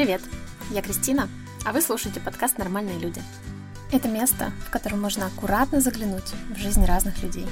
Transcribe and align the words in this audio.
Привет, 0.00 0.22
я 0.70 0.80
Кристина, 0.80 1.28
а 1.62 1.74
вы 1.74 1.82
слушаете 1.82 2.20
подкаст 2.20 2.56
«Нормальные 2.56 2.98
люди». 2.98 3.22
Это 3.92 4.08
место, 4.08 4.50
в 4.66 4.70
котором 4.70 4.98
можно 5.02 5.26
аккуратно 5.26 5.82
заглянуть 5.82 6.32
в 6.48 6.56
жизнь 6.56 6.82
разных 6.86 7.22
людей 7.22 7.46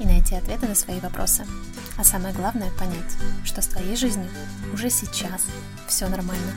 и 0.00 0.04
найти 0.04 0.34
ответы 0.34 0.66
на 0.66 0.74
свои 0.74 0.98
вопросы. 0.98 1.46
А 1.96 2.02
самое 2.02 2.34
главное— 2.34 2.72
понять, 2.76 3.16
что 3.44 3.62
с 3.62 3.68
твоей 3.68 3.94
жизнью 3.94 4.28
уже 4.72 4.90
сейчас 4.90 5.46
все 5.86 6.08
нормально. 6.08 6.52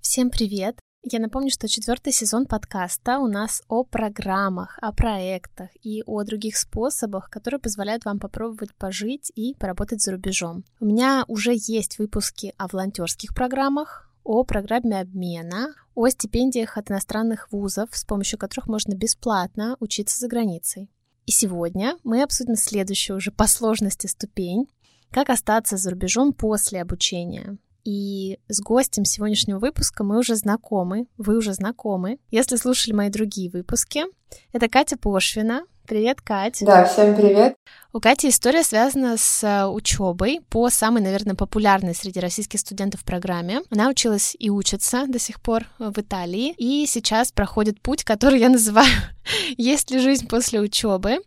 Всем 0.00 0.30
привет! 0.30 0.83
Я 1.06 1.20
напомню, 1.20 1.50
что 1.50 1.68
четвертый 1.68 2.14
сезон 2.14 2.46
подкаста 2.46 3.18
у 3.18 3.26
нас 3.26 3.62
о 3.68 3.84
программах, 3.84 4.78
о 4.80 4.90
проектах 4.90 5.68
и 5.82 6.02
о 6.06 6.22
других 6.22 6.56
способах, 6.56 7.28
которые 7.28 7.60
позволяют 7.60 8.06
вам 8.06 8.18
попробовать 8.18 8.74
пожить 8.74 9.30
и 9.34 9.54
поработать 9.54 10.00
за 10.00 10.12
рубежом. 10.12 10.64
У 10.80 10.86
меня 10.86 11.26
уже 11.28 11.52
есть 11.54 11.98
выпуски 11.98 12.54
о 12.56 12.68
волонтерских 12.68 13.34
программах, 13.34 14.10
о 14.24 14.44
программе 14.44 14.98
обмена, 14.98 15.74
о 15.94 16.08
стипендиях 16.08 16.78
от 16.78 16.90
иностранных 16.90 17.52
вузов, 17.52 17.90
с 17.92 18.04
помощью 18.06 18.38
которых 18.38 18.66
можно 18.66 18.94
бесплатно 18.94 19.76
учиться 19.80 20.18
за 20.18 20.26
границей. 20.26 20.88
И 21.26 21.32
сегодня 21.32 21.98
мы 22.02 22.22
обсудим 22.22 22.56
следующую 22.56 23.18
уже 23.18 23.30
по 23.30 23.46
сложности 23.46 24.06
ступень, 24.06 24.70
как 25.10 25.28
остаться 25.28 25.76
за 25.76 25.90
рубежом 25.90 26.32
после 26.32 26.80
обучения. 26.80 27.58
И 27.84 28.38
с 28.48 28.60
гостем 28.60 29.04
сегодняшнего 29.04 29.58
выпуска 29.58 30.04
мы 30.04 30.18
уже 30.18 30.36
знакомы, 30.36 31.06
вы 31.18 31.36
уже 31.36 31.52
знакомы. 31.52 32.18
Если 32.30 32.56
слушали 32.56 32.94
мои 32.94 33.10
другие 33.10 33.50
выпуски, 33.50 34.04
это 34.52 34.68
Катя 34.68 34.96
Пошвина. 34.96 35.64
Привет, 35.86 36.22
Катя. 36.22 36.64
Да, 36.64 36.84
всем 36.86 37.14
привет. 37.14 37.56
У 37.92 38.00
Кати 38.00 38.30
история 38.30 38.62
связана 38.62 39.18
с 39.18 39.44
э, 39.44 39.66
учебой 39.66 40.40
по 40.48 40.70
самой, 40.70 41.02
наверное, 41.02 41.34
популярной 41.34 41.94
среди 41.94 42.20
российских 42.20 42.60
студентов 42.60 43.04
программе. 43.04 43.60
Она 43.68 43.90
училась 43.90 44.34
и 44.38 44.48
учится 44.48 45.04
до 45.06 45.18
сих 45.18 45.42
пор 45.42 45.66
в 45.78 45.98
Италии, 46.00 46.54
и 46.56 46.86
сейчас 46.86 47.32
проходит 47.32 47.82
путь, 47.82 48.02
который 48.02 48.40
я 48.40 48.48
называю 48.48 48.88
«Есть 49.58 49.90
ли 49.90 49.98
жизнь 49.98 50.26
после 50.26 50.58
учебы?». 50.58 51.18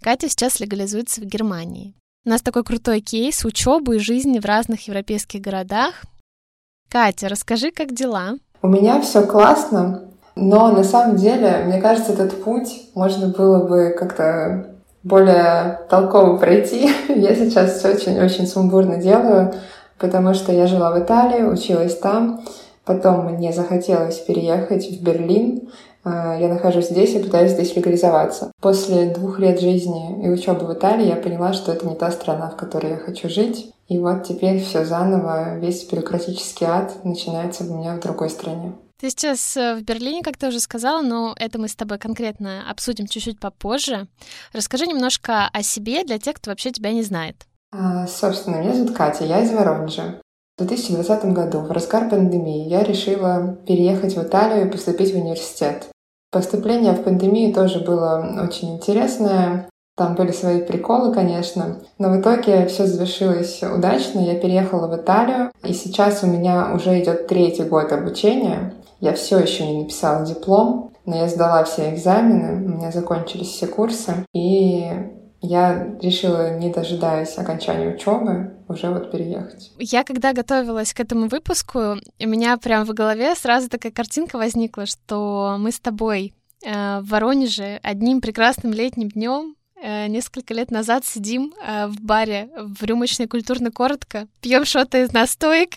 Катя 0.00 0.30
сейчас 0.30 0.60
легализуется 0.60 1.20
в 1.20 1.24
Германии. 1.24 1.92
У 2.24 2.28
нас 2.28 2.42
такой 2.42 2.64
крутой 2.64 3.02
кейс 3.02 3.44
учебы 3.44 3.96
и 3.96 4.00
жизни 4.00 4.40
в 4.40 4.44
разных 4.46 4.88
европейских 4.88 5.40
городах. 5.40 6.04
Катя, 6.88 7.28
расскажи, 7.28 7.70
как 7.70 7.92
дела? 7.92 8.36
У 8.62 8.68
меня 8.68 9.00
все 9.00 9.22
классно, 9.26 10.02
но 10.34 10.70
на 10.70 10.84
самом 10.84 11.16
деле, 11.16 11.62
мне 11.66 11.80
кажется, 11.80 12.12
этот 12.12 12.42
путь 12.42 12.90
можно 12.94 13.28
было 13.28 13.66
бы 13.66 13.94
как-то 13.98 14.76
более 15.02 15.80
толково 15.88 16.36
пройти. 16.36 16.90
Я 17.08 17.34
сейчас 17.34 17.84
очень-очень 17.84 18.46
сумбурно 18.46 18.96
делаю, 18.96 19.54
потому 19.98 20.34
что 20.34 20.52
я 20.52 20.66
жила 20.66 20.90
в 20.92 20.98
Италии, 20.98 21.44
училась 21.44 21.96
там, 21.96 22.40
потом 22.84 23.32
мне 23.32 23.52
захотелось 23.52 24.18
переехать 24.18 24.90
в 24.90 25.02
Берлин, 25.02 25.70
я 26.10 26.48
нахожусь 26.48 26.88
здесь 26.88 27.14
и 27.14 27.22
пытаюсь 27.22 27.52
здесь 27.52 27.74
легализоваться. 27.76 28.52
После 28.60 29.10
двух 29.14 29.38
лет 29.38 29.60
жизни 29.60 30.24
и 30.24 30.28
учебы 30.28 30.66
в 30.66 30.72
Италии 30.72 31.08
я 31.08 31.16
поняла, 31.16 31.52
что 31.52 31.72
это 31.72 31.86
не 31.86 31.94
та 31.94 32.10
страна, 32.10 32.50
в 32.50 32.56
которой 32.56 32.92
я 32.92 32.96
хочу 32.96 33.28
жить. 33.28 33.72
И 33.88 33.98
вот 33.98 34.24
теперь 34.24 34.60
все 34.60 34.84
заново, 34.84 35.58
весь 35.58 35.88
бюрократический 35.88 36.66
ад 36.66 37.04
начинается 37.04 37.64
у 37.64 37.78
меня 37.78 37.94
в 37.94 38.00
другой 38.00 38.30
стране. 38.30 38.72
Ты 38.98 39.10
сейчас 39.10 39.56
э, 39.56 39.74
в 39.74 39.82
Берлине, 39.82 40.22
как 40.22 40.38
ты 40.38 40.48
уже 40.48 40.58
сказала, 40.58 41.02
но 41.02 41.34
это 41.38 41.58
мы 41.58 41.68
с 41.68 41.76
тобой 41.76 41.98
конкретно 41.98 42.68
обсудим 42.68 43.06
чуть-чуть 43.06 43.38
попозже. 43.38 44.08
Расскажи 44.54 44.86
немножко 44.86 45.48
о 45.52 45.62
себе 45.62 46.02
для 46.02 46.18
тех, 46.18 46.36
кто 46.36 46.50
вообще 46.50 46.70
тебя 46.70 46.92
не 46.92 47.02
знает. 47.02 47.46
А, 47.72 48.06
собственно, 48.06 48.56
меня 48.56 48.74
зовут 48.74 48.96
Катя, 48.96 49.24
я 49.24 49.42
из 49.42 49.50
Воронежа. 49.52 50.20
В 50.56 50.64
2020 50.64 51.26
году, 51.26 51.60
в 51.60 51.70
разгар 51.70 52.08
пандемии, 52.08 52.68
я 52.68 52.82
решила 52.82 53.58
переехать 53.66 54.16
в 54.16 54.22
Италию 54.22 54.66
и 54.66 54.70
поступить 54.70 55.12
в 55.12 55.16
университет. 55.16 55.88
Поступление 56.36 56.92
в 56.92 57.02
пандемии 57.02 57.50
тоже 57.50 57.78
было 57.78 58.42
очень 58.44 58.74
интересное. 58.74 59.70
Там 59.96 60.14
были 60.16 60.32
свои 60.32 60.60
приколы, 60.60 61.14
конечно, 61.14 61.78
но 61.96 62.10
в 62.10 62.20
итоге 62.20 62.66
все 62.66 62.84
завершилось 62.84 63.62
удачно. 63.62 64.20
Я 64.20 64.34
переехала 64.34 64.86
в 64.86 64.94
Италию, 65.00 65.50
и 65.64 65.72
сейчас 65.72 66.22
у 66.22 66.26
меня 66.26 66.74
уже 66.74 67.00
идет 67.00 67.26
третий 67.26 67.62
год 67.62 67.90
обучения. 67.90 68.74
Я 69.00 69.14
все 69.14 69.38
еще 69.38 69.66
не 69.66 69.84
написала 69.84 70.26
диплом, 70.26 70.92
но 71.06 71.16
я 71.16 71.26
сдала 71.26 71.64
все 71.64 71.94
экзамены, 71.94 72.66
у 72.66 72.76
меня 72.76 72.92
закончились 72.92 73.48
все 73.48 73.66
курсы, 73.66 74.12
и 74.34 74.92
я 75.40 75.86
решила, 76.02 76.58
не 76.58 76.70
дожидаясь 76.70 77.38
окончания 77.38 77.94
учебы, 77.94 78.55
уже 78.68 78.90
вот 78.90 79.10
переехать. 79.10 79.72
Я 79.78 80.04
когда 80.04 80.32
готовилась 80.32 80.92
к 80.92 81.00
этому 81.00 81.28
выпуску, 81.28 81.78
у 82.18 82.26
меня 82.26 82.56
прям 82.56 82.84
в 82.84 82.92
голове 82.94 83.34
сразу 83.34 83.68
такая 83.68 83.92
картинка 83.92 84.36
возникла, 84.36 84.86
что 84.86 85.56
мы 85.58 85.72
с 85.72 85.78
тобой 85.78 86.34
э, 86.64 87.00
в 87.00 87.08
Воронеже 87.08 87.80
одним 87.82 88.20
прекрасным 88.20 88.72
летним 88.72 89.08
днем 89.08 89.56
э, 89.80 90.08
несколько 90.08 90.54
лет 90.54 90.70
назад 90.70 91.04
сидим 91.04 91.54
э, 91.64 91.86
в 91.86 92.00
баре 92.00 92.50
в 92.56 92.82
рюмочной 92.84 93.28
культурно 93.28 93.70
коротко, 93.70 94.26
пьем 94.40 94.64
что-то 94.64 95.02
из 95.02 95.12
настоек, 95.12 95.70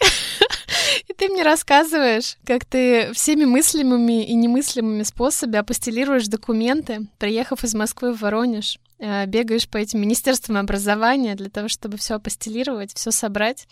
и 1.08 1.14
ты 1.14 1.30
мне 1.30 1.44
рассказываешь, 1.44 2.38
как 2.46 2.66
ты 2.66 3.12
всеми 3.14 3.46
мыслимыми 3.46 4.26
и 4.26 4.34
немыслимыми 4.34 5.04
способами 5.04 5.60
апостелируешь 5.60 6.28
документы, 6.28 7.08
приехав 7.18 7.64
из 7.64 7.76
Москвы 7.76 8.14
в 8.14 8.22
Воронеж. 8.22 8.80
Э, 9.00 9.26
бегаешь 9.26 9.68
по 9.68 9.78
этим 9.78 10.02
министерствам 10.02 10.58
образования 10.58 11.36
для 11.36 11.50
того, 11.50 11.70
чтобы 11.70 11.98
все 11.98 12.16
апостелировать, 12.16 12.94
все 12.94 13.12
собрать 13.12 13.68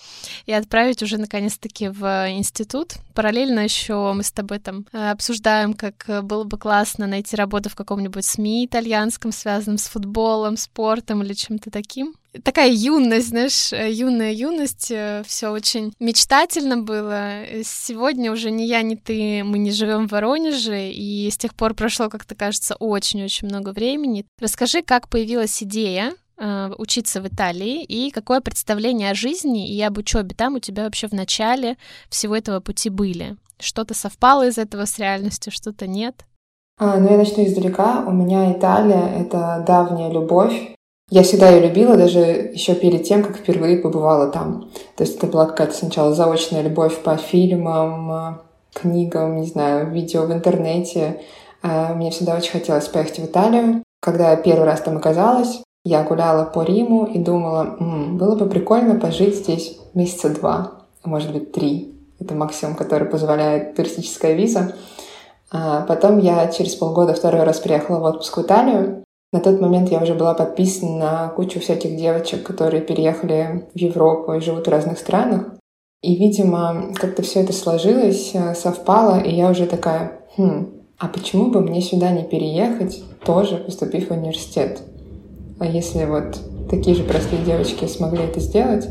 и 0.46 0.54
отправить 0.54 1.04
уже 1.04 1.18
наконец-таки 1.18 1.90
в 1.90 2.30
институт. 2.30 2.94
Параллельно 3.14 3.60
еще 3.60 4.14
мы 4.14 4.24
с 4.24 4.32
тобой 4.32 4.60
там 4.60 4.86
э, 4.94 5.12
обсуждаем, 5.12 5.74
как 5.74 6.06
было 6.24 6.46
бы 6.46 6.58
классно 6.58 7.08
найти 7.08 7.36
работу 7.36 7.70
в 7.70 7.76
каком-нибудь 7.76 8.26
СМИ 8.26 8.66
итальянском, 8.66 9.34
связанном 9.34 9.78
с 9.78 9.88
футболом, 9.88 10.56
спортом 10.56 11.24
или 11.24 11.34
чем-то 11.34 11.72
таким 11.72 12.16
такая 12.44 12.72
юность, 12.72 13.30
знаешь, 13.30 13.74
э, 13.74 13.92
юная 13.92 14.32
юность, 14.32 14.92
все 15.26 15.50
очень 15.50 15.94
мечтательно 16.00 16.78
было. 16.78 17.44
Сегодня 17.64 18.32
уже 18.32 18.52
ни 18.52 18.64
я, 18.64 18.82
ни 18.82 18.96
ты, 18.96 19.44
мы 19.44 19.58
не 19.60 19.72
живем 19.72 20.08
в 20.08 20.12
Воронеже, 20.12 20.90
и 20.92 21.30
с 21.30 21.38
тех 21.38 21.56
пор 21.56 21.74
прошло, 21.74 22.10
как-то 22.10 22.36
кажется, 22.36 22.76
очень-очень 22.76 23.48
много 23.48 23.70
времени. 23.70 24.26
Расскажи, 24.40 24.82
как 24.82 25.10
появилась 25.10 25.62
идея 25.64 26.14
э, 26.38 26.72
учиться 26.78 27.22
в 27.22 27.28
Италии 27.28 27.84
и 27.84 28.12
какое 28.12 28.42
представление 28.42 29.12
о 29.12 29.16
жизни 29.16 29.74
и 29.74 29.82
об 29.82 29.98
учебе 29.98 30.36
там 30.36 30.56
у 30.56 30.60
тебя 30.60 30.84
вообще 30.84 31.08
в 31.08 31.14
начале 31.14 31.78
всего 32.10 32.36
этого 32.36 32.60
пути 32.60 32.90
были? 32.90 33.38
Что-то 33.60 33.94
совпало 33.94 34.48
из 34.48 34.58
этого 34.58 34.86
с 34.86 35.00
реальностью, 35.00 35.52
что-то 35.52 35.88
нет? 35.88 36.26
А, 36.80 36.98
ну, 36.98 37.10
я 37.10 37.18
начну 37.18 37.44
издалека. 37.44 38.04
У 38.06 38.12
меня 38.12 38.52
Италия— 38.52 39.10
это 39.20 39.64
давняя 39.66 40.12
любовь. 40.12 40.76
Я 41.10 41.24
всегда 41.24 41.50
ее 41.50 41.68
любила, 41.68 41.96
даже 41.96 42.20
еще 42.20 42.76
перед 42.76 43.04
тем, 43.04 43.24
как 43.24 43.38
впервые 43.38 43.78
побывала 43.78 44.28
там. 44.28 44.70
То 44.98 45.04
есть 45.04 45.18
это 45.18 45.28
была 45.28 45.46
какая-то 45.46 45.74
сначала 45.74 46.14
заочная 46.14 46.62
любовь 46.62 47.02
по 47.02 47.16
фильмам, 47.16 48.42
книгам, 48.74 49.38
не 49.38 49.48
знаю, 49.48 49.90
видео 49.92 50.24
в 50.24 50.34
интернете. 50.34 51.22
А, 51.64 51.94
мне 51.94 52.12
всегда 52.12 52.36
очень 52.36 52.52
хотелось 52.52 52.90
поехать 52.90 53.20
в 53.20 53.26
Италию. 53.26 53.84
Когда 54.02 54.32
я 54.32 54.38
первый 54.38 54.66
раз 54.66 54.82
там 54.82 54.98
оказалась, 54.98 55.62
я 55.86 56.04
гуляла 56.04 56.44
по 56.44 56.62
Риму 56.64 57.06
и 57.06 57.18
думала, 57.18 57.78
М, 57.80 58.18
было 58.18 58.36
бы 58.36 58.46
прикольно 58.48 59.00
пожить 59.00 59.38
здесь 59.38 59.80
месяца 59.94 60.30
два, 60.30 60.74
может 61.06 61.32
быть, 61.32 61.54
три. 61.54 61.96
Это 62.20 62.36
максимум, 62.36 62.76
который 62.76 63.08
позволяет 63.08 63.76
туристическая 63.76 64.34
виза. 64.34 64.76
А 65.52 65.82
потом 65.84 66.20
я 66.20 66.48
через 66.48 66.76
полгода 66.76 67.14
второй 67.14 67.44
раз 67.44 67.60
приехала 67.60 68.00
в 68.00 68.04
отпуск 68.04 68.38
в 68.38 68.42
Италию. 68.42 69.04
На 69.34 69.42
тот 69.42 69.60
момент 69.60 69.90
я 69.90 70.02
уже 70.02 70.14
была 70.14 70.34
подписана 70.34 70.98
на 70.98 71.28
кучу 71.30 71.60
всяких 71.60 71.98
девочек, 71.98 72.44
которые 72.44 72.82
переехали 72.82 73.68
в 73.74 73.78
Европу 73.78 74.34
и 74.34 74.40
живут 74.40 74.68
в 74.68 74.72
разных 74.72 74.98
странах. 74.98 75.58
И, 76.02 76.16
видимо, 76.16 76.94
как-то 76.96 77.24
все 77.24 77.42
это 77.42 77.52
сложилось, 77.52 78.32
э, 78.34 78.54
совпало, 78.56 79.20
и 79.20 79.34
я 79.34 79.50
уже 79.50 79.66
такая, 79.66 80.20
хм, 80.38 80.68
а 80.98 81.08
почему 81.08 81.50
бы 81.52 81.62
мне 81.62 81.82
сюда 81.82 82.12
не 82.12 82.24
переехать, 82.24 83.04
тоже 83.26 83.58
поступив 83.58 84.08
в 84.08 84.14
университет? 84.14 84.82
А 85.60 85.66
если 85.66 86.06
вот 86.06 86.40
такие 86.70 86.96
же 86.96 87.04
простые 87.04 87.44
девочки 87.44 87.86
смогли 87.86 88.24
это 88.24 88.40
сделать, 88.40 88.88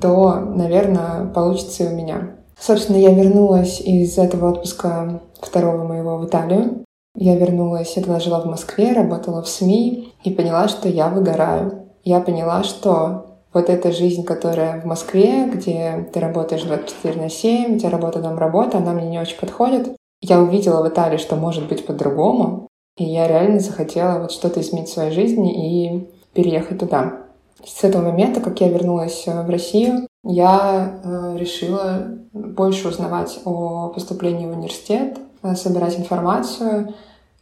то, 0.00 0.40
наверное, 0.40 1.26
получится 1.26 1.84
и 1.84 1.92
у 1.92 1.96
меня. 1.96 2.36
Собственно, 2.58 2.96
я 2.96 3.14
вернулась 3.14 3.80
из 3.80 4.18
этого 4.18 4.50
отпуска 4.50 5.22
второго 5.40 5.84
моего 5.84 6.18
в 6.18 6.26
Италию. 6.26 6.84
Я 7.20 7.36
вернулась, 7.36 7.92
тогда 7.94 8.20
жила 8.20 8.40
в 8.40 8.46
Москве, 8.46 8.92
работала 8.92 9.42
в 9.42 9.48
СМИ 9.48 10.14
и 10.24 10.30
поняла, 10.30 10.68
что 10.68 10.88
я 10.88 11.08
выгораю. 11.08 11.88
Я 12.04 12.20
поняла, 12.20 12.62
что 12.62 13.26
вот 13.52 13.68
эта 13.68 13.92
жизнь, 13.92 14.24
которая 14.24 14.80
в 14.80 14.84
Москве, 14.84 15.46
где 15.52 16.08
ты 16.12 16.20
работаешь 16.20 16.62
24 16.62 17.20
на 17.20 17.28
7, 17.28 17.74
у 17.74 17.78
тебя 17.78 17.90
работа, 17.90 18.20
дом, 18.20 18.38
работа, 18.38 18.78
она 18.78 18.92
мне 18.92 19.08
не 19.08 19.18
очень 19.18 19.38
подходит 19.38 19.96
я 20.20 20.40
увидела 20.40 20.82
в 20.82 20.88
Италии, 20.88 21.18
что 21.18 21.36
может 21.36 21.68
быть 21.68 21.86
по-другому, 21.86 22.68
и 22.96 23.04
я 23.04 23.28
реально 23.28 23.60
захотела 23.60 24.18
вот 24.18 24.32
что-то 24.32 24.60
изменить 24.60 24.88
в 24.88 24.92
своей 24.92 25.12
жизни 25.12 25.92
и 25.94 26.10
переехать 26.32 26.80
туда. 26.80 27.22
С 27.64 27.84
этого 27.84 28.02
момента, 28.02 28.40
как 28.40 28.60
я 28.60 28.68
вернулась 28.68 29.24
э, 29.26 29.42
в 29.42 29.50
Россию, 29.50 30.06
я 30.24 31.00
э, 31.02 31.36
решила 31.38 32.06
больше 32.32 32.88
узнавать 32.88 33.40
о 33.44 33.88
поступлении 33.88 34.46
в 34.46 34.56
университет, 34.56 35.18
э, 35.42 35.54
собирать 35.54 35.98
информацию. 35.98 36.94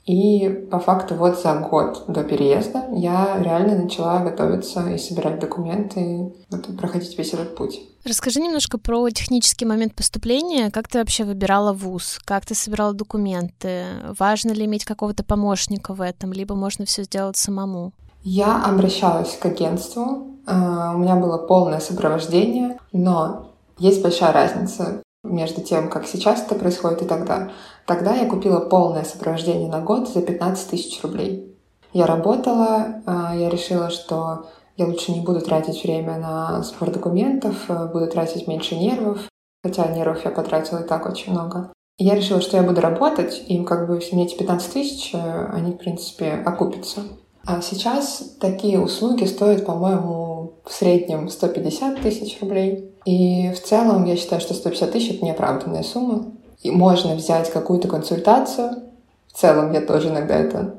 И 0.07 0.49
по 0.71 0.79
факту 0.79 1.17
вот 1.17 1.41
за 1.41 1.57
год 1.57 2.05
до 2.07 2.23
переезда 2.23 2.87
я 2.93 3.43
реально 3.43 3.83
начала 3.83 4.21
готовиться 4.21 4.89
и 4.89 4.99
собирать 4.99 5.41
документы, 5.41 6.33
вот, 6.49 6.77
проходить 6.79 7.19
весь 7.19 7.33
этот 7.33 7.57
путь. 7.57 7.81
Расскажи 8.05 8.41
немножко 8.41 8.79
про 8.79 9.11
технический 9.11 9.65
момент 9.65 9.97
поступления. 9.97 10.71
Как 10.71 10.87
ты 10.87 10.99
вообще 10.99 11.25
выбирала 11.25 11.73
вуз? 11.73 12.21
Как 12.25 12.47
ты 12.47 12.55
собирала 12.55 12.95
документы? 12.95 13.85
Важно 14.17 14.53
ли 14.53 14.65
иметь 14.65 14.85
какого-то 14.85 15.25
помощника 15.25 15.93
в 15.93 16.01
этом? 16.01 16.33
Либо 16.33 16.55
можно 16.55 16.85
все 16.85 17.03
сделать 17.03 17.37
самому? 17.37 17.93
Я 18.23 18.65
обращалась 18.65 19.37
к 19.37 19.47
агентству, 19.47 20.37
а, 20.47 20.93
у 20.95 20.99
меня 20.99 21.17
было 21.17 21.39
полное 21.39 21.81
сопровождение, 21.81 22.79
но 22.93 23.51
есть 23.79 24.03
большая 24.03 24.33
разница 24.33 25.03
между 25.25 25.63
тем, 25.63 25.91
как 25.91 26.07
сейчас 26.07 26.43
это 26.43 26.55
происходит, 26.55 27.03
и 27.03 27.07
тогда. 27.07 27.51
Тогда 27.87 28.15
я 28.15 28.29
купила 28.29 28.61
полное 28.61 29.05
сопровождение 29.05 29.69
на 29.69 29.81
год 29.81 30.09
за 30.09 30.21
15 30.21 30.71
тысяч 30.71 31.01
рублей. 31.03 31.57
Я 31.93 32.07
работала, 32.07 33.03
а, 33.07 33.35
я 33.35 33.49
решила, 33.49 33.91
что 33.91 34.47
я 34.77 34.87
лучше 34.87 35.13
не 35.13 35.21
буду 35.21 35.41
тратить 35.41 35.83
время 35.83 36.19
на 36.19 36.63
сбор 36.63 36.91
документов, 36.91 37.55
а, 37.69 37.87
буду 37.87 38.09
тратить 38.09 38.49
меньше 38.49 38.75
нервов, 38.75 39.21
хотя 39.63 39.87
нервов 39.87 40.25
я 40.25 40.31
потратила 40.33 40.81
и 40.81 40.87
так 40.87 41.07
очень 41.07 41.33
много. 41.33 41.73
Я 41.99 42.15
решила, 42.17 42.41
что 42.41 42.57
я 42.57 42.63
буду 42.63 42.81
работать, 42.81 43.45
и 43.49 43.65
как 43.65 43.89
бы 43.89 44.01
мне 44.13 44.27
эти 44.27 44.37
15 44.37 44.73
тысяч, 44.73 45.15
они, 45.15 45.73
в 45.73 45.79
принципе, 45.79 46.33
окупятся. 46.45 47.01
А 47.47 47.63
сейчас 47.63 48.35
такие 48.41 48.81
услуги 48.81 49.25
стоят, 49.25 49.65
по-моему, 49.65 50.55
в 50.65 50.73
среднем 50.73 51.29
150 51.29 52.03
тысяч 52.03 52.39
рублей. 52.41 52.91
И 53.05 53.51
в 53.53 53.63
целом 53.63 54.05
я 54.05 54.17
считаю, 54.17 54.41
что 54.43 54.53
150 54.53 54.91
тысяч— 54.91 55.11
это 55.15 55.25
неоправданная 55.25 55.85
сумма. 55.85 56.33
И 56.63 56.71
можно 56.71 57.15
взять 57.15 57.51
какую-то 57.51 57.89
консультацию. 57.89 58.83
В 59.29 59.39
целом 59.39 59.73
я 59.73 59.81
тоже 59.81 60.09
иногда 60.09 60.37
это 60.37 60.77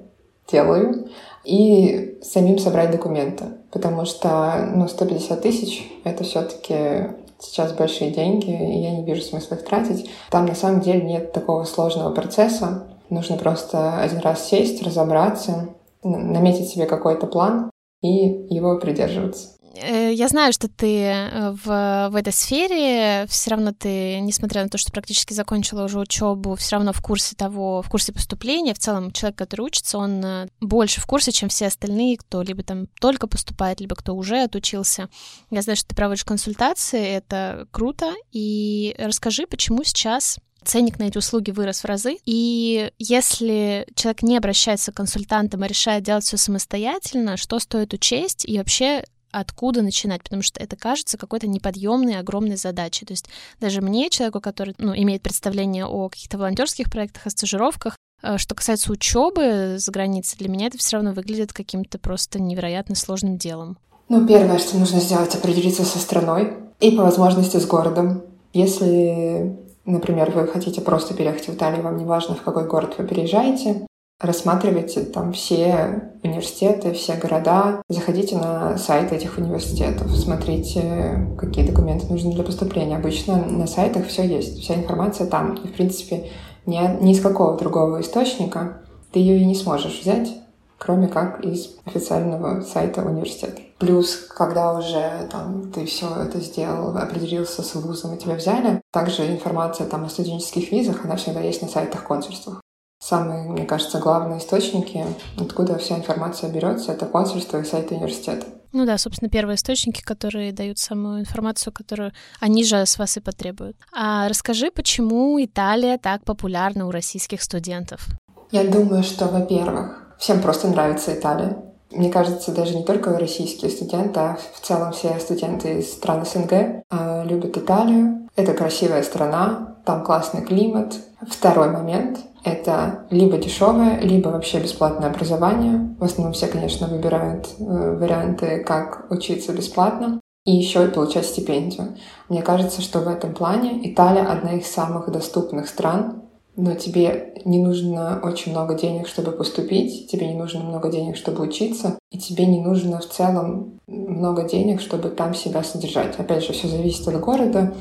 делаю. 0.52 1.10
И 1.44 2.20
самим 2.22 2.60
собрать 2.60 2.92
документы. 2.92 3.46
Потому 3.72 4.06
что 4.06 4.70
ну, 4.74 4.88
150 4.88 5.42
тысяч— 5.42 5.90
это 6.04 6.24
все 6.24 6.42
таки 6.42 7.16
сейчас 7.40 7.74
большие 7.74 8.12
деньги, 8.12 8.50
и 8.50 8.80
я 8.82 8.92
не 8.92 9.06
вижу 9.06 9.22
смысла 9.22 9.56
их 9.56 9.66
тратить. 9.66 10.10
Там 10.30 10.46
на 10.46 10.56
самом 10.56 10.82
деле 10.82 11.02
нет 11.02 11.34
такого 11.34 11.64
сложного 11.66 12.14
процесса. 12.14 12.88
Нужно 13.10 13.38
просто 13.38 14.00
один 14.00 14.20
раз 14.20 14.48
сесть, 14.48 14.84
разобраться, 14.84 15.70
наметить 16.04 16.70
себе 16.70 16.86
какой-то 16.86 17.28
план 17.28 17.70
и 18.02 18.48
его 18.50 18.78
придерживаться. 18.78 19.57
Э, 19.82 20.14
я 20.14 20.28
знаю, 20.28 20.54
что 20.54 20.68
ты 20.68 21.04
э, 21.04 21.52
в, 21.52 22.10
в 22.12 22.16
этой 22.16 22.34
сфере, 22.34 23.26
все 23.28 23.52
равно 23.52 23.72
ты, 23.72 24.20
несмотря 24.20 24.64
на 24.64 24.70
то, 24.70 24.78
что 24.78 24.92
практически 24.92 25.34
закончила 25.34 25.86
уже 25.86 26.00
учебу, 26.00 26.56
все 26.56 26.78
равно 26.78 26.94
в 26.94 27.02
курсе 27.02 27.36
того, 27.36 27.82
в 27.82 27.90
курсе 27.90 28.14
поступления. 28.14 28.74
В 28.74 28.80
целом, 28.80 29.12
человек, 29.12 29.38
который 29.38 29.62
учится, 29.62 29.98
он 29.98 30.24
э, 30.24 30.48
больше 30.60 31.02
в 31.02 31.06
курсе, 31.06 31.32
чем 31.32 31.50
все 31.50 31.68
остальные, 31.68 32.18
кто 32.18 32.42
либо 32.42 32.64
там 32.64 32.88
только 33.00 33.28
поступает, 33.28 33.80
либо 33.80 33.96
кто 33.96 34.16
уже 34.16 34.44
отучился. 34.44 35.10
Я 35.50 35.62
знаю, 35.62 35.78
что 35.78 35.90
ты 35.90 35.96
проводишь 35.96 36.26
консультации, 36.26 37.06
это 37.06 37.68
круто. 37.72 38.14
И 38.32 38.96
расскажи, 38.98 39.48
почему 39.48 39.84
сейчас 39.84 40.38
ценник 40.64 41.00
на 41.00 41.04
эти 41.04 41.18
услуги 41.18 41.52
вырос 41.52 41.82
в 41.82 41.86
разы. 41.86 42.18
И 42.26 42.92
если 43.00 43.88
человек 43.96 44.22
не 44.22 44.38
обращается 44.38 44.92
к 44.92 44.96
консультантам, 44.96 45.64
а 45.64 45.68
решает 45.68 46.04
делать 46.04 46.26
все 46.26 46.38
самостоятельно, 46.38 47.38
что 47.38 47.60
стоит 47.60 47.94
учесть 47.94 48.46
и 48.46 48.58
вообще 48.58 49.04
откуда 49.32 49.82
начинать, 49.82 50.24
потому 50.24 50.42
что 50.42 50.62
это 50.62 50.76
кажется 50.76 51.18
какой-то 51.18 51.48
неподъемной, 51.48 52.20
огромной 52.20 52.58
задачей. 52.58 53.06
То 53.06 53.14
есть 53.14 53.28
даже 53.60 53.82
мне, 53.82 54.10
человеку, 54.10 54.42
который 54.42 54.76
ну, 54.78 54.96
имеет 54.96 55.22
представление 55.22 55.86
о 55.86 56.10
каких-то 56.10 56.38
волонтерских 56.38 56.90
проектах, 56.90 57.28
о 57.28 57.30
стажировках, 57.30 57.96
э, 58.22 58.38
что 58.38 58.56
касается 58.56 58.92
учебы 58.92 59.76
за 59.78 59.92
границей, 59.92 60.38
для 60.38 60.50
меня 60.50 60.68
это 60.68 60.78
все 60.78 60.98
равно 60.98 61.12
выглядит 61.14 61.54
каким-то 61.54 62.00
просто 62.00 62.42
невероятно 62.42 62.96
сложным 62.96 63.38
делом. 63.38 63.78
Ну, 64.10 64.26
первое, 64.26 64.58
что 64.60 64.78
нужно 64.78 65.00
сделать, 65.00 65.36
определиться 65.36 65.84
со 65.84 66.00
страной 66.00 66.54
и 66.80 66.92
по 66.92 67.04
возможности 67.04 67.58
с 67.58 67.66
городом. 67.66 68.24
Если 68.54 69.58
Например, 69.88 70.30
вы 70.32 70.46
хотите 70.48 70.82
просто 70.82 71.14
переехать 71.14 71.48
в 71.48 71.54
Италию, 71.54 71.82
вам 71.82 71.98
не 71.98 72.04
важно, 72.04 72.36
в 72.36 72.42
какой 72.42 72.68
город 72.68 72.96
вы 72.98 73.08
переезжаете, 73.08 73.87
рассматривайте 74.20 75.02
там 75.02 75.34
все 75.34 76.12
университеты, 76.24 76.94
все 76.94 77.16
города, 77.16 77.82
заходите 77.90 78.36
на 78.38 78.78
сайты 78.78 79.16
этих 79.16 79.38
университетов, 79.38 80.12
смотрите, 80.12 81.28
какие 81.38 81.68
документы 81.68 82.08
нужны 82.08 82.34
для 82.34 82.44
поступления. 82.44 82.98
Обычно 82.98 83.38
на 83.46 83.68
сайтах 83.68 84.08
все 84.08 84.26
есть, 84.26 84.60
вся 84.60 84.76
информация 84.76 85.28
там. 85.28 85.56
И, 85.56 85.68
в 85.68 85.74
принципе, 85.74 86.30
ни, 86.66 87.04
ни 87.04 87.12
из 87.12 87.22
какого 87.22 87.58
другого 87.58 88.02
источника 88.02 88.82
ты 89.12 89.20
ее 89.20 89.40
и 89.40 89.46
не 89.46 89.56
сможешь 89.56 90.02
взять, 90.02 90.30
кроме 90.78 91.08
как 91.08 91.44
из 91.44 91.76
официального 91.86 92.62
сайта 92.62 93.02
университета. 93.02 93.62
Плюс, 93.80 94.16
когда 94.36 94.74
уже 94.74 95.28
там, 95.32 95.72
ты 95.72 95.86
все 95.86 96.08
это 96.24 96.40
сделал, 96.40 96.98
определился 96.98 97.62
с 97.62 97.76
вузом 97.76 98.16
и 98.16 98.18
тебя 98.18 98.36
взяли, 98.36 98.82
также 98.92 99.28
информация 99.28 99.88
там 99.88 100.06
о 100.06 100.10
студенческих 100.10 100.72
визах, 100.72 101.06
она 101.06 101.16
всегда 101.16 101.42
есть 101.42 101.62
на 101.62 101.68
сайтах 101.68 102.04
консульствах. 102.04 102.62
Самые, 103.00 103.48
мне 103.50 103.66
кажется, 103.66 104.00
главные 104.00 104.40
источники, 104.40 105.06
откуда 105.40 105.78
вся 105.78 105.98
информация 105.98 106.52
берется, 106.52 106.92
это 106.92 107.06
консульство 107.06 107.60
и 107.60 107.64
сайты 107.64 107.96
университета. 107.96 108.46
Ну 108.74 108.86
да, 108.86 108.98
собственно, 108.98 109.30
первые 109.30 109.56
источники, 109.56 110.02
которые 110.02 110.52
дают 110.52 110.78
самую 110.78 111.22
информацию, 111.22 111.72
которую 111.72 112.12
они 112.40 112.64
же 112.64 112.86
с 112.86 112.98
вас 112.98 113.18
и 113.18 113.22
потребуют. 113.22 113.78
А 113.94 114.28
расскажи, 114.28 114.72
почему 114.72 115.44
Италия 115.44 115.98
так 115.98 116.24
популярна 116.24 116.88
у 116.88 116.92
российских 116.92 117.42
студентов? 117.42 118.08
Я 118.52 118.64
думаю, 118.64 119.04
что, 119.04 119.26
во-первых, 119.28 120.16
всем 120.18 120.42
просто 120.42 120.68
нравится 120.68 121.14
Италия. 121.14 121.58
Мне 121.92 122.10
кажется, 122.12 122.52
даже 122.52 122.76
не 122.76 122.84
только 122.84 123.18
российские 123.18 123.72
студенты, 123.72 124.20
а 124.20 124.38
в 124.54 124.60
целом 124.60 124.92
все 124.92 125.18
студенты 125.20 125.80
из 125.80 125.94
стран 125.94 126.26
СНГ 126.26 126.52
э, 126.52 127.26
любят 127.26 127.58
Италию. 127.58 128.28
Это 128.36 128.54
красивая 128.54 129.04
страна, 129.04 129.77
там 129.88 130.04
классный 130.04 130.42
климат. 130.42 130.96
Второй 131.22 131.70
момент— 131.70 132.20
это 132.44 133.06
либо 133.10 133.38
дешевое, 133.38 134.00
либо 134.02 134.28
вообще 134.28 134.60
бесплатное 134.60 135.10
образование. 135.10 135.96
В 135.98 136.04
основном 136.04 136.34
все, 136.34 136.48
конечно, 136.48 136.88
выбирают 136.88 137.48
э, 137.58 137.98
варианты, 137.98 138.64
как 138.66 139.08
учиться 139.10 139.54
бесплатно 139.54 140.20
и 140.46 140.52
еще 140.52 140.86
и 140.86 140.90
получать 140.90 141.26
стипендию. 141.26 141.96
Мне 142.28 142.42
кажется, 142.42 142.82
что 142.82 143.00
в 143.00 143.08
этом 143.08 143.34
плане 143.34 143.80
Италия 143.90 144.24
одна 144.24 144.54
из 144.56 144.68
самых 144.68 145.10
доступных 145.10 145.70
стран 145.70 146.28
но 146.58 146.74
тебе 146.74 147.36
не 147.46 147.60
нужно 147.60 148.20
очень 148.24 148.52
много 148.52 148.74
денег, 148.74 149.08
чтобы 149.08 149.32
поступить, 149.32 150.10
тебе 150.10 150.28
не 150.28 150.34
нужно 150.34 150.62
много 150.62 150.90
денег, 150.90 151.16
чтобы 151.16 151.44
учиться, 151.44 152.00
и 152.12 152.18
тебе 152.18 152.48
не 152.48 152.60
нужно 152.60 152.98
в 153.00 153.08
целом 153.08 153.80
много 153.86 154.44
денег, 154.50 154.82
чтобы 154.82 155.10
там 155.10 155.36
себя 155.36 155.64
содержать. 155.64 156.18
Опять 156.18 156.44
же, 156.44 156.54
все 156.54 156.68
зависит 156.68 157.08
от 157.08 157.20
города. 157.20 157.76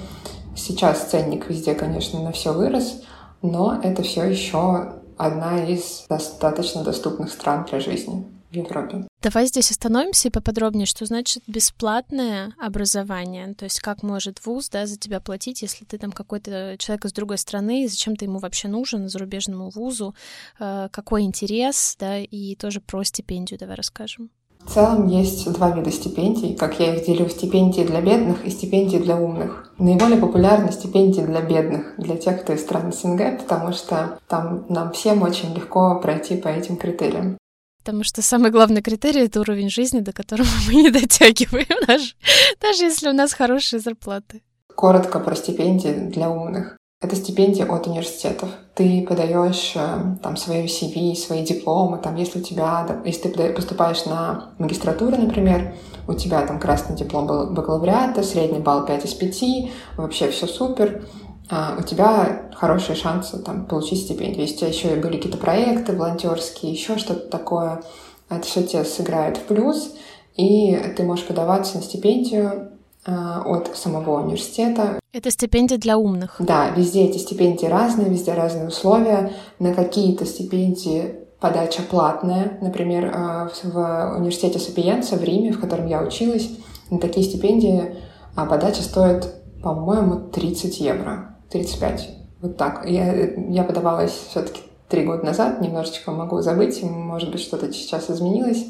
Сейчас 0.57 1.11
ценник 1.11 1.49
везде, 1.49 1.75
конечно, 1.75 2.23
на 2.23 2.33
все 2.33 2.53
вырос, 2.53 3.03
но 3.43 3.79
это 3.83 4.03
все 4.03 4.25
еще 4.25 4.95
одна 5.17 5.65
из 5.65 6.05
достаточно 6.09 6.83
доступных 6.83 7.31
стран 7.31 7.67
для 7.69 7.81
жизни 7.81 8.27
в 8.51 8.55
Европе. 8.55 9.07
Давай 9.23 9.47
здесь 9.47 9.71
остановимся 9.71 10.29
и 10.29 10.31
поподробнее, 10.31 10.87
что 10.87 11.05
значит 11.05 11.43
бесплатное 11.47 12.55
образование. 12.59 13.55
То 13.55 13.65
есть 13.65 13.81
как 13.81 14.03
может 14.03 14.45
вуз 14.47 14.69
да, 14.69 14.87
за 14.87 14.97
тебя 14.97 15.21
платить, 15.21 15.63
если 15.63 15.85
ты 15.85 15.99
там 15.99 16.13
какой-то 16.13 16.77
человек 16.79 17.07
из 17.07 17.13
другой 17.13 17.39
страны, 17.39 17.87
зачем 17.89 18.17
ты 18.17 18.27
ему 18.27 18.39
вообще 18.39 18.69
нужен, 18.69 19.09
зарубежному 19.09 19.71
вузу, 19.71 20.15
э, 20.59 20.89
какой 20.91 21.23
интерес, 21.23 21.97
да, 21.99 22.19
и 22.19 22.55
тоже 22.55 22.81
про 22.81 23.03
стипендию 23.05 23.59
давай 23.59 23.77
расскажем. 23.77 24.31
В 24.67 24.75
целом 24.75 25.07
есть 25.07 25.51
два 25.53 25.71
вида 25.71 25.93
стипендий, 25.93 26.57
как 26.57 26.81
я 26.81 26.95
их 26.95 27.07
делю, 27.07 27.29
стипендии 27.29 27.85
для 27.85 28.01
бедных 28.01 28.45
и 28.45 28.51
стипендии 28.51 28.99
для 28.99 29.17
умных. 29.17 29.73
Наиболее 29.79 30.19
популярны 30.19 30.73
стипендии 30.73 31.21
для 31.21 31.41
бедных, 31.41 31.95
для 31.99 32.17
тех, 32.17 32.43
кто 32.43 32.53
из 32.53 32.63
стран 32.63 32.93
СНГ, 32.93 33.39
потому 33.39 33.73
что 33.73 34.19
там 34.29 34.67
нам 34.69 34.93
всем 34.93 35.23
очень 35.23 35.55
легко 35.55 36.01
пройти 36.01 36.37
по 36.37 36.49
этим 36.49 36.77
критериям 36.77 37.39
потому 37.87 38.03
что 38.03 38.21
самый 38.21 38.51
главный 38.51 38.83
критерий— 38.83 39.21
это 39.27 39.39
уровень 39.41 39.71
жизни, 39.71 40.01
до 40.01 40.13
которого 40.13 40.49
мы 40.67 40.75
не 40.75 40.91
дотягиваем, 40.91 41.69
даже, 41.87 42.15
даже 42.61 42.83
если 42.83 43.09
у 43.09 43.13
нас 43.13 43.33
хорошие 43.33 43.79
зарплаты. 43.79 44.43
Коротко 44.75 45.21
про 45.21 45.37
стипендии 45.37 45.95
для 46.11 46.29
умных. 46.29 46.77
Это 47.03 47.15
стипендии 47.15 47.63
от 47.63 47.87
университетов. 47.87 48.49
Ты 48.75 49.07
подаешь 49.07 49.73
э, 49.75 50.17
там 50.23 50.37
свою 50.39 50.65
CV, 50.65 51.15
свои 51.15 51.45
дипломы, 51.45 51.99
там, 51.99 52.17
если 52.17 52.39
у 52.39 52.43
тебя, 52.43 53.03
если 53.05 53.29
ты 53.29 53.53
поступаешь 53.53 54.07
на 54.07 54.55
магистратуру, 54.59 55.15
например, 55.15 55.75
у 56.09 56.15
тебя 56.15 56.47
там 56.47 56.59
красный 56.59 56.97
диплом 56.97 57.27
бакалавриата, 57.27 58.23
средний 58.23 58.61
балл 58.61 58.87
5 58.87 59.05
из 59.05 59.13
5, 59.13 59.71
вообще 59.99 60.31
все 60.31 60.47
супер. 60.47 61.07
А, 61.51 61.77
у 61.79 61.83
тебя 61.83 62.51
хорошие 62.55 62.97
шансы 62.97 63.43
там, 63.43 63.67
получить 63.67 64.01
стипендию. 64.01 64.41
Если 64.41 64.55
у 64.55 64.59
тебя 64.61 64.69
еще 64.69 64.97
были 64.97 65.17
какие-то 65.17 65.39
проекты 65.39 65.95
волонтерские, 65.95 66.73
еще 66.73 66.97
что-то 66.97 67.29
такое, 67.29 67.83
это 68.31 68.47
все 68.47 68.63
тебе 68.63 68.85
сыграет 68.85 69.37
в 69.37 69.43
плюс, 69.43 69.95
и 70.35 70.75
ты 70.97 71.03
можешь 71.03 71.27
подаваться 71.27 71.77
на 71.77 71.83
стипендию 71.83 72.76
от 73.07 73.77
самого 73.77 74.23
университета. 74.23 74.99
Это 75.13 75.31
стипендия 75.31 75.79
для 75.79 75.97
умных. 75.97 76.37
Да, 76.41 76.71
везде 76.71 77.05
эти 77.05 77.19
стипендии 77.19 77.67
разные, 77.67 78.09
везде 78.09 78.35
разные 78.35 78.69
условия. 78.69 79.33
На 79.59 79.75
какие-то 79.75 80.27
стипендии 80.27 81.27
подача 81.41 81.83
платная. 81.83 82.59
Например, 82.61 83.13
а, 83.15 83.51
в 83.63 84.17
университете 84.19 84.59
Сапиенца 84.59 85.17
в 85.17 85.25
Риме, 85.25 85.53
в 85.53 85.61
котором 85.61 85.87
я 85.87 86.03
училась, 86.03 86.51
на 86.91 86.99
такие 86.99 87.27
стипендии 87.27 87.97
а, 88.35 88.47
подача 88.47 88.83
стоит, 88.83 89.35
по-моему, 89.63 90.29
30 90.31 90.81
евро, 90.81 91.37
35. 91.51 92.11
Вот 92.43 92.57
так. 92.57 92.85
Я, 92.89 93.35
я 93.49 93.65
подавалась 93.65 94.13
все-таки 94.31 94.61
три 94.89 95.05
года 95.05 95.25
назад, 95.25 95.61
немножечко 95.61 96.13
могу 96.13 96.41
забыть, 96.43 96.83
может 96.83 97.33
быть, 97.33 97.41
что-то 97.41 97.73
сейчас 97.73 98.09
изменилось, 98.09 98.67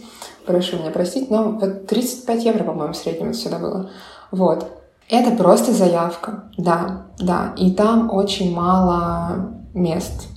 прошу 0.46 0.78
меня 0.78 0.90
простить, 0.90 1.30
но 1.30 1.50
вот 1.50 1.86
35 1.86 2.44
евро, 2.44 2.64
по-моему, 2.64 2.94
в 2.94 2.96
среднем 2.96 3.30
это 3.30 3.38
сюда 3.38 3.58
было. 3.58 3.90
Вот. 4.30 4.70
Это 5.08 5.36
просто 5.36 5.72
заявка, 5.72 6.44
да, 6.56 7.06
да. 7.18 7.54
И 7.56 7.70
там 7.72 8.12
очень 8.12 8.54
мало 8.54 9.52
мест. 9.72 10.28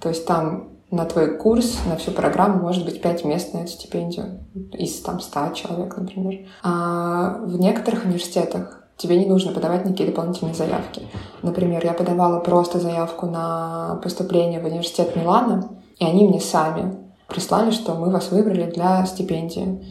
То 0.00 0.08
есть 0.08 0.26
там 0.26 0.68
на 0.90 1.04
твой 1.04 1.36
курс, 1.36 1.78
на 1.86 1.96
всю 1.96 2.12
программу 2.12 2.60
может 2.62 2.84
быть 2.84 3.02
5 3.02 3.24
мест 3.24 3.52
на 3.52 3.58
эту 3.58 3.72
стипендию. 3.72 4.40
Из 4.72 5.00
там 5.00 5.20
100 5.20 5.50
человек, 5.54 5.96
например. 5.96 6.46
А 6.62 7.38
в 7.42 7.58
некоторых 7.58 8.04
университетах 8.04 8.82
тебе 8.96 9.18
не 9.18 9.26
нужно 9.26 9.52
подавать 9.52 9.84
никакие 9.84 10.08
дополнительные 10.08 10.54
заявки. 10.54 11.02
Например, 11.42 11.84
я 11.84 11.92
подавала 11.92 12.40
просто 12.40 12.78
заявку 12.80 13.26
на 13.26 14.00
поступление 14.02 14.60
в 14.60 14.64
университет 14.64 15.14
Милана, 15.16 15.68
и 15.98 16.04
они 16.04 16.26
мне 16.26 16.40
сами 16.40 16.96
прислали, 17.26 17.70
что 17.70 17.94
мы 17.94 18.10
вас 18.10 18.30
выбрали 18.30 18.70
для 18.70 19.04
стипендии. 19.06 19.84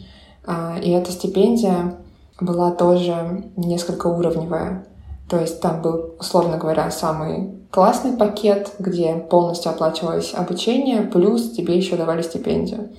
А, 0.46 0.78
и 0.82 0.90
эта 0.90 1.12
стипендия 1.12 1.96
была 2.40 2.70
тоже 2.70 3.44
несколько 3.56 4.06
уровневая. 4.06 4.86
То 5.28 5.40
есть 5.40 5.60
там 5.60 5.82
был, 5.82 6.14
условно 6.18 6.56
говоря, 6.56 6.90
самый 6.90 7.56
классный 7.70 8.16
пакет, 8.16 8.72
где 8.78 9.14
полностью 9.14 9.72
оплачивалось 9.72 10.34
обучение, 10.34 11.02
плюс 11.02 11.50
тебе 11.50 11.76
еще 11.76 11.96
давали 11.96 12.22
стипендию. 12.22 12.90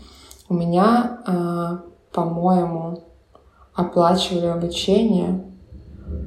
У 0.50 0.54
меня, 0.54 1.22
а, 1.26 1.80
по-моему, 2.12 3.04
оплачивали 3.74 4.48
обучение 4.48 5.44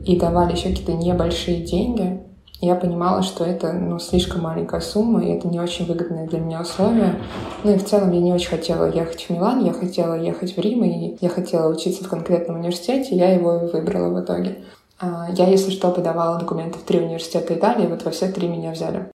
и 0.05 0.19
давали 0.19 0.53
еще 0.53 0.71
какие-то 0.71 0.95
небольшие 0.95 1.63
деньги, 1.63 2.23
я 2.61 2.75
понимала, 2.75 3.23
что 3.23 3.45
это 3.45 3.73
ну, 3.73 3.99
слишком 3.99 4.43
маленькая 4.43 4.81
сумма, 4.81 5.25
и 5.25 5.31
это 5.31 5.49
не 5.49 5.59
очень 5.59 5.87
выгодные 5.87 6.27
для 6.27 6.41
меня 6.41 6.61
условия. 6.61 7.19
Ну 7.65 7.75
и 7.75 7.79
в 7.79 7.85
целом 7.85 8.13
я 8.13 8.21
не 8.21 8.33
очень 8.33 8.51
хотела 8.51 8.85
ехать 8.91 9.23
в 9.23 9.31
Милан, 9.31 9.65
я 9.65 9.73
хотела 9.73 10.15
ехать 10.15 10.57
в 10.57 10.61
Рим, 10.61 10.85
и 10.85 11.17
я 11.21 11.29
хотела 11.31 11.73
учиться 11.73 12.05
в 12.05 12.09
конкретном 12.09 12.59
университете, 12.59 13.17
я 13.17 13.33
его 13.33 13.61
выбрала 13.73 14.11
в 14.15 14.23
итоге. 14.23 14.59
А, 14.99 15.29
я, 15.33 15.49
если 15.49 15.71
что, 15.71 15.91
подавала 15.91 16.39
документы 16.39 16.79
в 16.79 16.83
три 16.83 17.01
университета 17.01 17.55
Италии, 17.55 17.87
вот 17.87 18.05
во 18.05 18.11
все 18.11 18.31
три 18.31 18.49
меня 18.49 18.73
взяли. 18.73 19.11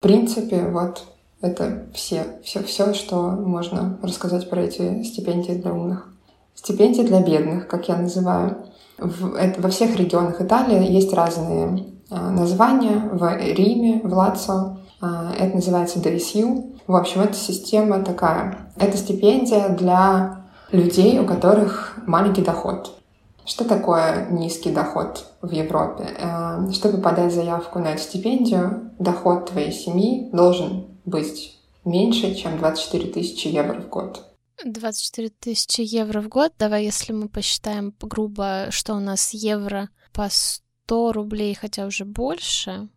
В 0.00 0.02
принципе, 0.02 0.68
вот 0.68 1.04
это 1.40 1.86
все, 1.94 2.24
все, 2.42 2.62
все, 2.62 2.92
что 2.92 3.30
можно 3.30 3.98
рассказать 4.02 4.50
про 4.50 4.62
эти 4.62 5.02
стипендии 5.02 5.52
для 5.52 5.72
умных. 5.72 6.08
Стипендии 6.54 7.02
для 7.02 7.20
бедных, 7.20 7.66
как 7.66 7.88
я 7.88 7.96
называю. 7.96 8.66
В, 8.98 9.34
это, 9.34 9.60
во 9.60 9.68
всех 9.68 9.96
регионах 9.96 10.40
Италии 10.40 10.90
есть 10.90 11.12
разные 11.12 11.86
а, 12.10 12.30
названия. 12.30 13.08
В 13.12 13.36
Риме, 13.38 14.00
в 14.02 14.12
Лацо 14.12 14.78
а, 15.00 15.32
это 15.38 15.56
называется 15.56 15.98
DSU. 15.98 16.78
В 16.86 16.96
общем, 16.96 17.22
это 17.22 17.34
система 17.34 18.02
такая. 18.02 18.70
Это 18.76 18.96
стипендия 18.96 19.68
для 19.70 20.44
людей, 20.70 21.18
у 21.18 21.26
которых 21.26 21.98
маленький 22.06 22.42
доход. 22.42 22.98
Что 23.46 23.64
такое 23.66 24.28
низкий 24.30 24.70
доход 24.70 25.26
в 25.42 25.50
Европе? 25.50 26.08
А, 26.20 26.70
чтобы 26.72 26.98
подать 26.98 27.34
заявку 27.34 27.78
на 27.78 27.88
эту 27.88 28.02
стипендию, 28.02 28.90
доход 28.98 29.50
твоей 29.50 29.72
семьи 29.72 30.30
должен 30.32 30.86
быть 31.04 31.58
меньше, 31.84 32.34
чем 32.34 32.58
24 32.58 33.12
тысячи 33.12 33.48
евро 33.48 33.80
в 33.80 33.88
год. 33.88 34.33
24 34.64 35.30
тысячи 35.30 35.80
евро 35.80 36.20
в 36.20 36.28
год. 36.28 36.52
Давай, 36.58 36.84
если 36.84 37.12
мы 37.12 37.28
посчитаем 37.28 37.94
грубо, 38.00 38.66
что 38.70 38.94
у 38.94 39.00
нас 39.00 39.34
евро 39.34 39.88
по 40.12 40.28
100 40.30 41.12
рублей, 41.12 41.54
хотя 41.54 41.86
уже 41.86 42.04
больше. 42.04 42.88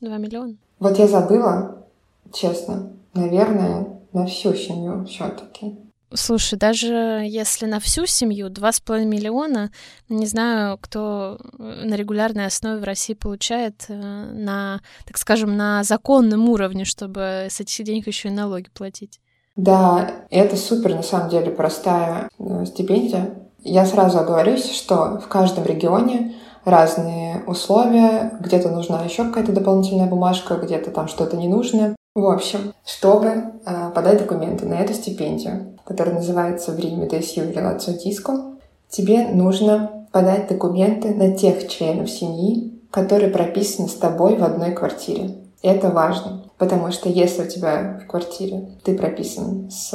2 0.00 0.16
миллиона. 0.18 0.56
Вот 0.78 0.98
я 0.98 1.06
забыла, 1.06 1.86
честно. 2.32 2.92
Наверное, 3.14 4.00
на 4.12 4.26
всю 4.26 4.54
семью 4.54 5.04
все 5.06 5.28
таки 5.28 5.76
Слушай, 6.16 6.56
даже 6.56 7.24
если 7.26 7.66
на 7.66 7.80
всю 7.80 8.06
семью 8.06 8.48
2,5 8.48 9.04
миллиона, 9.04 9.72
не 10.08 10.26
знаю, 10.26 10.78
кто 10.78 11.40
на 11.58 11.94
регулярной 11.96 12.46
основе 12.46 12.80
в 12.80 12.84
России 12.84 13.14
получает 13.14 13.86
э, 13.88 13.94
на, 13.94 14.80
так 15.06 15.18
скажем, 15.18 15.56
на 15.56 15.82
законном 15.82 16.48
уровне, 16.48 16.84
чтобы 16.84 17.48
с 17.50 17.58
этих 17.58 17.84
денег 17.84 18.06
еще 18.06 18.28
и 18.28 18.32
налоги 18.32 18.68
платить. 18.72 19.20
Да, 19.56 20.10
это 20.30 20.56
супер, 20.56 20.94
на 20.94 21.02
самом 21.02 21.28
деле, 21.30 21.50
простая 21.50 22.28
э, 22.38 22.64
стипендия. 22.66 23.34
Я 23.60 23.86
сразу 23.86 24.18
оговорюсь, 24.18 24.70
что 24.70 25.20
в 25.20 25.28
каждом 25.28 25.64
регионе 25.64 26.34
разные 26.64 27.44
условия, 27.46 28.36
где-то 28.40 28.70
нужна 28.70 29.02
еще 29.02 29.24
какая-то 29.24 29.52
дополнительная 29.52 30.08
бумажка, 30.08 30.56
где-то 30.56 30.90
там 30.90 31.08
что-то 31.08 31.36
не 31.36 31.48
нужно. 31.48 31.94
В 32.14 32.26
общем, 32.26 32.72
чтобы 32.84 33.28
э, 33.28 33.90
подать 33.94 34.18
документы 34.18 34.66
на 34.66 34.74
эту 34.74 34.92
стипендию, 34.92 35.78
которая 35.84 36.16
называется 36.16 36.72
в 36.72 36.78
Риме 36.78 37.06
DSU 37.06 37.52
Диско, 38.02 38.56
тебе 38.88 39.28
нужно 39.28 40.06
подать 40.12 40.48
документы 40.48 41.14
на 41.14 41.32
тех 41.36 41.68
членов 41.68 42.10
семьи, 42.10 42.80
которые 42.90 43.30
прописаны 43.30 43.88
с 43.88 43.94
тобой 43.94 44.36
в 44.36 44.44
одной 44.44 44.72
квартире. 44.72 45.36
Это 45.62 45.90
важно. 45.90 46.43
Потому 46.58 46.92
что 46.92 47.08
если 47.08 47.42
у 47.42 47.48
тебя 47.48 48.00
в 48.02 48.06
квартире 48.06 48.68
ты 48.84 48.96
прописан 48.96 49.70
с, 49.70 49.92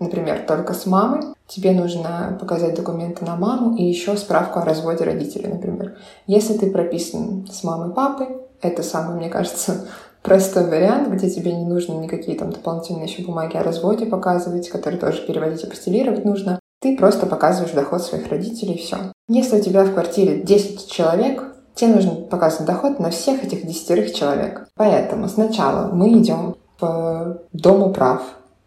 например, 0.00 0.44
только 0.46 0.72
с 0.72 0.86
мамой, 0.86 1.22
тебе 1.46 1.72
нужно 1.72 2.36
показать 2.40 2.74
документы 2.74 3.24
на 3.24 3.36
маму 3.36 3.76
и 3.76 3.84
еще 3.84 4.16
справку 4.16 4.60
о 4.60 4.64
разводе 4.64 5.04
родителей, 5.04 5.48
например. 5.48 5.98
Если 6.26 6.56
ты 6.56 6.70
прописан 6.70 7.46
с 7.50 7.62
мамой 7.62 7.90
и 7.90 7.94
папой, 7.94 8.28
это 8.62 8.82
самый, 8.82 9.16
мне 9.16 9.28
кажется, 9.28 9.86
простой 10.22 10.66
вариант, 10.66 11.08
где 11.08 11.30
тебе 11.30 11.52
не 11.52 11.64
нужно 11.64 11.94
никакие 11.94 12.38
там 12.38 12.50
дополнительные 12.50 13.04
еще 13.04 13.22
бумаги 13.22 13.56
о 13.56 13.62
разводе 13.62 14.06
показывать, 14.06 14.68
которые 14.68 15.00
тоже 15.00 15.26
переводить 15.26 15.64
и 15.64 15.68
постелировать 15.68 16.24
нужно. 16.24 16.58
Ты 16.80 16.96
просто 16.96 17.26
показываешь 17.26 17.74
доход 17.74 18.02
своих 18.02 18.28
родителей 18.28 18.74
и 18.74 18.78
все. 18.78 18.96
Если 19.28 19.58
у 19.58 19.62
тебя 19.62 19.84
в 19.84 19.92
квартире 19.92 20.40
10 20.40 20.90
человек, 20.90 21.42
Тебе 21.78 21.94
нужно 21.94 22.16
показывать 22.16 22.66
доход 22.66 22.98
на 22.98 23.10
всех 23.10 23.44
этих 23.44 23.64
десятерых 23.64 24.12
человек. 24.12 24.68
Поэтому 24.74 25.28
сначала 25.28 25.92
мы 25.92 26.12
идем 26.18 26.56
в 26.80 27.38
Дом 27.52 27.82
управ 27.84 28.20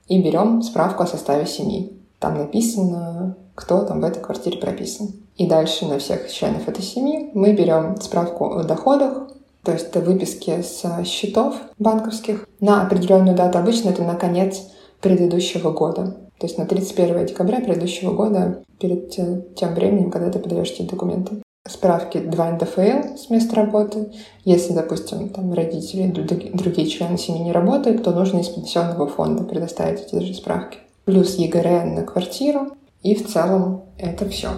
и 0.08 0.24
берем 0.24 0.62
справку 0.62 1.04
о 1.04 1.08
составе 1.08 1.46
семьи. 1.46 1.92
Там 2.20 2.38
написано, 2.38 3.36
кто 3.54 3.82
там 3.82 4.00
в 4.00 4.06
этой 4.06 4.22
квартире 4.24 4.60
прописан. 4.60 5.10
И 5.36 5.46
дальше 5.46 5.88
на 5.88 6.00
всех 6.00 6.32
членов 6.32 6.70
этой 6.70 6.84
семьи 6.84 7.32
мы 7.34 7.52
берем 7.52 8.00
справку 8.00 8.46
о 8.46 8.64
доходах, 8.64 9.28
то 9.64 9.74
есть 9.74 9.94
выписки 9.94 10.62
с 10.62 11.04
счетов 11.04 11.56
банковских 11.80 12.48
на 12.62 12.82
определенную 12.84 13.36
дату. 13.36 13.58
Обычно 13.58 13.90
это 13.90 14.04
на 14.04 14.16
конец 14.16 14.62
предыдущего 15.02 15.72
года. 15.72 16.16
То 16.40 16.48
есть 16.48 16.58
на 16.58 16.66
31 16.66 17.26
декабря 17.26 17.60
предыдущего 17.60 18.14
года, 18.14 18.64
перед 18.80 19.10
тем 19.10 19.74
временем, 19.74 20.12
когда 20.12 20.32
ты 20.32 20.40
подаешь 20.40 20.72
эти 20.72 20.84
документы 20.84 21.42
справки 21.68 22.20
2 22.20 22.52
НДФЛ 22.52 23.18
с 23.18 23.30
места 23.30 23.56
работы. 23.56 24.12
Если, 24.46 24.74
допустим, 24.74 25.30
там 25.30 25.54
родители 25.54 26.08
другие 26.08 26.88
члены 26.88 27.18
семьи 27.18 27.42
не 27.42 27.52
работают, 27.52 28.04
то 28.04 28.12
нужно 28.12 28.40
из 28.40 28.50
пенсионного 28.50 29.08
фонда 29.08 29.44
предоставить 29.44 30.02
эти 30.02 30.24
же 30.24 30.34
справки. 30.34 30.80
Плюс 31.06 31.36
ЕГРН 31.36 31.96
на 31.96 32.04
квартиру. 32.04 32.72
И 33.04 33.16
в 33.16 33.28
целом 33.28 33.86
это 33.98 34.28
все. 34.30 34.50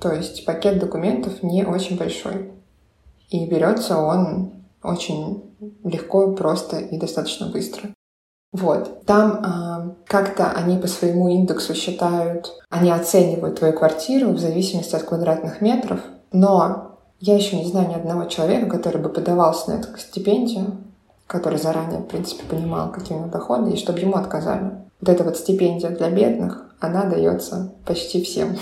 То 0.00 0.12
есть 0.12 0.44
пакет 0.44 0.78
документов 0.78 1.42
не 1.42 1.64
очень 1.64 1.96
большой. 1.96 2.52
И 3.30 3.46
берется 3.46 3.98
он 3.98 4.52
очень 4.82 5.42
легко, 5.84 6.32
просто 6.32 6.78
и 6.78 6.96
достаточно 6.98 7.48
быстро. 7.48 7.90
Вот. 8.52 9.04
Там 9.06 9.44
э, 9.44 10.04
как-то 10.06 10.50
они 10.50 10.78
по 10.78 10.88
своему 10.88 11.28
индексу 11.28 11.74
считают, 11.74 12.52
они 12.68 12.90
оценивают 12.90 13.58
твою 13.58 13.72
квартиру 13.72 14.30
в 14.30 14.38
зависимости 14.38 14.96
от 14.96 15.04
квадратных 15.04 15.60
метров, 15.60 16.00
но 16.32 16.98
я 17.20 17.36
еще 17.36 17.56
не 17.56 17.66
знаю 17.66 17.88
ни 17.88 17.94
одного 17.94 18.24
человека, 18.24 18.66
который 18.66 19.00
бы 19.00 19.08
подавался 19.08 19.70
на 19.70 19.74
эту 19.80 19.96
стипендию, 19.98 20.78
который 21.26 21.58
заранее, 21.58 22.00
в 22.00 22.06
принципе, 22.06 22.44
понимал, 22.44 22.90
какие 22.90 23.16
у 23.16 23.20
него 23.20 23.30
доходы, 23.30 23.72
и 23.72 23.76
чтобы 23.76 24.00
ему 24.00 24.16
отказали. 24.16 24.72
Вот 25.00 25.08
эта 25.08 25.24
вот 25.24 25.36
стипендия 25.36 25.90
для 25.90 26.10
бедных, 26.10 26.74
она 26.80 27.04
дается 27.04 27.74
почти 27.86 28.22
всем. 28.24 28.56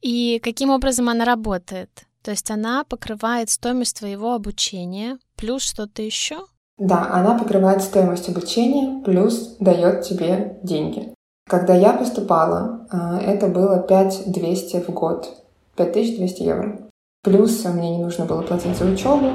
И 0.00 0.38
каким 0.42 0.70
образом 0.70 1.08
она 1.08 1.24
работает? 1.24 1.90
То 2.22 2.30
есть 2.30 2.50
она 2.50 2.84
покрывает 2.84 3.50
стоимость 3.50 3.98
твоего 3.98 4.34
обучения 4.34 5.18
плюс 5.36 5.62
что-то 5.62 6.02
еще? 6.02 6.38
Да, 6.78 7.10
она 7.12 7.38
покрывает 7.38 7.82
стоимость 7.82 8.28
обучения 8.28 9.02
плюс 9.02 9.56
дает 9.60 10.02
тебе 10.02 10.58
деньги. 10.62 11.14
Когда 11.48 11.74
я 11.74 11.92
поступала, 11.92 12.86
э, 12.90 13.18
это 13.26 13.48
было 13.48 13.78
5200 13.78 14.80
в 14.80 14.90
год, 14.90 15.28
5200 15.76 16.42
евро. 16.42 16.83
Плюс 17.24 17.64
мне 17.64 17.96
не 17.96 18.02
нужно 18.04 18.26
было 18.26 18.42
платить 18.42 18.76
за 18.76 18.84
учебу. 18.84 19.30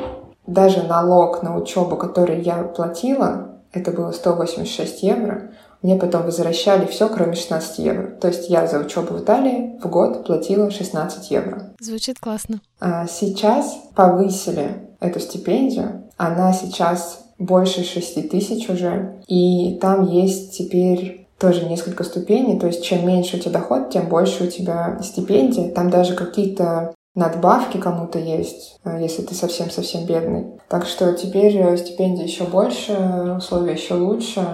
Даже 0.48 0.84
налог 0.84 1.44
на 1.44 1.58
учебу, 1.58 1.98
который 1.98 2.42
я 2.42 2.64
платила, 2.64 3.50
это 3.74 3.92
было 3.92 4.12
186 4.12 5.04
евро, 5.04 5.52
мне 5.82 5.96
потом 5.96 6.24
возвращали 6.24 6.86
все, 6.86 7.08
кроме 7.08 7.36
16 7.36 7.80
евро. 7.80 8.08
То 8.08 8.28
есть 8.28 8.50
я 8.50 8.68
за 8.68 8.80
учебу 8.80 9.14
в 9.14 9.24
Италии 9.24 9.80
в 9.82 9.90
год 9.90 10.26
платила 10.26 10.70
16 10.70 11.32
евро. 11.32 11.72
Звучит 11.80 12.20
классно. 12.20 12.62
А 12.80 13.08
сейчас 13.08 13.78
повысили 13.96 14.90
эту 15.00 15.20
стипендию. 15.20 16.04
Она 16.18 16.52
сейчас 16.54 17.26
больше 17.38 17.84
6 17.84 18.30
тысяч 18.30 18.70
уже. 18.70 19.22
И 19.28 19.78
там 19.82 20.06
есть 20.06 20.58
теперь 20.58 21.28
тоже 21.38 21.66
несколько 21.66 22.04
ступеней. 22.04 22.60
То 22.60 22.68
есть 22.68 22.84
чем 22.84 23.08
меньше 23.08 23.38
у 23.38 23.40
тебя 23.40 23.54
доход, 23.60 23.90
тем 23.90 24.10
больше 24.10 24.44
у 24.44 24.48
тебя 24.48 25.00
стипендия. 25.02 25.72
Там 25.72 25.90
даже 25.90 26.14
какие-то 26.16 26.94
надбавки 27.16 27.78
кому-то 27.78 28.20
есть, 28.20 28.80
э, 28.84 29.02
если 29.02 29.22
ты 29.22 29.36
совсем-совсем 29.36 30.06
бедный. 30.06 30.60
Так 30.68 30.86
что 30.86 31.14
теперь 31.14 31.58
э, 31.58 31.78
стипендия 31.78 32.26
еще 32.26 32.46
больше, 32.46 32.94
условия 33.38 33.74
еще 33.74 33.96
лучше. 33.96 34.46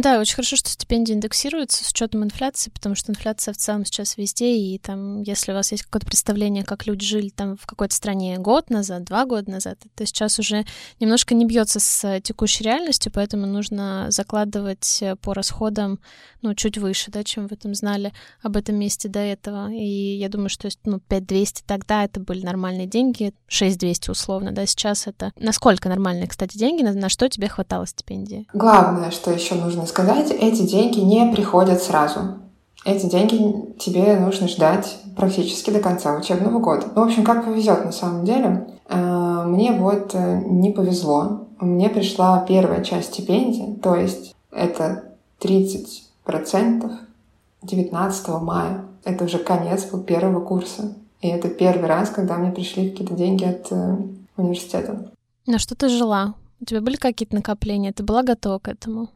Да, 0.00 0.20
очень 0.20 0.36
хорошо, 0.36 0.54
что 0.54 0.70
стипендии 0.70 1.12
индексируются 1.12 1.84
с 1.84 1.90
учетом 1.90 2.22
инфляции, 2.22 2.70
потому 2.70 2.94
что 2.94 3.10
инфляция 3.10 3.52
в 3.52 3.56
целом 3.56 3.84
сейчас 3.84 4.16
везде, 4.16 4.56
и 4.56 4.78
там, 4.78 5.22
если 5.22 5.50
у 5.50 5.56
вас 5.56 5.72
есть 5.72 5.82
какое-то 5.82 6.06
представление, 6.06 6.62
как 6.62 6.86
люди 6.86 7.04
жили 7.04 7.30
там 7.30 7.56
в 7.56 7.66
какой-то 7.66 7.92
стране 7.92 8.38
год 8.38 8.70
назад, 8.70 9.02
два 9.02 9.24
года 9.24 9.50
назад, 9.50 9.78
то 9.96 10.06
сейчас 10.06 10.38
уже 10.38 10.64
немножко 11.00 11.34
не 11.34 11.46
бьется 11.46 11.80
с 11.80 12.20
текущей 12.20 12.62
реальностью, 12.62 13.10
поэтому 13.12 13.46
нужно 13.46 14.06
закладывать 14.10 15.02
по 15.20 15.34
расходам, 15.34 15.98
ну, 16.42 16.54
чуть 16.54 16.78
выше, 16.78 17.10
да, 17.10 17.24
чем 17.24 17.48
вы 17.48 17.56
там 17.56 17.74
знали 17.74 18.12
об 18.40 18.56
этом 18.56 18.76
месте 18.76 19.08
до 19.08 19.18
этого. 19.18 19.72
И 19.72 20.16
я 20.16 20.28
думаю, 20.28 20.48
что, 20.48 20.68
ну, 20.84 21.00
5200 21.00 21.64
тогда 21.66 22.04
это 22.04 22.20
были 22.20 22.46
нормальные 22.46 22.86
деньги, 22.86 23.34
6200 23.48 24.10
условно, 24.10 24.52
да, 24.52 24.64
сейчас 24.64 25.08
это... 25.08 25.32
Насколько 25.36 25.88
нормальные, 25.88 26.28
кстати, 26.28 26.56
деньги, 26.56 26.82
на, 26.82 26.92
на 26.92 27.08
что 27.08 27.28
тебе 27.28 27.48
хватало 27.48 27.84
стипендии? 27.84 28.46
Главное, 28.52 29.10
что 29.10 29.32
еще 29.32 29.56
нужно 29.56 29.87
сказать, 29.88 30.30
эти 30.30 30.62
деньги 30.62 31.00
не 31.00 31.32
приходят 31.32 31.82
сразу. 31.82 32.38
Эти 32.84 33.06
деньги 33.06 33.74
тебе 33.78 34.18
нужно 34.18 34.48
ждать 34.48 34.98
практически 35.16 35.70
до 35.70 35.80
конца 35.80 36.16
учебного 36.16 36.58
года. 36.60 36.86
Ну, 36.94 37.02
в 37.02 37.06
общем, 37.06 37.24
как 37.24 37.44
повезет 37.44 37.84
на 37.84 37.92
самом 37.92 38.24
деле. 38.24 38.68
Э, 38.88 39.44
мне 39.46 39.72
вот 39.72 40.14
э, 40.14 40.42
не 40.46 40.70
повезло. 40.70 41.48
Мне 41.60 41.88
пришла 41.90 42.44
первая 42.46 42.84
часть 42.84 43.14
стипендии, 43.14 43.78
то 43.82 43.96
есть 43.96 44.34
это 44.52 45.04
30% 45.40 46.90
19 47.62 48.28
мая. 48.42 48.84
Это 49.04 49.24
уже 49.24 49.38
конец 49.38 49.86
первого 50.06 50.40
курса. 50.40 50.94
И 51.20 51.28
это 51.28 51.48
первый 51.48 51.88
раз, 51.88 52.10
когда 52.10 52.36
мне 52.36 52.52
пришли 52.52 52.90
какие-то 52.90 53.14
деньги 53.14 53.44
от 53.44 53.66
э, 53.72 53.96
университета. 54.36 55.10
На 55.46 55.58
что 55.58 55.74
ты 55.74 55.88
жила? 55.88 56.34
У 56.60 56.64
тебя 56.64 56.80
были 56.80 56.96
какие-то 56.96 57.34
накопления? 57.34 57.92
Ты 57.92 58.02
была 58.02 58.22
готова 58.22 58.58
к 58.58 58.68
этому? 58.68 59.08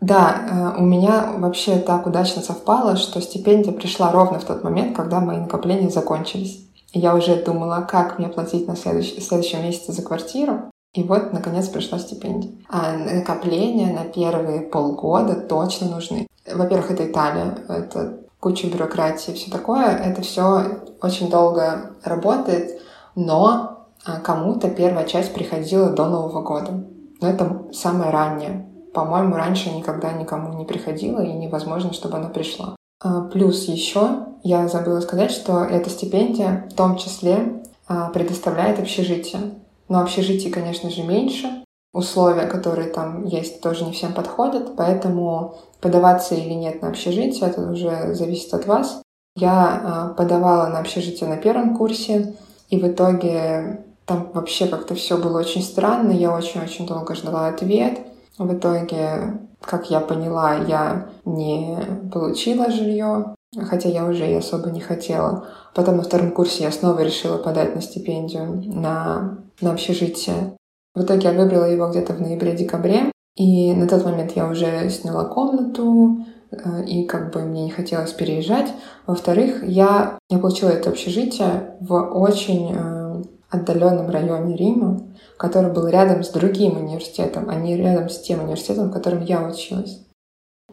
Да, 0.00 0.74
э, 0.76 0.80
у 0.80 0.82
меня 0.82 1.32
вообще 1.38 1.78
так 1.78 2.06
удачно 2.06 2.42
совпало, 2.42 2.96
что 2.96 3.20
стипендия 3.20 3.72
пришла 3.72 4.12
ровно 4.12 4.38
в 4.38 4.44
тот 4.44 4.62
момент, 4.62 4.94
когда 4.94 5.20
мои 5.20 5.38
накопления 5.38 5.88
закончились. 5.88 6.66
И 6.92 6.98
я 6.98 7.14
уже 7.14 7.42
думала, 7.42 7.86
как 7.88 8.18
мне 8.18 8.28
платить 8.28 8.68
на 8.68 8.76
следующий, 8.76 9.20
следующем 9.20 9.62
месяце 9.62 9.92
за 9.92 10.02
квартиру. 10.02 10.70
И 10.92 11.02
вот, 11.02 11.32
наконец, 11.32 11.68
пришла 11.68 11.98
стипендия. 11.98 12.52
А 12.68 12.92
накопления 12.96 13.92
на 13.92 14.04
первые 14.04 14.62
полгода 14.62 15.34
точно 15.34 15.88
нужны. 15.88 16.26
Во-первых, 16.50 16.90
это 16.90 17.06
Италия, 17.06 17.58
это 17.68 18.20
куча 18.40 18.68
бюрократии, 18.68 19.32
все 19.32 19.50
такое. 19.50 19.88
Это 19.88 20.22
все 20.22 20.80
очень 21.02 21.28
долго 21.28 21.90
работает, 22.02 22.80
но 23.14 23.86
а, 24.04 24.20
кому-то 24.20 24.70
первая 24.70 25.04
часть 25.06 25.34
приходила 25.34 25.90
до 25.90 26.06
Нового 26.06 26.42
года. 26.42 26.84
Но 27.20 27.28
это 27.28 27.62
самое 27.72 28.10
раннее. 28.10 28.65
По-моему, 28.96 29.36
раньше 29.36 29.68
никогда 29.68 30.10
никому 30.12 30.54
не 30.54 30.64
приходила 30.64 31.20
и 31.20 31.30
невозможно, 31.30 31.92
чтобы 31.92 32.16
она 32.16 32.30
пришла. 32.30 32.76
А, 33.04 33.24
плюс 33.24 33.68
еще 33.68 34.20
я 34.42 34.68
забыла 34.68 35.00
сказать, 35.00 35.30
что 35.32 35.64
эта 35.64 35.90
стипендия 35.90 36.66
в 36.70 36.74
том 36.74 36.96
числе 36.96 37.62
а, 37.86 38.08
предоставляет 38.08 38.78
общежитие. 38.78 39.52
Но 39.90 40.00
общежитий, 40.00 40.50
конечно 40.50 40.88
же, 40.88 41.02
меньше. 41.02 41.62
Условия, 41.92 42.46
которые 42.46 42.88
там 42.88 43.26
есть, 43.26 43.60
тоже 43.60 43.84
не 43.84 43.92
всем 43.92 44.14
подходят, 44.14 44.76
поэтому 44.76 45.56
подаваться 45.82 46.34
или 46.34 46.54
нет 46.54 46.80
на 46.80 46.88
общежитие, 46.88 47.50
это 47.50 47.70
уже 47.70 48.14
зависит 48.14 48.54
от 48.54 48.66
вас. 48.66 49.02
Я 49.36 49.82
а, 49.84 50.14
подавала 50.14 50.68
на 50.68 50.78
общежитие 50.78 51.28
на 51.28 51.36
первом 51.36 51.76
курсе, 51.76 52.34
и 52.70 52.80
в 52.80 52.88
итоге 52.88 53.84
там 54.06 54.30
вообще 54.32 54.66
как-то 54.68 54.94
все 54.94 55.18
было 55.18 55.38
очень 55.38 55.62
странно. 55.62 56.12
Я 56.12 56.34
очень-очень 56.34 56.86
долго 56.86 57.14
ждала 57.14 57.48
ответ. 57.48 57.98
В 58.38 58.52
итоге, 58.52 59.40
как 59.62 59.90
я 59.90 60.00
поняла, 60.00 60.56
я 60.56 61.08
не 61.24 61.78
получила 62.12 62.70
жилье, 62.70 63.34
хотя 63.64 63.88
я 63.88 64.04
уже 64.04 64.30
и 64.30 64.34
особо 64.34 64.70
не 64.70 64.80
хотела. 64.80 65.46
Потом 65.74 65.96
на 65.96 66.02
втором 66.02 66.32
курсе 66.32 66.64
я 66.64 66.70
снова 66.70 67.00
решила 67.00 67.38
подать 67.38 67.74
на 67.74 67.80
стипендию 67.80 68.62
на, 68.66 69.38
на 69.60 69.72
общежитие. 69.72 70.56
В 70.94 71.02
итоге 71.02 71.28
я 71.28 71.32
выбрала 71.32 71.64
его 71.64 71.88
где-то 71.88 72.12
в 72.14 72.20
ноябре-декабре, 72.20 73.10
и 73.36 73.74
на 73.74 73.86
тот 73.86 74.04
момент 74.04 74.32
я 74.34 74.48
уже 74.48 74.88
сняла 74.90 75.24
комнату, 75.24 76.24
э, 76.50 76.84
и 76.86 77.04
как 77.04 77.32
бы 77.32 77.40
мне 77.40 77.64
не 77.64 77.70
хотелось 77.70 78.12
переезжать. 78.12 78.72
Во-вторых, 79.06 79.62
я, 79.62 80.18
я 80.30 80.38
получила 80.38 80.70
это 80.70 80.90
общежитие 80.90 81.76
в 81.80 81.94
очень 81.94 82.74
э, 82.74 83.22
отдаленном 83.50 84.08
районе 84.10 84.56
Рима, 84.56 85.00
который 85.36 85.72
был 85.72 85.86
рядом 85.88 86.24
с 86.24 86.28
другим 86.30 86.76
университетом, 86.76 87.48
а 87.48 87.54
не 87.54 87.76
рядом 87.76 88.08
с 88.08 88.20
тем 88.20 88.42
университетом, 88.42 88.88
в 88.88 88.92
котором 88.92 89.24
я 89.24 89.42
училась. 89.42 90.00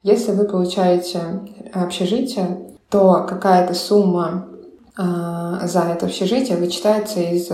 Если 0.02 0.32
вы 0.32 0.46
получаете 0.46 1.20
общежитие, 1.74 2.76
то 2.90 3.26
какая-то 3.28 3.74
сумма 3.74 4.48
э, 4.98 5.68
за 5.68 5.82
это 5.82 6.06
общежитие 6.06 6.58
вычитается 6.58 7.20
из 7.22 7.50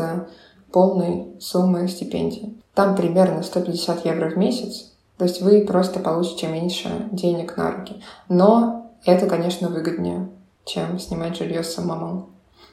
полной 0.71 1.27
суммы 1.39 1.87
стипендии. 1.87 2.57
Там 2.73 2.95
примерно 2.95 3.43
150 3.43 4.05
евро 4.05 4.29
в 4.29 4.37
месяц, 4.37 4.91
то 5.17 5.25
есть 5.25 5.41
вы 5.41 5.65
просто 5.65 5.99
получите 5.99 6.47
меньше 6.47 6.89
денег 7.11 7.57
на 7.57 7.71
руки. 7.71 8.01
Но 8.29 8.93
это, 9.03 9.27
конечно, 9.27 9.67
выгоднее, 9.67 10.29
чем 10.65 10.97
снимать 10.97 11.37
жилье 11.37 11.63
самому. 11.63 12.29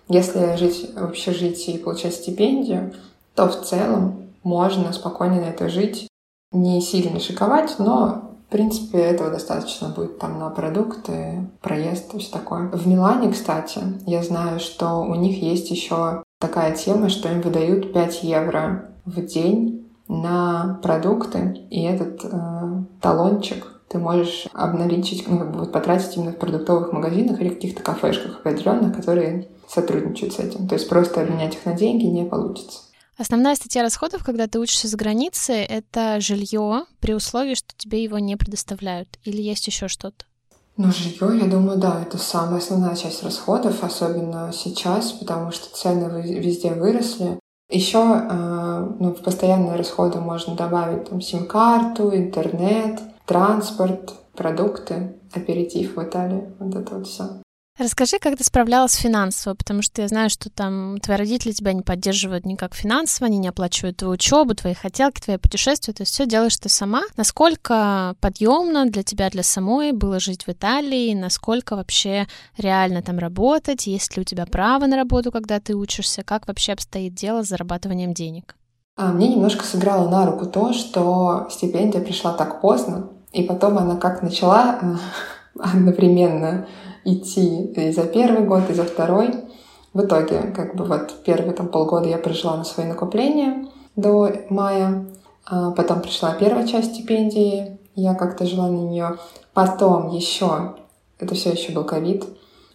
Если 0.09 0.55
жить 0.57 0.93
в 0.95 1.05
общежитии 1.05 1.75
и 1.75 1.79
получать 1.79 2.15
стипендию, 2.15 2.95
то 3.35 3.49
в 3.49 3.65
целом 3.65 4.26
можно 4.47 4.93
спокойно 4.93 5.41
на 5.41 5.47
это 5.47 5.69
жить, 5.69 6.09
не 6.53 6.81
сильно 6.81 7.19
шиковать, 7.19 7.75
но 7.79 8.23
в 8.49 8.53
принципе, 8.53 8.99
этого 8.99 9.31
достаточно 9.31 9.89
будет 9.89 10.21
там 10.21 10.39
на 10.39 10.51
продукты, 10.51 11.51
проезд 11.61 12.15
и 12.15 12.19
все 12.19 12.31
такое. 12.31 12.69
В 12.69 12.87
Милане, 12.87 13.33
кстати, 13.33 13.81
я 14.07 14.23
знаю, 14.23 14.61
что 14.61 15.01
у 15.01 15.17
них 15.17 15.43
есть 15.43 15.69
еще 15.73 16.23
такая 16.41 16.77
тема, 16.77 17.09
что 17.09 17.29
им 17.29 17.41
выдают 17.41 17.93
5 17.93 18.23
евро 18.23 18.91
в 19.05 19.21
день 19.21 19.91
на 20.07 20.79
продукты, 20.81 21.67
и 21.71 21.83
этот 21.83 22.25
э, 22.25 22.85
талончик 23.01 23.67
ты 23.89 23.99
можешь 23.99 24.47
обналичить, 24.53 25.27
ну, 25.27 25.39
как 25.39 25.51
бы 25.51 25.59
вот 25.61 25.73
потратить 25.73 26.17
именно 26.17 26.31
в 26.31 26.39
продуктовых 26.39 26.93
магазинах 26.93 27.41
или 27.41 27.49
каких-то 27.49 27.83
кафешках 27.83 28.39
определенных, 28.39 28.95
которые 28.95 29.49
сотрудничают 29.67 30.35
с 30.35 30.39
этим. 30.39 30.69
То 30.69 30.77
есть 30.77 30.89
просто 30.89 31.23
обменять 31.23 31.55
их 31.55 31.67
на 31.67 31.73
деньги 31.73 32.05
не 32.05 32.25
получится. 32.25 32.86
Основная 33.19 33.55
статья 33.55 33.83
расходов, 33.83 34.23
когда 34.25 34.47
ты 34.47 34.59
учишься 34.59 34.89
за 34.89 34.97
границей, 34.97 35.65
это 35.65 36.21
жилье 36.21 36.85
при 37.01 37.15
условии, 37.15 37.55
что 37.55 37.75
тебе 37.77 38.03
его 38.03 38.19
не 38.19 38.37
предоставляют. 38.37 39.19
Или 39.25 39.41
есть 39.41 39.67
еще 39.67 39.89
что-то? 39.89 40.27
Ну, 40.77 40.93
жилье, 40.93 41.39
я 41.39 41.51
думаю, 41.51 41.79
да, 41.79 42.03
это 42.03 42.19
самая 42.19 42.59
основная 42.59 42.95
часть 42.95 43.23
расходов, 43.23 43.83
особенно 43.83 44.53
сейчас, 44.53 45.13
потому 45.13 45.51
что 45.51 45.75
цены 45.75 46.21
везде 46.39 46.75
выросли. 46.75 47.41
Еще 47.71 47.99
э, 47.99 48.91
ну, 49.01 49.15
в 49.15 49.23
постоянные 49.23 49.77
расходы 49.77 50.21
можно 50.21 50.55
добавить 50.55 51.09
там 51.09 51.23
сим-карту, 51.23 52.15
интернет, 52.15 53.01
транспорт, 53.25 54.13
продукты, 54.35 55.17
аперитив 55.33 55.97
в 55.97 56.03
Италии, 56.03 56.53
вот 56.59 56.75
это 56.75 56.95
вот 56.97 57.07
все. 57.07 57.43
Расскажи, 57.79 58.19
как 58.19 58.39
ты 58.39 58.45
справлялась 58.45 58.95
финансово, 58.95 59.53
потому 59.55 59.83
что 59.83 60.01
я 60.01 60.09
знаю, 60.09 60.31
что 60.31 60.49
там 60.49 60.97
твои 60.99 61.19
родители 61.19 61.53
тебя 61.53 61.75
не 61.75 61.83
поддерживают 61.83 62.47
никак 62.47 62.75
финансово, 62.75 63.27
они 63.27 63.37
не 63.37 63.49
оплачивают 63.49 63.99
твою 63.99 64.15
учебу, 64.15 64.55
твои 64.55 64.73
хотелки, 64.73 65.21
твои 65.21 65.37
путешествия, 65.37 65.93
то 65.93 66.03
есть 66.03 66.15
все 66.15 66.25
делаешь 66.25 66.57
ты 66.57 66.71
сама. 66.71 67.03
Насколько 67.19 68.17
подъемно 68.21 68.87
для 68.87 69.03
тебя, 69.03 69.29
для 69.29 69.43
самой 69.43 69.93
было 69.93 70.21
жить 70.21 70.47
в 70.47 70.49
Италии, 70.49 71.13
насколько 71.13 71.77
вообще 71.77 72.27
реально 72.57 73.03
там 73.03 73.19
работать, 73.19 73.87
есть 73.87 74.17
ли 74.17 74.23
у 74.23 74.25
тебя 74.25 74.47
право 74.47 74.87
на 74.87 74.97
работу, 74.97 75.31
когда 75.31 75.61
ты 75.61 75.75
учишься, 75.75 76.23
как 76.25 76.49
вообще 76.49 76.73
обстоит 76.73 77.13
дело 77.13 77.43
с 77.43 77.49
зарабатыванием 77.49 78.15
денег? 78.15 78.57
А 78.97 79.13
мне 79.13 79.29
немножко 79.29 79.67
сыграло 79.67 80.09
на 80.09 80.25
руку 80.25 80.47
то, 80.47 80.73
что 80.73 81.47
стипендия 81.51 82.01
пришла 82.01 82.33
так 82.33 82.63
поздно, 82.63 83.11
и 83.33 83.43
потом 83.43 83.77
она 83.77 83.97
как 83.97 84.23
начала 84.23 84.81
одновременно 85.59 86.67
идти 87.07 87.67
и 87.67 87.93
за 87.93 88.03
первый 88.03 88.45
год, 88.45 88.69
и 88.69 88.75
за 88.75 88.85
второй. 88.85 89.35
В 89.95 90.05
итоге, 90.05 90.43
как 90.55 90.77
бы 90.77 90.85
вот 90.85 91.23
первые 91.25 91.55
там 91.55 91.69
полгода 91.69 92.09
я 92.09 92.19
прожила 92.19 92.57
на 92.57 92.65
свои 92.65 92.87
накопления 92.87 93.67
до 93.95 94.31
мая, 94.51 95.07
а 95.47 95.71
потом 95.71 96.03
пришла 96.03 96.35
первая 96.35 96.67
часть 96.67 96.93
стипендии, 96.93 97.79
я 97.95 98.15
как-то 98.15 98.45
жила 98.45 98.69
на 98.69 98.77
нее. 98.77 99.17
Потом 99.55 100.11
еще, 100.11 100.75
это 101.19 101.35
все 101.35 101.53
еще 101.53 101.73
был 101.73 101.85
ковид, 101.85 102.27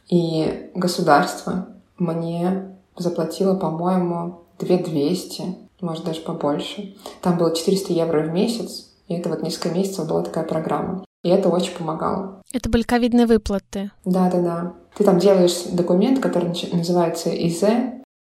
и 0.10 0.72
государство 0.74 1.67
мне 2.00 2.76
заплатило, 2.98 3.56
по-моему, 3.56 4.41
2200, 4.58 5.44
может 5.82 6.06
даже 6.06 6.22
побольше. 6.22 6.96
Там 7.22 7.38
было 7.38 7.56
400 7.56 7.94
евро 7.94 8.24
в 8.24 8.32
месяц, 8.32 8.89
и 9.08 9.13
это 9.13 9.30
вот 9.30 9.44
несколько 9.44 9.70
месяцев 9.70 10.08
была 10.08 10.24
такая 10.24 10.44
программа. 10.44 11.04
И 11.23 11.29
это 11.29 11.49
очень 11.49 11.75
помогало. 11.75 12.41
Это 12.51 12.69
были 12.69 12.84
ковидные 12.84 13.27
выплаты? 13.27 13.91
Да-да-да. 14.05 14.73
Ты 14.97 15.03
там 15.03 15.19
делаешь 15.19 15.63
документ, 15.71 16.19
который 16.19 16.49
называется 16.73 17.29
ИЗ, 17.29 17.63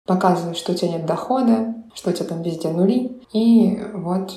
показываешь, 0.07 0.57
что 0.57 0.73
у 0.73 0.75
тебя 0.75 0.93
нет 0.93 1.07
дохода, 1.07 1.75
что 1.95 2.11
у 2.11 2.13
тебя 2.13 2.27
там 2.27 2.43
везде 2.43 2.69
нули, 2.69 3.21
и 3.33 3.79
вот 3.95 4.33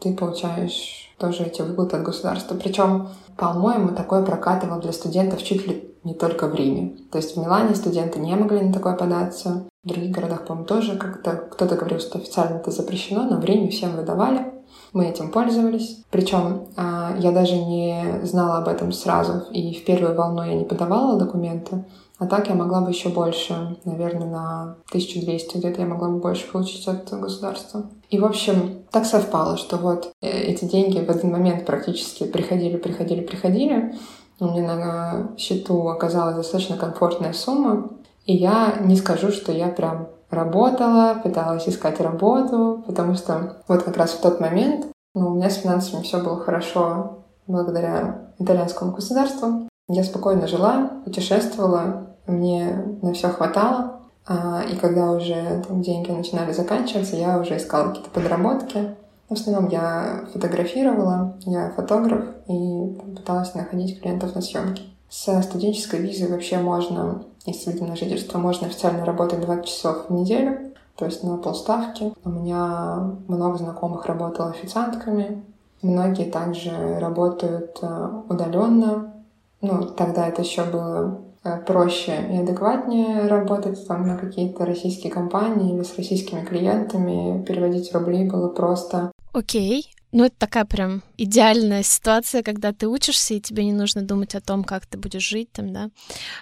ты 0.00 0.14
получаешь 0.14 1.12
тоже 1.18 1.44
эти 1.44 1.62
выплаты 1.62 1.96
от 1.96 2.02
государства. 2.02 2.54
Причем, 2.54 3.08
по-моему, 3.36 3.94
такое 3.94 4.24
прокатывало 4.24 4.80
для 4.80 4.92
студентов 4.92 5.42
чуть 5.42 5.66
ли 5.66 5.94
не 6.02 6.14
только 6.14 6.48
в 6.48 6.54
Риме. 6.54 6.96
То 7.12 7.18
есть 7.18 7.36
в 7.36 7.40
Милане 7.40 7.74
студенты 7.74 8.18
не 8.18 8.34
могли 8.34 8.60
на 8.60 8.72
такое 8.72 8.96
податься. 8.96 9.66
В 9.84 9.88
других 9.88 10.10
городах, 10.10 10.46
по-моему, 10.46 10.66
тоже 10.66 10.96
как-то 10.96 11.36
кто-то 11.36 11.76
говорил, 11.76 12.00
что 12.00 12.18
официально 12.18 12.56
это 12.56 12.70
запрещено, 12.70 13.24
но 13.24 13.36
в 13.36 13.44
Риме 13.44 13.70
всем 13.70 13.96
выдавали. 13.96 14.52
Мы 14.92 15.06
этим 15.06 15.30
пользовались. 15.30 16.02
Причем 16.10 16.66
а, 16.76 17.14
я 17.18 17.30
даже 17.30 17.56
не 17.56 18.20
знала 18.24 18.58
об 18.58 18.68
этом 18.68 18.92
сразу, 18.92 19.44
и 19.52 19.74
в 19.74 19.84
первую 19.84 20.14
волну 20.14 20.42
я 20.42 20.54
не 20.54 20.64
подавала 20.64 21.18
документы. 21.18 21.84
А 22.18 22.26
так 22.26 22.48
я 22.48 22.54
могла 22.54 22.82
бы 22.82 22.90
еще 22.90 23.08
больше, 23.08 23.78
наверное, 23.86 24.28
на 24.28 24.62
1200 24.90 25.56
где-то 25.56 25.80
я 25.80 25.86
могла 25.86 26.08
бы 26.08 26.18
больше 26.18 26.50
получить 26.50 26.86
от 26.86 27.08
государства. 27.18 27.88
И, 28.10 28.18
в 28.18 28.26
общем, 28.26 28.82
так 28.90 29.06
совпало, 29.06 29.56
что 29.56 29.78
вот 29.78 30.12
э, 30.20 30.28
эти 30.28 30.66
деньги 30.66 30.98
в 30.98 31.08
один 31.08 31.30
момент 31.30 31.64
практически 31.64 32.24
приходили, 32.24 32.76
приходили, 32.76 33.22
приходили. 33.22 33.94
У 34.38 34.46
меня 34.46 34.76
на 34.76 35.36
счету 35.38 35.88
оказалась 35.88 36.36
достаточно 36.36 36.76
комфортная 36.76 37.32
сумма. 37.32 37.88
И 38.26 38.36
я 38.36 38.76
не 38.80 38.96
скажу, 38.96 39.32
что 39.32 39.50
я 39.50 39.68
прям 39.68 40.08
работала, 40.30 41.20
пыталась 41.22 41.68
искать 41.68 42.00
работу, 42.00 42.82
потому 42.86 43.14
что 43.14 43.56
вот 43.68 43.82
как 43.82 43.96
раз 43.96 44.12
в 44.12 44.20
тот 44.20 44.40
момент 44.40 44.86
ну, 45.14 45.30
у 45.30 45.34
меня 45.34 45.50
с 45.50 45.56
финансами 45.56 46.02
все 46.02 46.22
было 46.22 46.38
хорошо 46.38 47.24
благодаря 47.46 48.32
итальянскому 48.38 48.92
государству. 48.92 49.68
Я 49.88 50.04
спокойно 50.04 50.46
жила, 50.46 50.90
путешествовала, 51.04 52.06
мне 52.26 52.84
на 53.02 53.12
все 53.12 53.28
хватало. 53.28 54.00
А, 54.26 54.62
и 54.62 54.76
когда 54.76 55.10
уже 55.10 55.64
там, 55.66 55.82
деньги 55.82 56.12
начинали 56.12 56.52
заканчиваться, 56.52 57.16
я 57.16 57.38
уже 57.38 57.56
искала 57.56 57.88
какие-то 57.88 58.10
подработки. 58.10 58.94
В 59.28 59.32
основном 59.32 59.68
я 59.68 60.26
фотографировала, 60.32 61.36
я 61.40 61.70
фотограф 61.70 62.24
и 62.46 62.98
пыталась 63.16 63.54
находить 63.54 64.00
клиентов 64.00 64.34
на 64.34 64.42
съемки. 64.42 64.82
С 65.08 65.42
студенческой 65.42 66.00
визой 66.00 66.28
вообще 66.28 66.58
можно, 66.58 67.24
если 67.46 67.72
видим 67.72 67.88
на 67.88 67.96
жительство, 67.96 68.38
можно 68.38 68.66
официально 68.66 69.04
работать 69.04 69.40
20 69.40 69.66
часов 69.66 70.08
в 70.08 70.12
неделю, 70.12 70.72
то 70.96 71.06
есть 71.06 71.24
на 71.24 71.36
полставки. 71.38 72.12
У 72.24 72.28
меня 72.28 73.16
много 73.28 73.58
знакомых 73.58 74.06
работало 74.06 74.50
официантками. 74.50 75.42
Многие 75.82 76.30
также 76.30 76.98
работают 76.98 77.78
э, 77.80 78.08
удаленно. 78.28 79.14
Ну, 79.62 79.84
тогда 79.84 80.28
это 80.28 80.42
еще 80.42 80.64
было 80.64 81.22
э, 81.42 81.58
проще 81.66 82.12
и 82.30 82.36
адекватнее 82.36 83.26
работать 83.28 83.86
там 83.86 84.06
на 84.06 84.18
какие-то 84.18 84.66
российские 84.66 85.10
компании 85.10 85.74
или 85.74 85.82
с 85.82 85.96
российскими 85.96 86.44
клиентами. 86.44 87.42
Переводить 87.44 87.94
рубли 87.94 88.28
было 88.28 88.48
просто. 88.48 89.10
Окей. 89.32 89.86
Ну, 90.12 90.24
это 90.24 90.34
такая 90.38 90.64
прям 90.64 91.02
идеальная 91.16 91.84
ситуация, 91.84 92.42
когда 92.42 92.72
ты 92.72 92.88
учишься, 92.88 93.34
и 93.34 93.40
тебе 93.40 93.64
не 93.64 93.72
нужно 93.72 94.02
думать 94.02 94.34
о 94.34 94.40
том, 94.40 94.64
как 94.64 94.86
ты 94.86 94.98
будешь 94.98 95.26
жить 95.26 95.52
там, 95.52 95.72
да. 95.72 95.90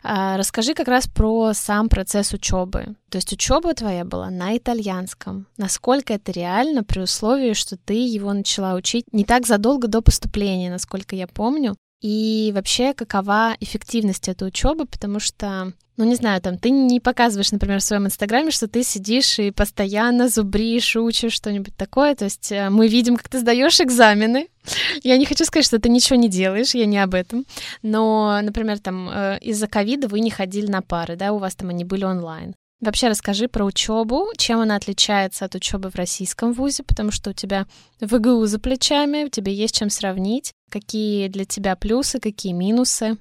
А, 0.03 0.39
расскажи 0.39 0.73
как 0.75 0.89
раз 0.89 1.07
про 1.07 1.53
сам 1.53 1.89
процесс 1.89 2.33
учебы. 2.33 2.97
То 3.11 3.17
есть 3.17 3.33
учеба 3.33 3.75
твоя 3.75 4.05
была 4.05 4.31
на 4.31 4.57
итальянском. 4.57 5.47
Насколько 5.59 6.15
это 6.15 6.33
реально 6.33 6.83
при 6.83 7.01
условии, 7.01 7.53
что 7.53 7.77
ты 7.77 7.95
его 7.95 8.33
начала 8.33 8.75
учить 8.75 9.05
не 9.13 9.25
так 9.25 9.47
задолго 9.47 9.87
до 9.87 10.01
поступления, 10.01 10.71
насколько 10.71 11.15
я 11.15 11.27
помню. 11.27 11.77
И 12.01 12.53
вообще, 12.55 12.95
какова 12.95 13.57
эффективность 13.61 14.29
этой 14.29 14.49
учебы, 14.49 14.87
потому 14.87 15.19
что 15.21 15.73
ну, 15.99 16.05
не 16.05 16.15
знаю, 16.15 16.41
там, 16.41 16.59
ты 16.59 16.71
не 16.71 17.01
показываешь, 17.01 17.51
например, 17.51 17.81
в 17.81 17.83
своем 17.83 18.07
инстаграме, 18.07 18.53
что 18.53 18.69
ты 18.69 18.85
сидишь 18.85 19.41
и 19.41 19.51
постоянно 19.51 20.29
зубришь, 20.29 20.95
учишь 20.95 21.33
что-нибудь 21.33 21.77
такое. 21.77 22.15
То 22.15 22.25
есть 22.25 22.53
э, 22.53 22.71
мы 22.71 22.87
видим, 22.87 23.17
как 23.17 23.29
ты 23.29 23.41
сдаешь 23.41 23.81
экзамены. 23.81 24.47
Я 25.03 25.17
не 25.17 25.27
хочу 25.27 25.45
сказать, 25.45 25.67
что 25.67 25.81
ты 25.81 25.89
ничего 25.89 26.17
не 26.17 26.29
делаешь, 26.29 26.75
я 26.75 26.87
не 26.87 26.99
об 26.99 27.15
этом. 27.15 27.47
Но, 27.83 28.39
например, 28.43 28.79
там, 28.79 29.09
э, 29.09 29.39
из-за 29.41 29.67
ковида 29.67 30.07
вы 30.07 30.21
не 30.21 30.31
ходили 30.31 30.71
на 30.71 30.83
пары, 30.83 31.17
да, 31.17 31.33
у 31.33 31.39
вас 31.39 31.57
там 31.57 31.71
они 31.71 31.85
были 31.85 32.05
онлайн. 32.05 32.55
Вообще 32.81 33.09
расскажи 33.09 33.49
про 33.49 33.65
учебу, 33.65 34.27
чем 34.37 34.61
она 34.61 34.77
отличается 34.77 35.45
от 35.45 35.55
учебы 35.57 35.91
в 35.91 35.97
российском 35.97 36.53
вузе, 36.53 36.85
потому 36.85 37.11
что 37.11 37.31
у 37.31 37.33
тебя 37.33 37.67
ВГУ 38.01 38.47
за 38.47 38.61
плечами, 38.61 39.25
у 39.25 39.29
тебя 39.29 39.51
есть 39.51 39.75
чем 39.75 39.91
сравнить, 39.91 40.53
какие 40.71 41.27
для 41.27 41.45
тебя 41.45 41.75
плюсы, 41.75 42.21
какие 42.21 42.53
минусы. 42.53 43.17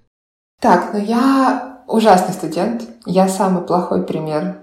Так, 0.61 0.93
ну 0.93 0.99
я 0.99 1.81
ужасный 1.87 2.33
студент. 2.33 2.83
Я 3.05 3.27
самый 3.27 3.63
плохой 3.63 4.03
пример 4.03 4.59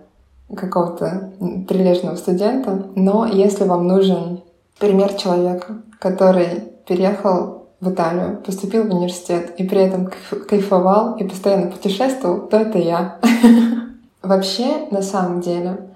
какого-то 0.54 1.32
прилежного 1.68 2.14
студента. 2.14 2.90
Но 2.94 3.26
если 3.26 3.64
вам 3.64 3.88
нужен 3.88 4.42
пример 4.78 5.14
человека, 5.14 5.82
который 5.98 6.72
переехал 6.86 7.68
в 7.80 7.90
Италию, 7.90 8.42
поступил 8.44 8.84
в 8.84 8.94
университет 8.94 9.54
и 9.58 9.64
при 9.64 9.80
этом 9.80 10.10
кайфовал 10.48 11.16
и 11.16 11.24
постоянно 11.24 11.70
путешествовал, 11.70 12.46
то 12.48 12.58
это 12.58 12.78
я. 12.78 13.18
Вообще, 14.24 14.88
на 14.90 15.02
самом 15.02 15.40
деле, 15.40 15.90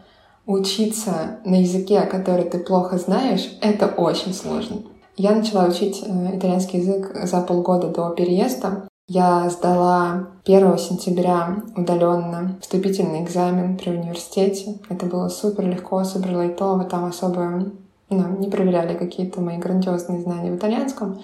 учиться 0.47 1.39
на 1.45 1.61
языке, 1.61 2.03
который 2.03 2.45
ты 2.45 2.59
плохо 2.59 2.99
знаешь, 2.99 3.49
это 3.61 3.87
очень 3.87 4.35
сложно. 4.35 4.83
Я 5.17 5.33
начала 5.33 5.65
учить 5.65 6.03
э, 6.07 6.37
итальянский 6.37 6.81
язык 6.81 7.11
за 7.25 7.41
полгода 7.41 7.89
до 7.89 8.11
переезда. 8.11 8.89
Я 9.09 9.49
сдала 9.51 10.29
1 10.45 10.79
сентября 10.79 11.57
удаленно 11.75 12.57
вступительный 12.61 13.25
экзамен 13.25 13.77
при 13.77 13.91
университете. 13.91 14.79
Это 14.89 15.07
было 15.07 15.29
супер 15.29 15.67
легко, 15.67 16.05
супер 16.05 16.37
лайтово. 16.37 16.85
Там 16.85 17.07
особо 17.07 17.65
ну, 18.11 18.39
не 18.39 18.49
проверяли 18.49 18.97
какие-то 18.97 19.41
мои 19.41 19.57
грандиозные 19.57 20.21
знания 20.21 20.53
в 20.53 20.57
итальянском. 20.57 21.21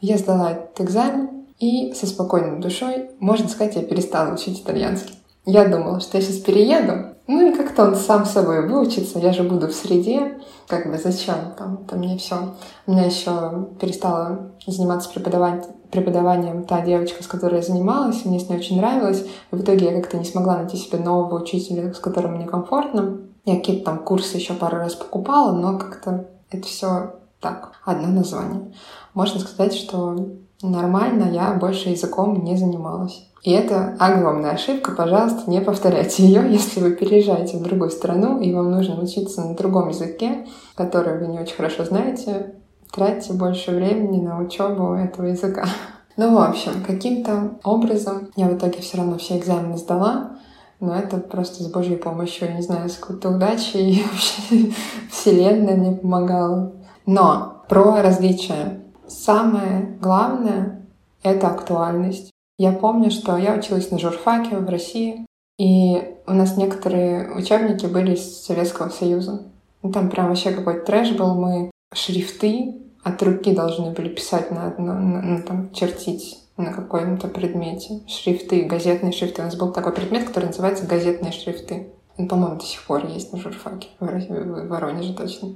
Я 0.00 0.18
сдала 0.18 0.52
этот 0.52 0.80
экзамен 0.80 1.46
и 1.58 1.92
со 1.94 2.06
спокойной 2.06 2.60
душой, 2.60 3.10
можно 3.18 3.48
сказать, 3.48 3.76
я 3.76 3.82
перестала 3.82 4.34
учить 4.34 4.60
итальянский. 4.60 5.17
Я 5.44 5.68
думала, 5.68 6.00
что 6.00 6.18
я 6.18 6.22
сейчас 6.22 6.36
перееду, 6.36 7.16
ну 7.26 7.50
и 7.50 7.54
как-то 7.54 7.84
он 7.84 7.94
сам 7.94 8.24
собой 8.24 8.66
выучится, 8.66 9.18
я 9.18 9.32
же 9.32 9.42
буду 9.42 9.68
в 9.68 9.72
среде, 9.72 10.38
как 10.66 10.90
бы 10.90 10.98
зачем 10.98 11.36
там, 11.56 11.80
это 11.84 11.96
мне 11.96 12.16
все. 12.16 12.54
У 12.86 12.92
меня 12.92 13.04
еще 13.04 13.68
перестала 13.78 14.50
заниматься 14.66 15.10
преподаванием, 15.10 15.64
преподаванием 15.90 16.64
та 16.64 16.80
девочка, 16.80 17.22
с 17.22 17.26
которой 17.26 17.56
я 17.56 17.62
занималась, 17.62 18.24
мне 18.24 18.40
с 18.40 18.48
ней 18.48 18.58
очень 18.58 18.78
нравилось. 18.78 19.26
И 19.52 19.56
в 19.56 19.62
итоге 19.62 19.86
я 19.86 20.00
как-то 20.00 20.18
не 20.18 20.24
смогла 20.24 20.56
найти 20.56 20.76
себе 20.76 20.98
нового 20.98 21.42
учителя, 21.42 21.92
с 21.92 21.98
которым 21.98 22.36
мне 22.36 22.46
комфортно. 22.46 23.18
Я 23.44 23.56
какие-то 23.56 23.86
там 23.86 23.98
курсы 23.98 24.36
еще 24.36 24.54
пару 24.54 24.78
раз 24.78 24.94
покупала, 24.94 25.52
но 25.52 25.78
как-то 25.78 26.26
это 26.50 26.66
все 26.66 27.14
так, 27.40 27.72
одно 27.84 28.08
название. 28.08 28.72
Можно 29.14 29.40
сказать, 29.40 29.74
что 29.74 30.16
нормально 30.62 31.30
я 31.32 31.52
больше 31.52 31.90
языком 31.90 32.44
не 32.44 32.56
занималась. 32.56 33.24
И 33.42 33.52
это 33.52 33.96
огромная 33.98 34.52
ошибка. 34.52 34.92
Пожалуйста, 34.92 35.48
не 35.50 35.60
повторяйте 35.60 36.24
ее, 36.24 36.44
если 36.50 36.80
вы 36.80 36.94
переезжаете 36.94 37.58
в 37.58 37.62
другую 37.62 37.90
страну 37.90 38.40
и 38.40 38.52
вам 38.52 38.70
нужно 38.70 39.00
учиться 39.02 39.42
на 39.42 39.54
другом 39.54 39.88
языке, 39.88 40.46
который 40.74 41.18
вы 41.18 41.28
не 41.28 41.38
очень 41.38 41.56
хорошо 41.56 41.84
знаете. 41.84 42.54
Тратьте 42.92 43.34
больше 43.34 43.70
времени 43.70 44.20
на 44.20 44.40
учебу 44.40 44.94
этого 44.94 45.26
языка. 45.26 45.66
Ну, 46.20 46.34
в 46.34 46.38
общем, 46.40 46.82
каким-то 46.84 47.60
образом 47.62 48.30
я 48.34 48.48
в 48.48 48.56
итоге 48.56 48.80
все 48.80 48.96
равно 48.96 49.18
все 49.18 49.38
экзамены 49.38 49.78
сдала, 49.78 50.32
но 50.80 50.92
это 50.92 51.18
просто 51.18 51.62
с 51.62 51.70
Божьей 51.70 51.94
помощью, 51.94 52.48
я 52.48 52.54
не 52.54 52.62
знаю, 52.62 52.88
с 52.88 52.96
какой-то 52.96 53.30
удачей, 53.30 53.88
и 53.88 54.02
вообще 54.12 54.72
Вселенная 55.12 55.76
мне 55.76 55.92
помогала. 55.92 56.72
Но 57.06 57.62
про 57.68 58.02
различия. 58.02 58.80
Самое 59.08 59.96
главное— 60.00 60.86
это 61.22 61.48
актуальность. 61.48 62.30
Я 62.58 62.72
помню, 62.72 63.10
что 63.10 63.36
я 63.36 63.54
училась 63.54 63.90
на 63.90 63.98
журфаке 63.98 64.56
в 64.56 64.68
России, 64.68 65.26
и 65.58 66.16
у 66.26 66.32
нас 66.32 66.56
некоторые 66.56 67.32
учебники 67.32 67.86
были 67.86 68.14
из 68.14 68.44
Советского 68.44 68.90
Союза. 68.90 69.42
Ну, 69.82 69.92
там 69.92 70.10
прям 70.10 70.28
вообще 70.28 70.50
какой-то 70.50 70.84
трэш 70.84 71.12
был. 71.12 71.34
Мы 71.34 71.70
шрифты 71.94 72.74
от 73.02 73.22
руки 73.22 73.54
должны 73.54 73.92
были 73.92 74.08
писать 74.08 74.50
на, 74.50 74.74
на, 74.76 74.98
на, 74.98 75.22
на 75.22 75.42
там, 75.42 75.72
чертить 75.72 76.44
на 76.56 76.72
каком-то 76.72 77.28
предмете. 77.28 78.00
Шрифты, 78.06 78.64
газетные 78.64 79.12
шрифты. 79.12 79.42
У 79.42 79.44
нас 79.44 79.56
был 79.56 79.72
такой 79.72 79.92
предмет, 79.92 80.24
который 80.24 80.46
называется 80.46 80.86
газетные 80.86 81.32
шрифты. 81.32 81.88
Ну, 82.16 82.26
по-моему, 82.26 82.56
до 82.56 82.64
сих 82.64 82.84
пор 82.84 83.06
есть 83.06 83.32
на 83.32 83.38
журфаке, 83.38 83.88
в 84.00 84.68
Воронеже 84.68 85.14
точно. 85.14 85.50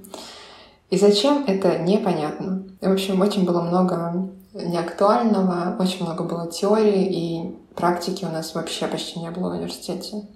И 0.92 0.98
зачем, 0.98 1.44
это 1.46 1.78
непонятно. 1.78 2.64
В 2.82 2.92
общем, 2.92 3.22
очень 3.22 3.46
было 3.46 3.62
много 3.62 4.28
неактуального, 4.52 5.74
очень 5.78 6.04
много 6.04 6.24
было 6.24 6.50
теории, 6.50 7.06
и 7.06 7.56
практики 7.74 8.26
у 8.26 8.28
нас 8.28 8.54
вообще 8.54 8.86
почти 8.86 9.18
не 9.18 9.30
было 9.30 9.48
в 9.48 9.52
университете. 9.52 10.28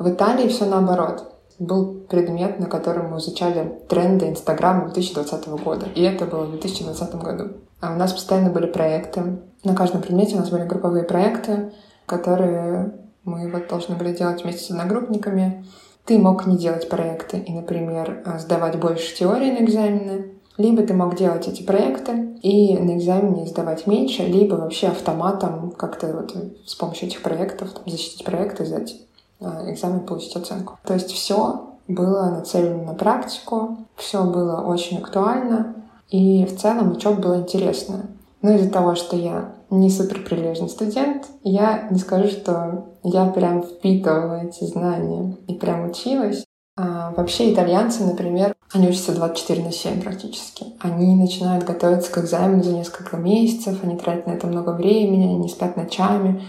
В 0.00 0.10
Италии 0.10 0.48
все 0.48 0.64
наоборот. 0.64 1.32
Был 1.60 1.94
предмет, 2.08 2.58
на 2.58 2.66
котором 2.66 3.12
мы 3.12 3.18
изучали 3.18 3.80
тренды 3.88 4.28
Инстаграма 4.28 4.86
2020 4.86 5.48
года. 5.62 5.86
И 5.94 6.02
это 6.02 6.26
было 6.26 6.46
в 6.46 6.50
2020 6.50 7.14
году. 7.14 7.50
А 7.80 7.92
у 7.92 7.96
нас 7.96 8.12
постоянно 8.12 8.50
были 8.50 8.66
проекты. 8.66 9.38
На 9.62 9.76
каждом 9.76 10.02
предмете 10.02 10.34
у 10.34 10.40
нас 10.40 10.50
были 10.50 10.64
групповые 10.64 11.04
проекты, 11.04 11.72
которые 12.06 12.94
мы 13.22 13.48
вот 13.48 13.68
должны 13.68 13.94
были 13.94 14.12
делать 14.12 14.42
вместе 14.42 14.64
с 14.64 14.70
одногруппниками. 14.72 15.64
Ты 16.10 16.18
мог 16.18 16.44
не 16.44 16.56
делать 16.56 16.88
проекты 16.88 17.38
и, 17.38 17.52
например, 17.52 18.24
сдавать 18.40 18.80
больше 18.80 19.14
теории 19.14 19.52
на 19.52 19.64
экзамены, 19.64 20.32
либо 20.56 20.82
ты 20.82 20.92
мог 20.92 21.14
делать 21.14 21.46
эти 21.46 21.62
проекты 21.62 22.34
и 22.42 22.76
на 22.76 22.98
экзамене 22.98 23.46
сдавать 23.46 23.86
меньше, 23.86 24.24
либо 24.24 24.56
вообще 24.56 24.88
автоматом 24.88 25.70
как-то 25.70 26.08
вот 26.08 26.34
с 26.66 26.74
помощью 26.74 27.06
этих 27.06 27.22
проектов 27.22 27.70
там, 27.70 27.84
защитить 27.86 28.24
проекты, 28.24 28.64
сдать 28.64 28.96
а, 29.40 29.70
экзамен, 29.70 30.00
получить 30.00 30.34
оценку. 30.34 30.80
То 30.84 30.94
есть 30.94 31.12
все 31.12 31.68
было 31.86 32.24
нацелено 32.24 32.82
на 32.82 32.94
практику, 32.94 33.78
все 33.94 34.24
было 34.24 34.62
очень 34.62 34.98
актуально, 34.98 35.76
и 36.10 36.44
в 36.44 36.58
целом 36.60 36.90
учеба 36.90 37.22
была 37.22 37.36
интересная. 37.36 38.06
Но 38.42 38.50
из-за 38.54 38.68
того, 38.68 38.96
что 38.96 39.14
я 39.14 39.52
не 39.70 39.90
супер 39.90 40.22
прилежный 40.22 40.68
студент, 40.68 41.26
я 41.42 41.88
не 41.90 41.98
скажу, 41.98 42.28
что 42.28 42.86
я 43.02 43.26
прям 43.26 43.62
впитывала 43.62 44.44
эти 44.44 44.64
знания 44.64 45.36
и 45.46 45.54
прям 45.54 45.88
училась. 45.88 46.44
А 46.76 47.12
вообще 47.16 47.52
итальянцы, 47.52 48.04
например, 48.04 48.54
они 48.72 48.88
учатся 48.88 49.14
24 49.14 49.64
на 49.64 49.72
7 49.72 50.00
практически. 50.00 50.66
Они 50.80 51.14
начинают 51.14 51.64
готовиться 51.64 52.10
к 52.12 52.18
экзамену 52.18 52.62
за 52.62 52.72
несколько 52.72 53.16
месяцев, 53.16 53.78
они 53.82 53.96
тратят 53.96 54.26
на 54.26 54.32
это 54.32 54.46
много 54.46 54.70
времени, 54.70 55.34
они 55.34 55.48
спят 55.48 55.76
ночами. 55.76 56.42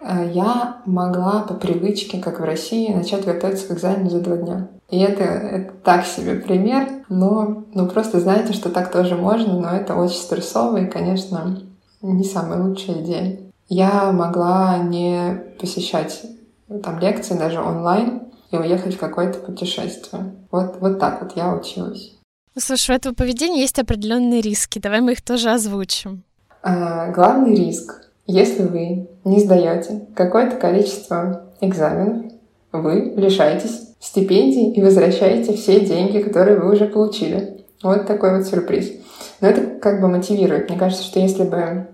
А 0.00 0.22
я 0.22 0.82
могла 0.84 1.40
по 1.40 1.54
привычке, 1.54 2.18
как 2.20 2.40
в 2.40 2.44
России, 2.44 2.92
начать 2.92 3.24
готовиться 3.24 3.68
к 3.68 3.72
экзамену 3.72 4.10
за 4.10 4.20
два 4.20 4.36
дня. 4.36 4.68
И 4.88 4.98
это, 4.98 5.24
это 5.24 5.72
так 5.82 6.06
себе 6.06 6.36
пример, 6.36 7.04
но 7.08 7.64
ну, 7.74 7.88
просто 7.88 8.20
знаете, 8.20 8.52
что 8.52 8.70
так 8.70 8.92
тоже 8.92 9.16
можно, 9.16 9.58
но 9.58 9.70
это 9.70 9.96
очень 9.96 10.18
стрессово 10.18 10.76
и, 10.76 10.86
конечно, 10.86 11.60
не 12.02 12.24
самая 12.24 12.62
лучшая 12.62 13.02
идея. 13.02 13.40
Я 13.68 14.12
могла 14.12 14.78
не 14.78 15.42
посещать 15.58 16.22
там 16.82 16.98
лекции 16.98 17.34
даже 17.34 17.60
онлайн 17.60 18.22
и 18.50 18.56
уехать 18.56 18.94
в 18.94 18.98
какое-то 18.98 19.38
путешествие. 19.38 20.34
Вот, 20.50 20.76
вот 20.80 20.98
так 20.98 21.22
вот 21.22 21.36
я 21.36 21.54
училась. 21.54 22.12
Ну, 22.54 22.60
слушай, 22.60 22.92
у 22.92 22.94
этого 22.94 23.14
поведения 23.14 23.60
есть 23.60 23.78
определенные 23.78 24.40
риски. 24.40 24.78
Давай 24.78 25.00
мы 25.00 25.12
их 25.12 25.22
тоже 25.22 25.50
озвучим. 25.50 26.22
А, 26.62 27.10
главный 27.10 27.54
риск, 27.54 28.08
если 28.26 28.62
вы 28.62 29.08
не 29.24 29.40
сдаете 29.40 30.06
какое-то 30.14 30.56
количество 30.56 31.44
экзаменов, 31.60 32.32
вы 32.72 33.14
лишаетесь 33.16 33.94
стипендий 34.00 34.72
и 34.72 34.82
возвращаете 34.82 35.54
все 35.54 35.80
деньги, 35.80 36.20
которые 36.20 36.58
вы 36.58 36.72
уже 36.72 36.86
получили. 36.86 37.64
Вот 37.82 38.06
такой 38.06 38.38
вот 38.38 38.46
сюрприз. 38.46 38.92
Но 39.40 39.48
это 39.48 39.62
как 39.78 40.00
бы 40.00 40.08
мотивирует. 40.08 40.68
Мне 40.68 40.78
кажется, 40.78 41.04
что 41.04 41.20
если 41.20 41.44
бы 41.44 41.88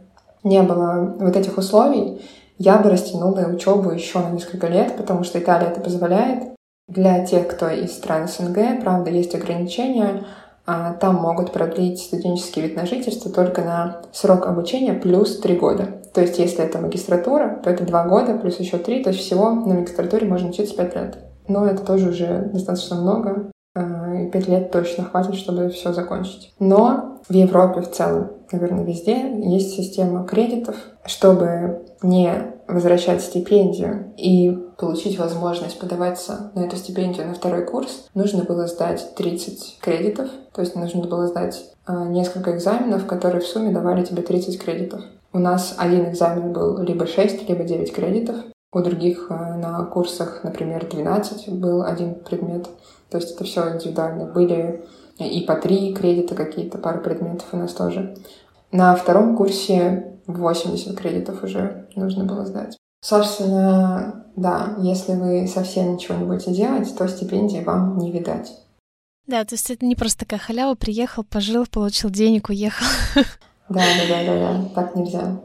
не 0.44 0.62
было 0.62 1.16
вот 1.18 1.36
этих 1.36 1.58
условий, 1.58 2.22
я 2.58 2.78
бы 2.78 2.90
растянула 2.90 3.46
учебу 3.48 3.90
еще 3.90 4.20
на 4.20 4.30
несколько 4.30 4.68
лет, 4.68 4.96
потому 4.96 5.24
что 5.24 5.38
Италия 5.38 5.68
это 5.68 5.80
позволяет. 5.80 6.52
Для 6.88 7.24
тех, 7.24 7.48
кто 7.48 7.68
из 7.68 7.92
стран 7.92 8.28
СНГ, 8.28 8.82
правда, 8.82 9.10
есть 9.10 9.34
ограничения. 9.34 10.24
А, 10.64 10.94
там 10.94 11.16
могут 11.16 11.52
продлить 11.52 12.00
студенческий 12.00 12.62
вид 12.62 12.76
на 12.76 12.86
жительство 12.86 13.32
только 13.32 13.62
на 13.62 14.02
срок 14.12 14.46
обучения 14.46 14.92
плюс 14.92 15.40
три 15.40 15.56
года. 15.56 16.02
То 16.14 16.20
есть, 16.20 16.38
если 16.38 16.62
это 16.62 16.78
магистратура, 16.78 17.60
то 17.64 17.70
это 17.70 17.84
два 17.84 18.06
года 18.06 18.34
плюс 18.34 18.60
еще 18.60 18.78
три, 18.78 19.02
то 19.02 19.10
есть 19.10 19.22
всего 19.22 19.50
на 19.50 19.74
магистратуре 19.74 20.26
можно 20.26 20.50
учиться 20.50 20.76
пять 20.76 20.94
лет. 20.94 21.18
Но 21.48 21.66
это 21.66 21.84
тоже 21.84 22.10
уже 22.10 22.50
достаточно 22.52 22.96
много, 22.96 23.50
и 23.74 24.30
пять 24.30 24.48
лет 24.48 24.70
точно 24.70 25.04
хватит, 25.04 25.34
чтобы 25.36 25.70
все 25.70 25.92
закончить. 25.92 26.52
Но 26.58 27.18
в 27.28 27.32
Европе 27.32 27.80
в 27.80 27.90
целом, 27.90 28.32
наверное, 28.50 28.84
везде 28.84 29.32
есть 29.48 29.74
система 29.74 30.26
кредитов, 30.26 30.76
чтобы 31.06 31.82
не 32.02 32.52
возвращать 32.68 33.22
стипендию 33.22 34.12
и 34.16 34.58
получить 34.78 35.18
возможность 35.18 35.78
подаваться 35.78 36.50
на 36.54 36.60
эту 36.60 36.76
стипендию 36.76 37.26
на 37.28 37.34
второй 37.34 37.64
курс, 37.64 38.08
нужно 38.14 38.44
было 38.44 38.66
сдать 38.66 39.14
30 39.14 39.78
кредитов, 39.80 40.28
то 40.52 40.60
есть 40.60 40.74
нужно 40.74 41.06
было 41.06 41.26
сдать 41.26 41.64
а, 41.86 42.04
несколько 42.04 42.54
экзаменов, 42.54 43.06
которые 43.06 43.40
в 43.40 43.46
сумме 43.46 43.72
давали 43.72 44.04
тебе 44.04 44.22
30 44.22 44.62
кредитов. 44.62 45.02
У 45.32 45.38
нас 45.38 45.74
один 45.78 46.10
экзамен 46.10 46.52
был 46.52 46.78
либо 46.82 47.06
6, 47.06 47.48
либо 47.48 47.64
9 47.64 47.92
кредитов. 47.92 48.36
У 48.72 48.80
других 48.80 49.26
а, 49.30 49.56
на 49.56 49.84
курсах, 49.84 50.40
например, 50.44 50.86
12 50.90 51.50
был 51.50 51.82
один 51.82 52.14
предмет. 52.14 52.68
То 53.12 53.18
есть 53.18 53.34
это 53.34 53.44
все 53.44 53.74
индивидуально. 53.74 54.24
Были 54.24 54.84
и 55.18 55.42
по 55.42 55.54
три 55.54 55.92
кредита 55.92 56.34
какие-то, 56.34 56.78
пару 56.78 57.02
предметов 57.02 57.46
у 57.52 57.58
нас 57.58 57.74
тоже. 57.74 58.16
На 58.70 58.96
втором 58.96 59.36
курсе 59.36 60.16
80 60.26 60.98
кредитов 60.98 61.44
уже 61.44 61.88
нужно 61.94 62.24
было 62.24 62.46
сдать. 62.46 62.78
Собственно, 63.02 64.24
да, 64.34 64.76
если 64.78 65.12
вы 65.12 65.46
совсем 65.46 65.94
ничего 65.94 66.16
не 66.16 66.24
будете 66.24 66.54
делать, 66.54 66.96
то 66.96 67.06
стипендии 67.06 67.62
вам 67.62 67.98
не 67.98 68.10
видать. 68.10 68.50
Да, 69.26 69.44
то 69.44 69.56
есть 69.56 69.70
это 69.70 69.84
не 69.84 69.94
просто 69.94 70.20
такая 70.20 70.40
халява, 70.40 70.74
приехал, 70.74 71.22
пожил, 71.22 71.66
получил 71.66 72.08
денег, 72.08 72.48
уехал. 72.48 72.86
Да, 73.68 73.80
да, 73.80 74.08
да, 74.08 74.24
да, 74.24 74.34
да, 74.34 74.68
так 74.74 74.96
нельзя. 74.96 75.40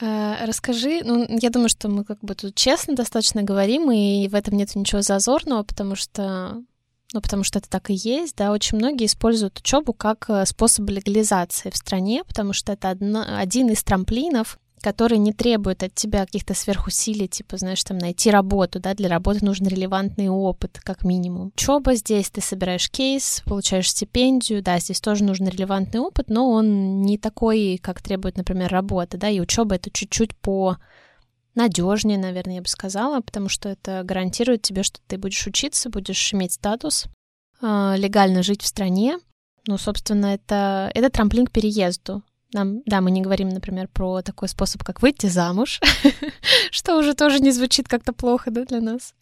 А, 0.00 0.46
расскажи, 0.46 1.02
ну, 1.04 1.26
я 1.28 1.50
думаю, 1.50 1.68
что 1.68 1.88
мы 1.88 2.04
как 2.04 2.18
бы 2.20 2.34
тут 2.34 2.54
честно 2.54 2.94
достаточно 2.94 3.42
говорим, 3.42 3.90
и 3.90 4.28
в 4.28 4.34
этом 4.34 4.56
нет 4.56 4.74
ничего 4.74 5.02
зазорного, 5.02 5.62
потому 5.62 5.94
что 5.94 6.62
ну, 7.12 7.20
потому 7.20 7.44
что 7.44 7.58
это 7.58 7.68
так 7.68 7.90
и 7.90 7.94
есть, 7.94 8.36
да, 8.36 8.52
очень 8.52 8.78
многие 8.78 9.06
используют 9.06 9.58
учебу 9.58 9.92
как 9.92 10.26
э, 10.28 10.46
способ 10.46 10.88
легализации 10.88 11.70
в 11.70 11.76
стране, 11.76 12.24
потому 12.24 12.52
что 12.52 12.72
это 12.72 12.90
одно, 12.90 13.24
один 13.38 13.68
из 13.68 13.82
трамплинов, 13.82 14.58
который 14.82 15.18
не 15.18 15.32
требует 15.32 15.82
от 15.82 15.94
тебя 15.94 16.26
каких-то 16.26 16.54
сверхусилий, 16.54 17.28
типа, 17.28 17.56
знаешь, 17.56 17.82
там 17.84 17.98
найти 17.98 18.30
работу, 18.30 18.80
да, 18.80 18.94
для 18.94 19.08
работы 19.08 19.44
нужен 19.44 19.66
релевантный 19.66 20.28
опыт, 20.28 20.80
как 20.82 21.04
минимум. 21.04 21.52
Учеба 21.54 21.94
здесь, 21.94 22.30
ты 22.30 22.40
собираешь 22.40 22.90
кейс, 22.90 23.42
получаешь 23.46 23.90
стипендию, 23.90 24.62
да, 24.62 24.78
здесь 24.78 25.00
тоже 25.00 25.24
нужен 25.24 25.48
релевантный 25.48 26.00
опыт, 26.00 26.28
но 26.28 26.50
он 26.50 27.02
не 27.02 27.16
такой, 27.16 27.78
как 27.80 28.02
требует, 28.02 28.36
например, 28.36 28.70
работа, 28.70 29.16
да, 29.16 29.28
и 29.28 29.40
учеба 29.40 29.76
это 29.76 29.90
чуть-чуть 29.90 30.36
по 30.36 30.76
надежнее, 31.54 32.18
наверное, 32.18 32.56
я 32.56 32.62
бы 32.62 32.68
сказала, 32.68 33.20
потому 33.20 33.48
что 33.48 33.68
это 33.68 34.02
гарантирует 34.04 34.62
тебе, 34.62 34.82
что 34.82 35.00
ты 35.06 35.18
будешь 35.18 35.46
учиться, 35.46 35.90
будешь 35.90 36.32
иметь 36.32 36.52
статус, 36.52 37.06
э, 37.60 37.94
легально 37.96 38.42
жить 38.42 38.62
в 38.62 38.66
стране. 38.66 39.18
Ну, 39.66 39.78
собственно, 39.78 40.26
это, 40.26 40.90
это 40.94 41.10
трамплин 41.10 41.46
к 41.46 41.52
переезду. 41.52 42.22
Нам, 42.52 42.82
да, 42.84 43.00
мы 43.00 43.10
не 43.10 43.22
говорим, 43.22 43.48
например, 43.48 43.88
про 43.88 44.20
такой 44.20 44.48
способ, 44.48 44.82
как 44.82 45.00
выйти 45.00 45.26
замуж, 45.26 45.80
что 46.70 46.98
уже 46.98 47.14
тоже 47.14 47.40
не 47.40 47.50
звучит 47.50 47.88
как-то 47.88 48.12
плохо, 48.12 48.50
да, 48.50 48.64
для 48.64 48.80
нас, 48.80 49.14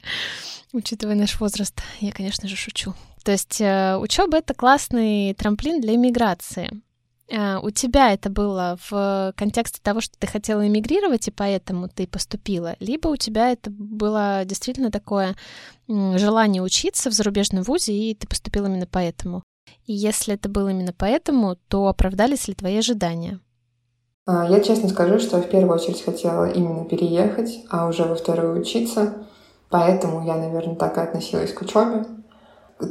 учитывая 0.72 1.14
наш 1.14 1.38
возраст. 1.38 1.80
Я, 2.00 2.10
конечно 2.10 2.48
же, 2.48 2.56
шучу. 2.56 2.94
То 3.22 3.32
есть 3.32 3.60
э, 3.60 3.96
учеба 3.96 4.38
это 4.38 4.54
классный 4.54 5.34
трамплин 5.34 5.80
для 5.80 5.94
иммиграции. 5.94 6.80
Э, 7.30 7.58
у 7.62 7.70
тебя 7.70 8.12
это 8.12 8.28
было 8.28 8.76
в 8.90 9.32
контексте 9.36 9.80
того, 9.82 10.00
что 10.00 10.18
ты 10.18 10.26
хотела 10.26 10.66
эмигрировать, 10.66 11.28
и 11.28 11.30
поэтому 11.30 11.88
ты 11.88 12.06
поступила, 12.06 12.76
либо 12.80 13.08
у 13.08 13.16
тебя 13.16 13.50
это 13.50 13.70
было 13.70 14.42
действительно 14.44 14.90
такое 14.90 15.36
желание 15.88 16.62
учиться 16.62 17.10
в 17.10 17.14
зарубежном 17.14 17.62
вузе, 17.62 17.92
и 17.92 18.14
ты 18.14 18.26
поступила 18.26 18.66
именно 18.66 18.86
поэтому. 18.90 19.42
И 19.86 19.92
если 19.92 20.34
это 20.34 20.48
было 20.48 20.70
именно 20.70 20.92
поэтому, 20.96 21.56
то 21.68 21.86
оправдались 21.86 22.48
ли 22.48 22.54
твои 22.54 22.78
ожидания? 22.78 23.40
А, 24.26 24.48
я 24.48 24.60
честно 24.60 24.88
скажу, 24.88 25.18
что 25.18 25.40
в 25.40 25.48
первую 25.48 25.74
очередь 25.74 26.04
хотела 26.04 26.50
именно 26.50 26.84
переехать, 26.84 27.60
а 27.70 27.86
уже 27.88 28.04
во 28.04 28.14
вторую 28.14 28.60
учиться. 28.60 29.26
Поэтому 29.68 30.26
я, 30.26 30.36
наверное, 30.36 30.74
так 30.74 30.96
и 30.96 31.00
относилась 31.00 31.52
к 31.52 31.62
учебе. 31.62 32.04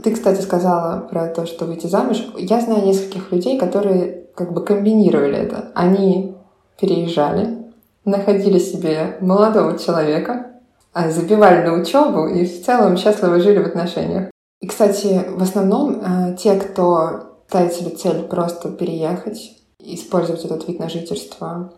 Ты, 0.03 0.13
кстати, 0.13 0.41
сказала 0.41 1.01
про 1.01 1.27
то, 1.27 1.45
что 1.45 1.65
выйти 1.65 1.87
замуж. 1.87 2.23
Я 2.37 2.61
знаю 2.61 2.85
нескольких 2.85 3.31
людей, 3.31 3.57
которые 3.57 4.28
как 4.39 4.53
бы 4.53 4.63
комбинировали 4.63 5.35
это. 5.35 5.69
Они 5.75 6.33
переезжали, 6.79 7.57
находили 8.05 8.57
себе 8.57 9.17
молодого 9.19 9.77
человека, 9.77 10.53
а 10.93 11.09
забивали 11.09 11.67
на 11.67 11.73
учебу 11.73 12.25
и 12.25 12.45
в 12.45 12.65
целом 12.65 12.95
счастливо 12.95 13.41
жили 13.41 13.59
в 13.59 13.67
отношениях. 13.67 14.31
И, 14.61 14.67
кстати, 14.67 15.25
в 15.35 15.43
основном 15.43 16.01
э, 16.01 16.37
те, 16.37 16.55
кто 16.55 17.41
ставит 17.49 17.73
себе 17.73 17.89
цель 17.89 18.23
просто 18.23 18.69
переехать, 18.69 19.57
использовать 19.79 20.45
этот 20.45 20.65
вид 20.69 20.79
на 20.79 20.87
жительство, 20.87 21.73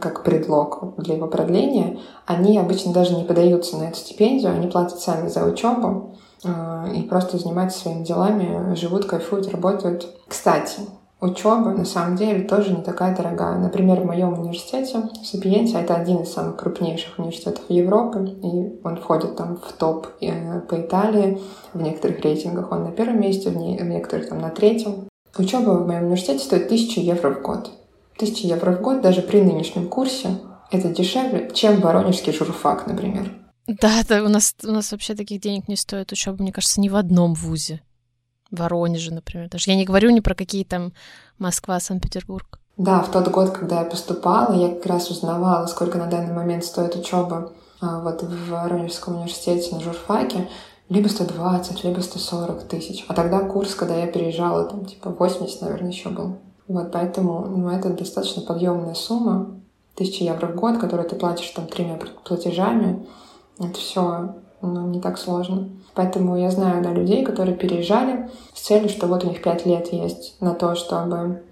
как 0.00 0.24
предлог 0.24 0.94
для 0.96 1.16
его 1.16 1.26
продления, 1.26 1.98
они 2.24 2.58
обычно 2.58 2.94
даже 2.94 3.14
не 3.14 3.24
подаются 3.24 3.76
на 3.76 3.84
эту 3.88 3.98
стипендию, 3.98 4.52
они 4.52 4.68
платят 4.68 5.00
сами 5.00 5.28
за 5.28 5.44
учебу 5.44 6.16
и 6.94 7.02
просто 7.02 7.38
занимаются 7.38 7.80
своими 7.80 8.04
делами, 8.04 8.74
живут, 8.74 9.06
кайфуют, 9.06 9.48
работают. 9.48 10.06
Кстати, 10.28 10.80
учеба 11.20 11.70
на 11.70 11.84
самом 11.84 12.16
деле 12.16 12.44
тоже 12.44 12.72
не 12.72 12.82
такая 12.82 13.16
дорогая. 13.16 13.58
Например, 13.58 14.00
в 14.00 14.06
моем 14.06 14.38
университете, 14.38 15.00
в 15.00 15.74
это 15.76 15.94
один 15.94 16.22
из 16.22 16.32
самых 16.32 16.56
крупнейших 16.56 17.18
университетов 17.18 17.64
Европы, 17.68 18.36
и 18.42 18.80
он 18.84 18.96
входит 18.96 19.36
там 19.36 19.56
в 19.56 19.72
топ 19.72 20.08
э, 20.20 20.60
по 20.60 20.80
Италии. 20.80 21.40
В 21.72 21.80
некоторых 21.80 22.20
рейтингах 22.20 22.70
он 22.72 22.84
на 22.84 22.92
первом 22.92 23.20
месте, 23.20 23.50
в 23.50 23.56
некоторых 23.56 24.28
там 24.28 24.40
на 24.40 24.50
третьем. 24.50 25.08
Учеба 25.38 25.70
в 25.70 25.86
моем 25.86 26.04
университете 26.04 26.44
стоит 26.44 26.66
1000 26.66 27.00
евро 27.00 27.30
в 27.30 27.42
год. 27.42 27.70
1000 28.16 28.46
евро 28.46 28.72
в 28.72 28.80
год 28.80 29.02
даже 29.02 29.22
при 29.22 29.42
нынешнем 29.42 29.88
курсе 29.88 30.38
это 30.70 30.88
дешевле, 30.88 31.50
чем 31.54 31.80
воронежский 31.80 32.32
журфак, 32.32 32.86
например. 32.86 33.32
Да, 33.66 34.02
да, 34.08 34.22
у 34.22 34.28
нас, 34.28 34.54
у 34.64 34.70
нас 34.70 34.92
вообще 34.92 35.14
таких 35.14 35.40
денег 35.40 35.68
не 35.68 35.76
стоит 35.76 36.12
учеба, 36.12 36.42
мне 36.42 36.52
кажется, 36.52 36.80
ни 36.80 36.88
в 36.88 36.96
одном 36.96 37.34
вузе. 37.34 37.82
Воронеже, 38.50 39.12
например. 39.12 39.48
Даже 39.48 39.70
я 39.70 39.76
не 39.76 39.84
говорю 39.84 40.10
ни 40.10 40.20
про 40.20 40.34
какие 40.34 40.64
там 40.64 40.92
Москва, 41.38 41.80
Санкт-Петербург. 41.80 42.60
Да, 42.76 43.00
в 43.00 43.10
тот 43.10 43.28
год, 43.28 43.50
когда 43.50 43.80
я 43.80 43.86
поступала, 43.86 44.54
я 44.54 44.68
как 44.68 44.86
раз 44.86 45.10
узнавала, 45.10 45.66
сколько 45.66 45.98
на 45.98 46.06
данный 46.06 46.34
момент 46.34 46.64
стоит 46.64 46.94
учеба 46.94 47.52
а, 47.80 48.00
вот 48.00 48.22
в 48.22 48.50
Воронежском 48.50 49.16
университете 49.16 49.74
на 49.74 49.80
журфаке. 49.80 50.48
Либо 50.88 51.08
120, 51.08 51.82
либо 51.82 52.00
140 52.00 52.68
тысяч. 52.68 53.04
А 53.08 53.14
тогда 53.14 53.40
курс, 53.40 53.74
когда 53.74 53.96
я 53.96 54.06
переезжала, 54.06 54.64
там 54.64 54.84
типа 54.84 55.10
80, 55.10 55.62
наверное, 55.62 55.90
еще 55.90 56.10
был. 56.10 56.38
Вот, 56.68 56.92
поэтому 56.92 57.46
ну, 57.46 57.70
это 57.70 57.90
достаточно 57.90 58.42
подъемная 58.42 58.94
сумма. 58.94 59.60
Тысяча 59.96 60.24
евро 60.24 60.46
в 60.46 60.54
год, 60.54 60.78
которую 60.78 61.08
ты 61.08 61.16
платишь 61.16 61.50
там 61.50 61.66
тремя 61.66 61.98
платежами. 62.24 63.04
Это 63.58 63.78
все 63.78 64.36
ну, 64.62 64.88
не 64.88 65.00
так 65.00 65.18
сложно. 65.18 65.68
Поэтому 65.94 66.36
я 66.36 66.50
знаю 66.50 66.82
да, 66.82 66.92
людей, 66.92 67.24
которые 67.24 67.56
переезжали 67.56 68.30
с 68.54 68.60
целью, 68.60 68.88
что 68.88 69.06
вот 69.06 69.24
у 69.24 69.28
них 69.28 69.42
пять 69.42 69.66
лет 69.66 69.92
есть 69.92 70.40
на 70.40 70.54
то, 70.54 70.74
чтобы 70.74 71.42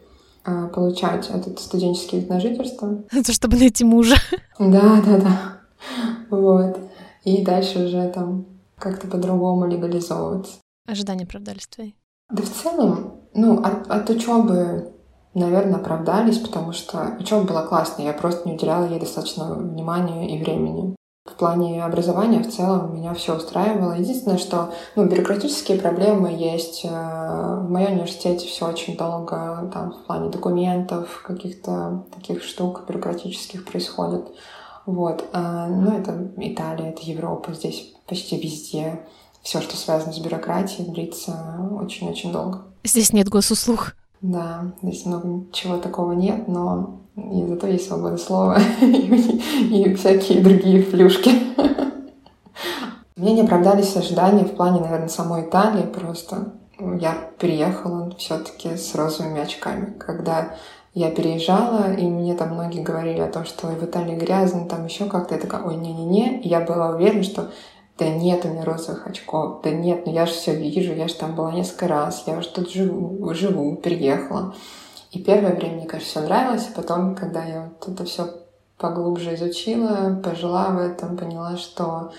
э, 0.44 0.68
получать 0.68 1.30
этот 1.30 1.58
студенческий 1.60 2.20
вид 2.20 2.28
на 2.28 2.40
жительство. 2.40 3.04
Это 3.12 3.32
чтобы 3.32 3.56
найти 3.56 3.84
мужа. 3.84 4.16
Да, 4.58 5.02
да, 5.04 5.18
да. 5.18 5.58
Вот. 6.30 6.78
И 7.24 7.44
дальше 7.44 7.86
уже 7.86 8.08
там 8.08 8.46
как-то 8.78 9.06
по-другому 9.06 9.66
легализовываться. 9.66 10.56
Ожидания 10.86 11.24
оправдались 11.24 11.66
твои? 11.66 11.92
Да 12.30 12.42
в 12.42 12.50
целом, 12.50 13.14
ну, 13.34 13.62
от, 13.62 13.90
от 13.90 14.10
учебы 14.10 14.90
наверное, 15.34 15.76
оправдались, 15.76 16.38
потому 16.38 16.72
что 16.72 17.16
учеба 17.18 17.42
была 17.42 17.66
классная, 17.66 18.06
я 18.06 18.12
просто 18.12 18.48
не 18.48 18.54
уделяла 18.54 18.86
ей 18.86 19.00
достаточно 19.00 19.54
внимания 19.54 20.36
и 20.36 20.42
времени. 20.42 20.96
В 21.24 21.36
плане 21.36 21.82
образования 21.82 22.40
в 22.40 22.52
целом 22.52 22.94
меня 22.94 23.14
все 23.14 23.34
устраивало. 23.34 23.92
Единственное, 23.92 24.36
что 24.36 24.74
ну, 24.94 25.06
бюрократические 25.06 25.78
проблемы 25.78 26.28
есть. 26.28 26.84
Э, 26.84 27.60
в 27.62 27.70
моем 27.70 27.92
университете 27.92 28.46
все 28.46 28.68
очень 28.68 28.94
долго 28.98 29.70
там, 29.72 29.92
в 29.92 30.04
плане 30.06 30.28
документов, 30.28 31.22
каких-то 31.26 32.04
таких 32.14 32.42
штук 32.42 32.84
бюрократических 32.86 33.64
происходит. 33.64 34.26
Вот. 34.84 35.24
А, 35.32 35.66
ну, 35.66 35.96
это 35.96 36.30
Италия, 36.36 36.90
это 36.90 37.02
Европа, 37.02 37.54
здесь 37.54 37.94
почти 38.06 38.38
везде 38.38 39.00
все, 39.42 39.62
что 39.62 39.78
связано 39.78 40.12
с 40.12 40.18
бюрократией, 40.18 40.90
длится 40.90 41.58
очень-очень 41.80 42.32
долго. 42.32 42.64
Здесь 42.84 43.14
нет 43.14 43.30
госуслуг. 43.30 43.96
Да, 44.20 44.72
здесь 44.82 45.06
много 45.06 45.50
чего 45.52 45.78
такого 45.78 46.12
нет, 46.12 46.48
но 46.48 47.00
и 47.16 47.46
зато 47.46 47.66
есть 47.68 47.86
свобода 47.86 48.16
слова 48.18 48.58
и 48.80 49.94
всякие 49.94 50.42
другие 50.42 50.82
плюшки. 50.82 51.30
Мне 53.16 53.32
не 53.34 53.42
оправдались 53.42 53.96
ожидания 53.96 54.44
в 54.44 54.56
плане, 54.56 54.80
наверное, 54.80 55.08
самой 55.08 55.42
Италии 55.42 55.86
просто. 55.86 56.52
Я 56.78 57.30
переехала 57.38 58.12
все-таки 58.18 58.76
с 58.76 58.94
розовыми 58.94 59.40
очками. 59.40 59.94
Когда 59.98 60.56
я 60.92 61.10
переезжала, 61.10 61.94
и 61.94 62.04
мне 62.04 62.34
там 62.34 62.54
многие 62.54 62.82
говорили 62.82 63.20
о 63.20 63.30
том, 63.30 63.44
что 63.44 63.68
в 63.68 63.84
Италии 63.84 64.16
грязно, 64.16 64.66
там 64.66 64.84
еще 64.86 65.06
как-то. 65.06 65.34
Я 65.34 65.40
такая, 65.40 65.62
ой, 65.62 65.76
не-не-не. 65.76 66.40
Я 66.42 66.60
была 66.60 66.90
уверена, 66.90 67.22
что 67.22 67.50
да 67.98 68.08
нет 68.08 68.44
у 68.44 68.48
меня 68.48 68.64
розовых 68.64 69.06
очков, 69.06 69.62
да 69.62 69.70
нет, 69.70 70.04
ну 70.04 70.12
я 70.12 70.26
же 70.26 70.32
все 70.32 70.54
вижу, 70.54 70.92
я 70.92 71.06
же 71.06 71.14
там 71.14 71.36
была 71.36 71.52
несколько 71.52 71.86
раз, 71.86 72.24
я 72.26 72.36
уже 72.38 72.48
тут 72.48 72.70
живу, 72.72 73.32
живу, 73.34 73.76
переехала. 73.76 74.54
И 75.14 75.22
первое 75.22 75.54
время 75.54 75.76
мне, 75.76 75.86
конечно, 75.86 76.10
все 76.10 76.20
нравилось, 76.22 76.68
а 76.68 76.74
потом, 76.74 77.14
когда 77.14 77.44
я 77.44 77.70
вот 77.80 77.88
это 77.88 78.04
все 78.04 78.34
поглубже 78.76 79.36
изучила, 79.36 80.20
пожила 80.22 80.70
в 80.70 80.78
этом, 80.78 81.16
поняла, 81.16 81.56
что 81.56 82.12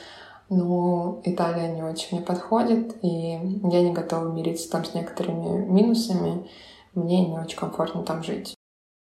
ну, 0.49 1.21
Италия 1.25 1.75
не 1.75 1.83
очень 1.83 2.15
мне 2.15 2.25
подходит, 2.25 2.95
и 3.03 3.09
я 3.09 3.81
не 3.81 3.91
готова 3.91 4.31
мириться 4.31 4.71
там 4.71 4.85
с 4.85 4.93
некоторыми 4.93 5.65
минусами, 5.65 6.49
мне 6.93 7.25
не 7.27 7.37
очень 7.37 7.57
комфортно 7.57 8.03
там 8.03 8.23
жить. 8.23 8.55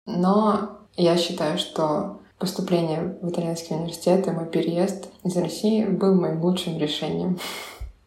Но 0.05 0.79
я 0.97 1.15
считаю, 1.15 1.57
что 1.57 2.19
поступление 2.39 3.17
в 3.21 3.29
итальянский 3.29 3.77
университет 3.77 4.27
и 4.27 4.31
мой 4.31 4.47
переезд 4.47 5.07
из 5.23 5.37
России 5.37 5.85
был 5.85 6.13
моим 6.13 6.43
лучшим 6.43 6.77
решением 6.77 7.39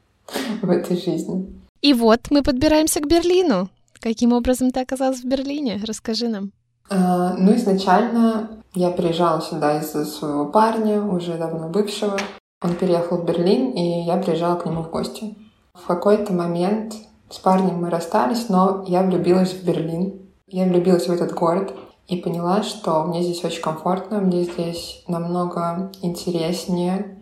в 0.60 0.68
этой 0.68 0.98
жизни. 0.98 1.58
И 1.80 1.94
вот 1.94 2.20
мы 2.28 2.42
подбираемся 2.42 3.00
к 3.00 3.08
Берлину. 3.08 3.70
Каким 4.00 4.32
образом 4.32 4.70
ты 4.70 4.80
оказалась 4.80 5.20
в 5.20 5.26
Берлине? 5.26 5.80
Расскажи 5.84 6.28
нам. 6.28 6.52
А, 6.88 7.34
ну, 7.34 7.54
изначально 7.54 8.62
я 8.74 8.90
приезжала 8.90 9.40
сюда 9.40 9.80
из-за 9.80 10.04
своего 10.04 10.46
парня, 10.46 11.02
уже 11.02 11.36
давно 11.36 11.68
бывшего. 11.68 12.18
Он 12.62 12.74
переехал 12.74 13.18
в 13.18 13.24
Берлин, 13.24 13.72
и 13.72 14.02
я 14.02 14.16
приезжала 14.16 14.56
к 14.56 14.66
нему 14.66 14.82
в 14.82 14.90
гости. 14.90 15.36
В 15.74 15.86
какой-то 15.86 16.32
момент 16.32 16.94
с 17.30 17.38
парнем 17.38 17.76
мы 17.76 17.90
расстались, 17.90 18.48
но 18.48 18.84
я 18.88 19.02
влюбилась 19.02 19.52
в 19.52 19.64
Берлин. 19.64 20.20
Я 20.48 20.64
влюбилась 20.64 21.06
в 21.06 21.12
этот 21.12 21.32
город 21.32 21.74
и 22.08 22.16
поняла, 22.16 22.62
что 22.62 23.04
мне 23.04 23.22
здесь 23.22 23.44
очень 23.44 23.62
комфортно, 23.62 24.18
мне 24.20 24.44
здесь 24.44 25.04
намного 25.06 25.92
интереснее. 26.02 27.19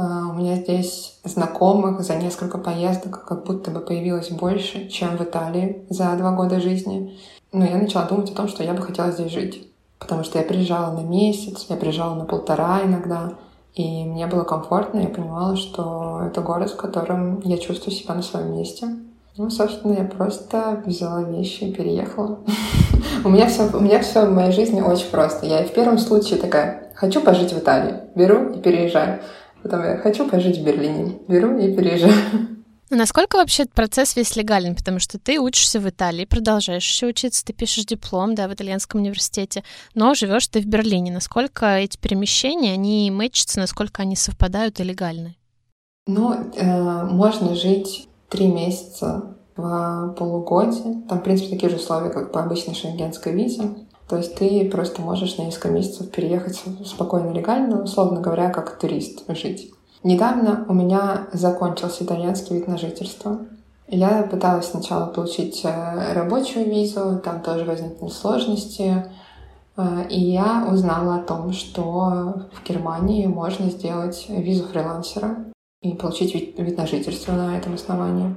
А, 0.00 0.30
у 0.30 0.32
меня 0.32 0.56
здесь 0.56 1.18
знакомых 1.24 2.00
за 2.00 2.16
несколько 2.16 2.56
поездок 2.56 3.22
как 3.26 3.44
будто 3.44 3.70
бы 3.70 3.80
появилось 3.80 4.30
больше, 4.30 4.88
чем 4.88 5.18
в 5.18 5.22
Италии 5.22 5.84
за 5.90 6.16
два 6.16 6.32
года 6.32 6.58
жизни. 6.58 7.18
Но 7.52 7.66
я 7.66 7.76
начала 7.76 8.06
думать 8.06 8.30
о 8.30 8.34
том, 8.34 8.48
что 8.48 8.62
я 8.62 8.72
бы 8.72 8.80
хотела 8.80 9.10
здесь 9.10 9.30
жить. 9.30 9.68
Потому 9.98 10.24
что 10.24 10.38
я 10.38 10.44
приезжала 10.44 10.92
на 10.92 11.04
месяц, 11.04 11.66
я 11.68 11.76
приезжала 11.76 12.14
на 12.14 12.24
полтора 12.24 12.80
иногда, 12.82 13.34
и 13.74 14.04
мне 14.04 14.26
было 14.26 14.44
комфортно, 14.44 15.00
я 15.00 15.08
понимала, 15.08 15.56
что 15.56 16.22
это 16.26 16.40
город, 16.40 16.70
в 16.70 16.76
котором 16.76 17.40
я 17.44 17.58
чувствую 17.58 17.94
себя 17.94 18.14
на 18.14 18.22
своем 18.22 18.56
месте. 18.56 18.86
Ну, 19.36 19.50
собственно, 19.50 19.92
я 19.92 20.04
просто 20.04 20.82
взяла 20.86 21.22
вещи 21.22 21.64
и 21.64 21.72
переехала. 21.72 22.38
у 23.24 23.28
меня 23.28 23.46
все, 23.48 23.68
у 23.70 23.80
меня 23.80 24.00
все 24.00 24.24
в 24.24 24.32
моей 24.32 24.52
жизни 24.52 24.80
очень 24.80 25.10
просто. 25.10 25.44
Я 25.44 25.64
в 25.64 25.72
первом 25.74 25.98
случае 25.98 26.38
такая, 26.38 26.90
хочу 26.94 27.20
пожить 27.20 27.52
в 27.52 27.58
Италии, 27.58 28.00
беру 28.14 28.50
и 28.54 28.60
переезжаю. 28.60 29.20
Потом 29.62 29.82
я 29.82 29.98
хочу 29.98 30.28
пожить 30.28 30.58
в 30.58 30.64
Берлине, 30.64 31.18
беру 31.28 31.58
и 31.58 31.74
переезжаю. 31.74 32.14
Насколько 32.90 33.36
вообще 33.36 33.66
процесс 33.66 34.16
весь 34.16 34.34
легален? 34.34 34.74
Потому 34.74 34.98
что 34.98 35.18
ты 35.20 35.38
учишься 35.38 35.78
в 35.78 35.88
Италии, 35.88 36.24
продолжаешь 36.24 36.88
еще 36.88 37.06
учиться, 37.06 37.44
ты 37.44 37.52
пишешь 37.52 37.84
диплом, 37.84 38.34
да, 38.34 38.48
в 38.48 38.54
итальянском 38.54 39.00
университете, 39.00 39.62
но 39.94 40.14
живешь 40.14 40.48
ты 40.48 40.60
в 40.60 40.66
Берлине. 40.66 41.12
Насколько 41.12 41.76
эти 41.76 41.96
перемещения, 41.98 42.72
они 42.72 43.08
мэчатся, 43.12 43.60
насколько 43.60 44.02
они 44.02 44.16
совпадают 44.16 44.80
и 44.80 44.84
легальны? 44.84 45.36
Ну, 46.08 46.32
э, 46.32 47.04
можно 47.04 47.54
жить 47.54 48.08
три 48.28 48.48
месяца 48.48 49.36
в 49.56 50.14
полугодие. 50.18 51.02
Там, 51.08 51.20
в 51.20 51.22
принципе, 51.22 51.50
такие 51.50 51.70
же 51.70 51.76
условия, 51.76 52.10
как 52.10 52.32
по 52.32 52.42
обычной 52.42 52.74
шенгенской 52.74 53.32
визе. 53.32 53.70
То 54.10 54.16
есть 54.16 54.34
ты 54.34 54.68
просто 54.68 55.02
можешь 55.02 55.38
на 55.38 55.42
несколько 55.42 55.68
месяцев 55.68 56.10
переехать 56.10 56.60
спокойно, 56.84 57.30
легально, 57.32 57.84
условно 57.84 58.20
говоря, 58.20 58.50
как 58.50 58.76
турист 58.76 59.22
жить. 59.28 59.72
Недавно 60.02 60.66
у 60.68 60.74
меня 60.74 61.28
закончился 61.32 62.02
итальянский 62.02 62.56
вид 62.56 62.66
на 62.66 62.76
жительство. 62.76 63.38
Я 63.86 64.24
пыталась 64.24 64.66
сначала 64.66 65.06
получить 65.06 65.64
э, 65.64 66.12
рабочую 66.12 66.68
визу, 66.68 67.20
там 67.24 67.40
тоже 67.40 67.64
возникли 67.64 68.08
сложности. 68.08 69.06
Э, 69.76 70.08
и 70.08 70.20
я 70.20 70.66
узнала 70.68 71.16
о 71.16 71.22
том, 71.22 71.52
что 71.52 72.48
в 72.52 72.68
Германии 72.68 73.26
можно 73.26 73.70
сделать 73.70 74.26
визу 74.28 74.64
фрилансера 74.64 75.36
и 75.82 75.92
получить 75.92 76.34
вид, 76.34 76.58
вид 76.58 76.76
на 76.76 76.88
жительство 76.88 77.32
на 77.32 77.56
этом 77.56 77.74
основании. 77.74 78.36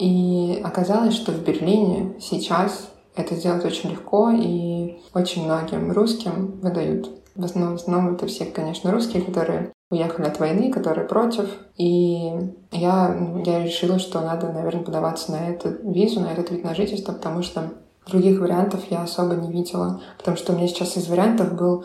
И 0.00 0.60
оказалось, 0.64 1.14
что 1.14 1.30
в 1.30 1.44
Берлине 1.44 2.16
сейчас 2.20 2.91
это 3.14 3.34
сделать 3.34 3.64
очень 3.64 3.90
легко, 3.90 4.30
и 4.30 4.98
очень 5.14 5.44
многим 5.44 5.92
русским 5.92 6.58
выдают. 6.62 7.10
В 7.34 7.44
основном, 7.44 7.76
в 7.76 7.80
основном 7.80 8.14
это 8.14 8.26
все, 8.26 8.44
конечно, 8.44 8.90
русские, 8.90 9.22
которые 9.22 9.72
уехали 9.90 10.26
от 10.26 10.40
войны, 10.40 10.72
которые 10.72 11.06
против. 11.06 11.48
И 11.76 12.32
я, 12.70 13.16
я 13.44 13.64
решила, 13.64 13.98
что 13.98 14.20
надо, 14.20 14.50
наверное, 14.50 14.82
подаваться 14.82 15.32
на 15.32 15.48
эту 15.48 15.70
визу, 15.90 16.20
на 16.20 16.32
этот 16.32 16.50
вид 16.50 16.64
на 16.64 16.74
жительство, 16.74 17.12
потому 17.12 17.42
что 17.42 17.72
других 18.06 18.40
вариантов 18.40 18.80
я 18.90 19.02
особо 19.02 19.34
не 19.34 19.52
видела. 19.52 20.00
Потому 20.18 20.36
что 20.36 20.52
у 20.52 20.56
меня 20.56 20.68
сейчас 20.68 20.96
из 20.96 21.08
вариантов 21.08 21.54
был 21.54 21.84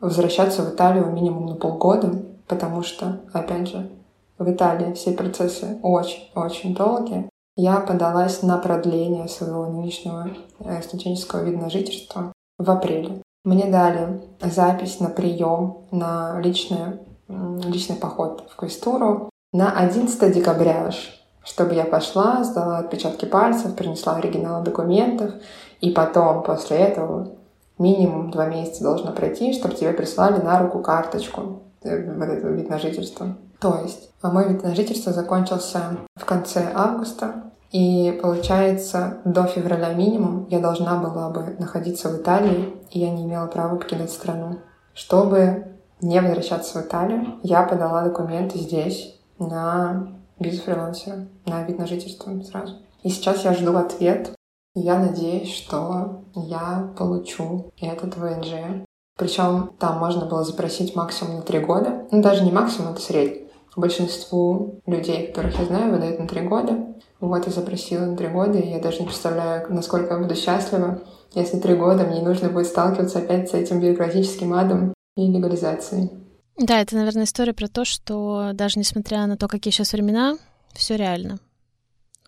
возвращаться 0.00 0.62
в 0.62 0.74
Италию 0.74 1.10
минимум 1.12 1.46
на 1.46 1.54
полгода, 1.54 2.22
потому 2.48 2.82
что, 2.82 3.20
опять 3.32 3.68
же, 3.68 3.90
в 4.38 4.50
Италии 4.50 4.94
все 4.94 5.12
процессы 5.12 5.78
очень-очень 5.82 6.74
долгие. 6.74 7.31
Я 7.56 7.80
подалась 7.80 8.42
на 8.42 8.56
продление 8.56 9.28
своего 9.28 9.66
нынешнего 9.66 10.30
э, 10.60 10.80
студенческого 10.82 11.42
вида 11.42 11.58
на 11.58 11.70
жительство 11.70 12.32
в 12.58 12.70
апреле. 12.70 13.22
Мне 13.44 13.66
дали 13.66 14.22
запись 14.40 15.00
на 15.00 15.10
прием 15.10 15.78
на 15.90 16.40
личный, 16.40 17.00
личный 17.28 17.96
поход 17.96 18.48
в 18.50 18.56
Квестуру 18.56 19.28
на 19.52 19.72
11 19.72 20.32
декабря 20.32 20.86
аж, 20.86 21.22
чтобы 21.44 21.74
я 21.74 21.84
пошла, 21.84 22.42
сдала 22.42 22.78
отпечатки 22.78 23.26
пальцев, 23.26 23.74
принесла 23.74 24.16
оригиналы 24.16 24.64
документов, 24.64 25.34
и 25.80 25.90
потом, 25.90 26.42
после 26.42 26.78
этого, 26.78 27.32
минимум 27.78 28.30
два 28.30 28.46
месяца 28.46 28.82
должно 28.82 29.12
пройти, 29.12 29.52
чтобы 29.52 29.74
тебе 29.74 29.92
прислали 29.92 30.40
на 30.40 30.58
руку 30.58 30.78
карточку, 30.78 31.60
э, 31.82 32.14
вот 32.14 32.28
этот 32.28 32.50
вид 32.52 32.70
на 32.70 32.78
жительство. 32.78 33.36
То 33.62 33.78
есть 33.84 34.10
а 34.22 34.30
мой 34.30 34.48
вид 34.48 34.62
на 34.62 34.74
жительство 34.74 35.12
закончился 35.12 35.98
в 36.16 36.24
конце 36.24 36.72
августа, 36.74 37.44
и 37.70 38.18
получается, 38.22 39.18
до 39.24 39.44
февраля 39.44 39.94
минимум 39.94 40.46
я 40.50 40.60
должна 40.60 40.96
была 40.98 41.30
бы 41.30 41.56
находиться 41.58 42.08
в 42.08 42.20
Италии, 42.20 42.74
и 42.90 43.00
я 43.00 43.10
не 43.10 43.24
имела 43.24 43.46
права 43.46 43.76
покидать 43.76 44.10
страну. 44.10 44.58
Чтобы 44.94 45.76
не 46.00 46.20
возвращаться 46.20 46.80
в 46.80 46.86
Италию, 46.86 47.38
я 47.42 47.62
подала 47.62 48.02
документы 48.02 48.58
здесь 48.58 49.18
на 49.38 50.08
визу 50.38 50.62
фрилансера, 50.62 51.26
на 51.46 51.62
вид 51.62 51.78
на 51.78 51.86
жительство 51.86 52.32
сразу. 52.42 52.76
И 53.02 53.08
сейчас 53.08 53.44
я 53.44 53.54
жду 53.54 53.76
ответ. 53.76 54.32
Я 54.74 54.98
надеюсь, 54.98 55.52
что 55.52 56.24
я 56.34 56.92
получу 56.96 57.72
этот 57.80 58.16
ВНЖ. 58.16 58.84
Причем 59.18 59.70
там 59.78 59.98
можно 59.98 60.26
было 60.26 60.44
запросить 60.44 60.96
максимум 60.96 61.36
на 61.36 61.42
три 61.42 61.60
года. 61.60 62.06
Ну, 62.10 62.22
даже 62.22 62.44
не 62.44 62.52
максимум, 62.52 62.92
это 62.92 63.00
средний. 63.00 63.41
Большинству 63.74 64.80
людей, 64.86 65.28
которых 65.28 65.58
я 65.58 65.64
знаю, 65.64 65.92
выдают 65.92 66.18
на 66.18 66.28
три 66.28 66.42
года. 66.42 66.94
Вот, 67.20 67.46
я 67.46 67.52
запросила 67.52 68.04
на 68.04 68.16
три 68.16 68.28
года, 68.28 68.58
и 68.58 68.68
я 68.68 68.80
даже 68.80 69.00
не 69.00 69.06
представляю, 69.06 69.72
насколько 69.72 70.14
я 70.14 70.20
буду 70.20 70.34
счастлива, 70.34 71.00
если 71.34 71.58
три 71.58 71.74
года 71.74 72.04
мне 72.04 72.20
нужно 72.20 72.50
будет 72.50 72.66
сталкиваться 72.66 73.20
опять 73.20 73.48
с 73.50 73.54
этим 73.54 73.80
бюрократическим 73.80 74.52
адом 74.52 74.92
и 75.16 75.26
легализацией. 75.26 76.10
Да, 76.58 76.80
это, 76.80 76.96
наверное, 76.96 77.24
история 77.24 77.54
про 77.54 77.68
то, 77.68 77.84
что 77.84 78.50
даже 78.52 78.78
несмотря 78.78 79.26
на 79.26 79.36
то, 79.36 79.48
какие 79.48 79.72
сейчас 79.72 79.92
времена, 79.92 80.36
все 80.74 80.96
реально. 80.96 81.38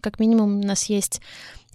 Как 0.00 0.18
минимум 0.18 0.60
у 0.60 0.62
нас 0.62 0.84
есть 0.84 1.20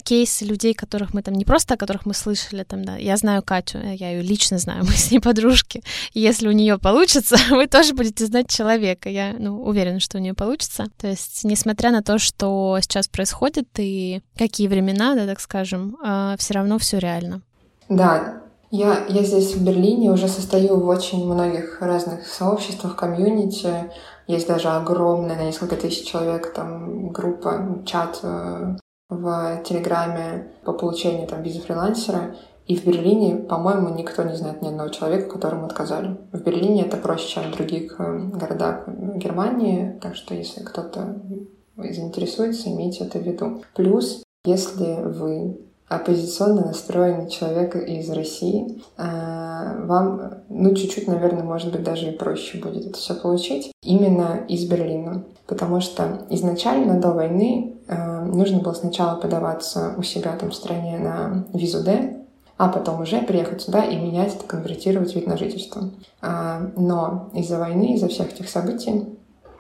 кейсы 0.04 0.46
людей, 0.46 0.74
которых 0.74 1.14
мы 1.14 1.22
там 1.22 1.34
не 1.36 1.46
просто 1.46 1.76
о 1.76 1.78
которых 1.78 2.06
мы 2.06 2.14
слышали, 2.14 2.64
там, 2.64 2.84
да, 2.84 2.98
я 2.98 3.18
знаю 3.18 3.44
Катю, 3.44 3.80
я 3.80 4.12
ее 4.12 4.22
лично 4.22 4.58
знаю, 4.58 4.84
мы 4.88 4.92
с 4.92 5.12
ней 5.12 5.20
подружки. 5.20 5.84
Если 6.14 6.48
у 6.48 6.52
нее 6.52 6.78
получится, 6.78 7.38
вы 7.50 7.68
тоже 7.68 7.94
будете 7.94 8.26
знать 8.26 8.50
человека. 8.50 9.10
Я, 9.10 9.36
ну, 9.38 9.62
уверена, 9.64 10.00
что 10.00 10.18
у 10.18 10.22
нее 10.22 10.34
получится. 10.34 10.86
То 10.98 11.08
есть, 11.08 11.44
несмотря 11.44 11.92
на 11.92 12.02
то, 12.02 12.20
что 12.20 12.78
сейчас 12.82 13.08
происходит 13.08 13.68
и 13.78 14.22
какие 14.38 14.68
времена, 14.68 15.16
да, 15.16 15.26
так 15.26 15.40
скажем, 15.40 15.98
а, 16.04 16.36
все 16.38 16.54
равно 16.54 16.78
все 16.78 17.00
реально. 17.00 17.42
Да, 17.88 18.42
я, 18.72 19.06
я 19.08 19.24
здесь 19.24 19.56
в 19.56 19.66
Берлине 19.66 20.12
уже 20.12 20.28
состою 20.28 20.80
в 20.80 20.88
очень 20.88 21.26
многих 21.26 21.82
разных 21.82 22.28
сообществах, 22.28 22.96
комьюнити. 22.96 23.92
Есть 24.28 24.48
даже 24.48 24.70
огромная, 24.70 25.36
на 25.36 25.44
несколько 25.44 25.76
тысяч 25.76 26.08
человек, 26.08 26.54
там 26.54 27.10
группа, 27.10 27.82
чат 27.88 28.20
э, 28.22 28.76
в 29.10 29.64
Телеграме 29.66 30.52
по 30.64 30.74
получению 30.74 31.28
там 31.28 31.42
визы 31.42 31.60
фрилансера. 31.60 32.36
И 32.68 32.76
в 32.76 32.86
Берлине, 32.86 33.36
по-моему, 33.36 33.90
никто 33.90 34.22
не 34.24 34.36
знает 34.36 34.62
ни 34.62 34.68
одного 34.68 34.90
человека, 34.90 35.28
которому 35.28 35.66
отказали. 35.66 36.18
В 36.32 36.44
Берлине 36.44 36.84
это 36.84 36.98
проще, 36.98 37.28
чем 37.28 37.52
в 37.52 37.56
других 37.56 38.00
э, 38.00 38.20
городах 38.32 38.88
Германии, 38.88 39.98
так 40.00 40.16
что 40.16 40.36
если 40.36 40.64
кто-то 40.64 41.20
заинтересуется, 41.78 42.70
имейте 42.70 43.06
это 43.06 43.18
в 43.18 43.24
виду. 43.24 43.64
Плюс, 43.74 44.24
если 44.46 45.02
вы 45.02 45.60
оппозиционно 45.90 46.68
настроенный 46.68 47.30
человек 47.30 47.76
из 47.76 48.10
России, 48.12 48.82
э, 48.98 49.86
вам, 49.86 50.36
ну, 50.48 50.74
чуть-чуть, 50.76 51.08
наверное, 51.08 51.44
может 51.44 51.72
быть, 51.72 51.84
даже 51.84 52.12
и 52.12 52.18
проще 52.18 52.60
будет 52.60 52.86
это 52.86 52.98
все 52.98 53.16
получить 53.16 53.72
именно 53.82 54.46
из 54.48 54.66
Берлина. 54.66 55.24
Потому 55.48 55.82
что 55.82 56.28
изначально 56.30 57.02
до 57.02 57.12
войны 57.12 57.76
э, 57.88 58.26
нужно 58.26 58.60
было 58.60 58.74
сначала 58.74 59.20
подаваться 59.20 59.96
у 59.98 60.04
себя 60.04 60.34
там 60.40 60.52
в 60.52 60.56
стране 60.56 61.00
на 61.00 61.46
визу 61.54 61.84
D, 61.84 62.18
а 62.58 62.70
потом 62.70 63.02
уже 63.02 63.22
приехать 63.24 63.64
сюда 63.64 63.84
и 63.84 63.98
менять 63.98 64.36
это, 64.36 64.46
конвертировать 64.46 65.16
вид 65.16 65.26
на 65.26 65.38
жительство. 65.38 65.90
Э, 66.22 66.70
но 66.78 67.32
из-за 67.34 67.58
войны, 67.58 67.96
из-за 67.96 68.10
всех 68.10 68.32
этих 68.32 68.48
событий 68.48 69.06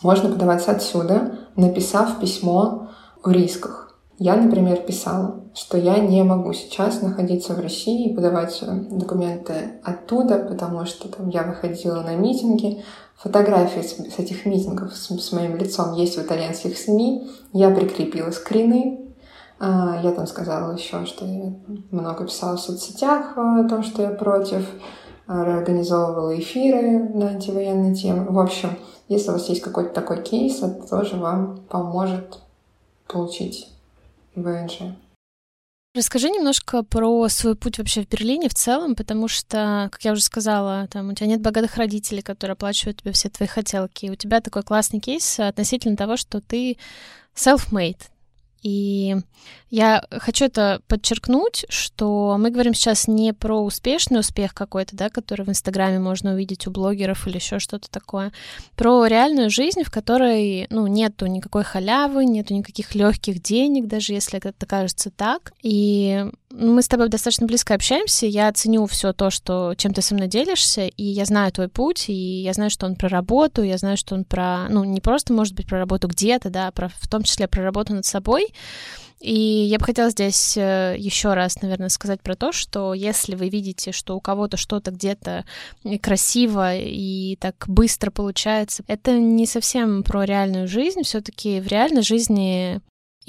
можно 0.03 0.29
подаваться 0.29 0.71
отсюда, 0.71 1.39
написав 1.55 2.19
письмо 2.19 2.89
о 3.23 3.31
рисках. 3.31 3.78
Я, 4.21 4.35
например, 4.35 4.81
писала, 4.81 5.45
что 5.55 5.77
я 5.77 5.97
не 5.97 6.23
могу 6.23 6.51
сейчас 6.51 7.01
находиться 7.01 7.53
в 7.53 7.61
России 7.61 8.09
и 8.09 8.13
подавать 8.13 8.61
документы 8.91 9.79
оттуда, 9.81 10.39
потому 10.39 10.85
что 10.85 11.07
там 11.07 11.29
я 11.29 11.43
выходила 11.43 12.01
на 12.01 12.17
митинги. 12.17 12.83
Фотографии 13.15 13.79
с, 13.79 13.95
с 13.95 14.19
этих 14.19 14.45
митингов 14.45 14.93
с, 14.93 15.07
с 15.07 15.31
моим 15.31 15.55
лицом 15.55 15.93
есть 15.93 16.17
в 16.17 16.21
итальянских 16.21 16.77
СМИ. 16.77 17.31
Я 17.53 17.69
прикрепила 17.69 18.31
скрины. 18.31 18.99
А, 19.57 20.01
я 20.03 20.11
там 20.11 20.27
сказала 20.27 20.75
еще, 20.75 21.05
что 21.05 21.25
я 21.25 21.53
много 21.89 22.25
писала 22.25 22.57
в 22.57 22.59
соцсетях 22.59 23.37
о 23.37 23.63
том, 23.69 23.83
что 23.83 24.01
я 24.01 24.09
против 24.09 24.69
организовывала 25.27 26.37
эфиры 26.37 27.07
на 27.13 27.29
антивоенные 27.29 27.95
темы. 27.95 28.25
В 28.29 28.39
общем, 28.39 28.77
если 29.07 29.29
у 29.29 29.33
вас 29.33 29.47
есть 29.47 29.61
какой-то 29.61 29.93
такой 29.93 30.21
кейс, 30.23 30.61
это 30.61 30.85
тоже 30.89 31.15
вам 31.15 31.61
поможет 31.69 32.39
получить 33.07 33.78
ВНЖ. 34.35 34.95
Расскажи 35.95 36.29
немножко 36.29 36.83
про 36.83 37.27
свой 37.29 37.55
путь 37.55 37.79
вообще 37.79 38.03
в 38.03 38.07
Берлине 38.07 38.47
в 38.47 38.53
целом, 38.53 38.93
потому 38.93 39.27
что, 39.27 39.89
как 39.91 40.05
я 40.05 40.11
уже 40.11 40.21
сказала, 40.21 40.87
там 40.87 41.09
у 41.09 41.13
тебя 41.13 41.27
нет 41.27 41.41
богатых 41.41 41.77
родителей, 41.77 42.21
которые 42.21 42.53
оплачивают 42.53 43.01
тебе 43.01 43.11
все 43.11 43.29
твои 43.29 43.47
хотелки. 43.47 44.05
И 44.05 44.11
у 44.11 44.15
тебя 44.15 44.39
такой 44.39 44.61
классный 44.61 44.99
кейс 44.99 45.39
относительно 45.39 45.97
того, 45.97 46.15
что 46.15 46.41
ты 46.41 46.77
self-made, 47.35 48.01
и 48.61 49.15
я 49.69 50.03
хочу 50.11 50.45
это 50.45 50.81
подчеркнуть, 50.87 51.65
что 51.69 52.37
мы 52.39 52.49
говорим 52.49 52.73
сейчас 52.73 53.07
не 53.07 53.33
про 53.33 53.61
успешный 53.63 54.19
успех 54.19 54.53
какой-то, 54.53 54.95
да, 54.95 55.09
который 55.09 55.45
в 55.45 55.49
Инстаграме 55.49 55.99
можно 55.99 56.33
увидеть 56.33 56.67
у 56.67 56.71
блогеров 56.71 57.27
или 57.27 57.35
еще 57.35 57.59
что-то 57.59 57.89
такое, 57.89 58.31
про 58.75 59.05
реальную 59.05 59.49
жизнь, 59.49 59.83
в 59.83 59.91
которой, 59.91 60.67
ну, 60.69 60.87
нету 60.87 61.27
никакой 61.27 61.63
халявы, 61.63 62.25
нету 62.25 62.53
никаких 62.53 62.95
легких 62.95 63.41
денег, 63.41 63.87
даже 63.87 64.13
если 64.13 64.39
это 64.43 64.65
кажется 64.65 65.11
так. 65.11 65.53
И 65.61 66.25
мы 66.51 66.81
с 66.81 66.87
тобой 66.87 67.09
достаточно 67.09 67.45
близко 67.45 67.75
общаемся, 67.75 68.25
я 68.25 68.51
ценю 68.51 68.85
все 68.87 69.13
то, 69.13 69.29
что 69.29 69.75
чем 69.77 69.93
ты 69.93 70.01
со 70.01 70.15
мной 70.15 70.27
делишься, 70.27 70.87
и 70.87 71.03
я 71.03 71.25
знаю 71.25 71.51
твой 71.51 71.67
путь, 71.67 72.09
и 72.09 72.13
я 72.13 72.53
знаю, 72.53 72.69
что 72.71 72.85
он 72.85 72.95
про 72.95 73.07
работу, 73.07 73.61
я 73.61 73.77
знаю, 73.77 73.97
что 73.97 74.15
он 74.15 74.25
про, 74.25 74.67
ну, 74.69 74.83
не 74.83 74.99
просто, 74.99 75.33
может 75.33 75.53
быть, 75.53 75.67
про 75.67 75.79
работу 75.79 76.07
где-то, 76.07 76.49
да, 76.49 76.67
а 76.67 76.71
про, 76.71 76.89
в 76.89 77.07
том 77.07 77.23
числе 77.23 77.47
про 77.47 77.63
работу 77.63 77.93
над 77.93 78.05
собой, 78.05 78.47
и 79.19 79.33
я 79.33 79.77
бы 79.79 79.85
хотела 79.85 80.09
здесь 80.09 80.55
э, 80.55 80.95
еще 80.97 81.33
раз, 81.33 81.61
наверное, 81.61 81.89
сказать 81.89 82.21
про 82.21 82.35
то, 82.35 82.53
что 82.53 82.93
если 82.93 83.35
вы 83.35 83.49
видите, 83.49 83.91
что 83.91 84.15
у 84.15 84.21
кого-то 84.21 84.55
что-то 84.55 84.91
где-то 84.91 85.43
красиво 86.01 86.75
и 86.75 87.35
так 87.35 87.65
быстро 87.67 88.11
получается, 88.11 88.83
это 88.87 89.19
не 89.19 89.45
совсем 89.45 90.03
про 90.03 90.23
реальную 90.23 90.69
жизнь. 90.69 91.03
Все-таки 91.03 91.59
в 91.59 91.67
реальной 91.67 92.01
жизни 92.01 92.79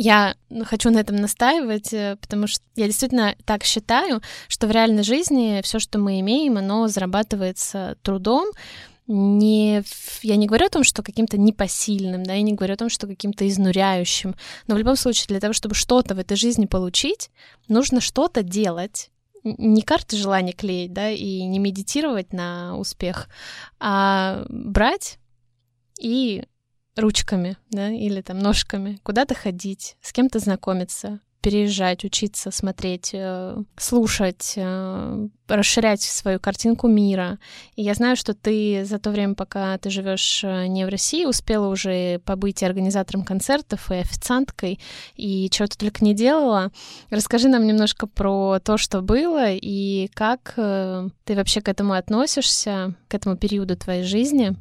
я 0.02 0.34
хочу 0.64 0.90
на 0.90 0.98
этом 0.98 1.16
настаивать, 1.16 1.92
э, 1.92 2.16
потому 2.22 2.46
что 2.46 2.64
я 2.74 2.86
действительно 2.86 3.36
так 3.44 3.64
считаю, 3.64 4.22
что 4.48 4.66
в 4.66 4.70
реальной 4.70 5.02
жизни 5.02 5.60
все, 5.62 5.78
что 5.78 5.98
мы 5.98 6.20
имеем, 6.20 6.56
оно 6.56 6.88
зарабатывается 6.88 7.98
трудом, 8.00 8.48
не... 9.06 9.82
Я 10.22 10.36
не 10.36 10.46
говорю 10.46 10.66
о 10.66 10.70
том, 10.70 10.84
что 10.84 11.02
каким-то 11.02 11.36
непосильным, 11.36 12.22
да, 12.22 12.32
я 12.32 12.40
не 12.40 12.54
говорю 12.54 12.74
о 12.74 12.78
том, 12.78 12.88
что 12.88 13.06
каким-то 13.06 13.46
изнуряющим, 13.46 14.36
но 14.66 14.74
в 14.74 14.78
любом 14.78 14.96
случае 14.96 15.26
для 15.28 15.40
того, 15.40 15.52
чтобы 15.52 15.74
что-то 15.74 16.14
в 16.14 16.18
этой 16.18 16.36
жизни 16.38 16.64
получить, 16.64 17.30
нужно 17.68 18.00
что-то 18.00 18.42
делать, 18.42 19.10
не 19.44 19.82
карты 19.82 20.16
желания 20.16 20.52
клеить, 20.52 20.94
да, 20.94 21.10
и 21.10 21.42
не 21.42 21.58
медитировать 21.58 22.32
на 22.32 22.78
успех, 22.78 23.28
а 23.78 24.46
брать 24.48 25.18
и 26.00 26.44
ручками, 26.96 27.56
да, 27.70 27.90
или 27.90 28.20
там 28.20 28.38
ножками 28.38 28.98
куда-то 29.02 29.34
ходить, 29.34 29.96
с 30.00 30.12
кем-то 30.12 30.38
знакомиться, 30.38 31.20
переезжать, 31.40 32.04
учиться, 32.04 32.50
смотреть, 32.50 33.10
э, 33.14 33.56
слушать, 33.76 34.54
э, 34.56 35.28
расширять 35.48 36.02
свою 36.02 36.38
картинку 36.38 36.86
мира. 36.86 37.38
И 37.76 37.82
я 37.82 37.94
знаю, 37.94 38.16
что 38.16 38.34
ты 38.34 38.84
за 38.84 38.98
то 38.98 39.10
время, 39.10 39.34
пока 39.34 39.78
ты 39.78 39.90
живешь 39.90 40.42
э, 40.44 40.66
не 40.66 40.84
в 40.84 40.88
России, 40.88 41.24
успела 41.24 41.68
уже 41.68 42.18
побыть 42.20 42.62
и 42.62 42.66
организатором 42.66 43.24
концертов, 43.24 43.90
и 43.90 43.96
официанткой, 43.96 44.80
и 45.16 45.48
чего 45.50 45.66
ты 45.66 45.78
только 45.78 46.04
не 46.04 46.14
делала. 46.14 46.72
Расскажи 47.08 47.48
нам 47.48 47.66
немножко 47.66 48.06
про 48.06 48.58
то, 48.60 48.76
что 48.76 49.00
было, 49.00 49.50
и 49.50 50.08
как 50.14 50.54
ты 50.56 51.34
вообще 51.34 51.60
к 51.60 51.68
этому 51.68 51.94
относишься, 51.94 52.94
к 53.08 53.14
этому 53.14 53.36
периоду 53.36 53.76
твоей 53.76 54.04
жизни. 54.04 54.56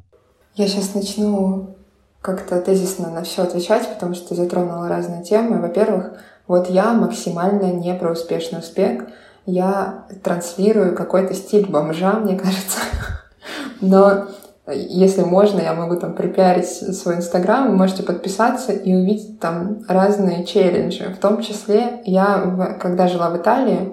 Я 0.56 0.66
сейчас 0.66 0.94
начну 0.94 1.76
как-то 2.20 2.60
тезисно 2.60 3.10
на 3.10 3.22
все 3.22 3.42
отвечать, 3.42 3.88
потому 3.88 4.14
что 4.14 4.34
затронула 4.34 4.88
разные 4.88 5.22
темы. 5.22 5.60
Во-первых, 5.60 6.12
вот 6.46 6.68
я 6.68 6.92
максимально 6.92 7.72
не 7.72 7.94
про 7.94 8.12
успешный 8.12 8.58
успех. 8.58 9.04
Я 9.46 10.04
транслирую 10.22 10.94
какой-то 10.94 11.34
стиль 11.34 11.66
бомжа, 11.66 12.12
мне 12.14 12.38
кажется. 12.38 12.78
Но 13.80 14.26
если 14.72 15.22
можно, 15.22 15.60
я 15.60 15.74
могу 15.74 15.96
там 15.96 16.12
припиарить 16.12 16.68
свой 16.68 17.16
инстаграм, 17.16 17.68
вы 17.68 17.76
можете 17.76 18.02
подписаться 18.02 18.72
и 18.72 18.94
увидеть 18.94 19.40
там 19.40 19.84
разные 19.88 20.44
челленджи. 20.44 21.04
В 21.04 21.18
том 21.18 21.42
числе 21.42 22.02
я, 22.04 22.76
когда 22.80 23.08
жила 23.08 23.30
в 23.30 23.36
Италии, 23.38 23.92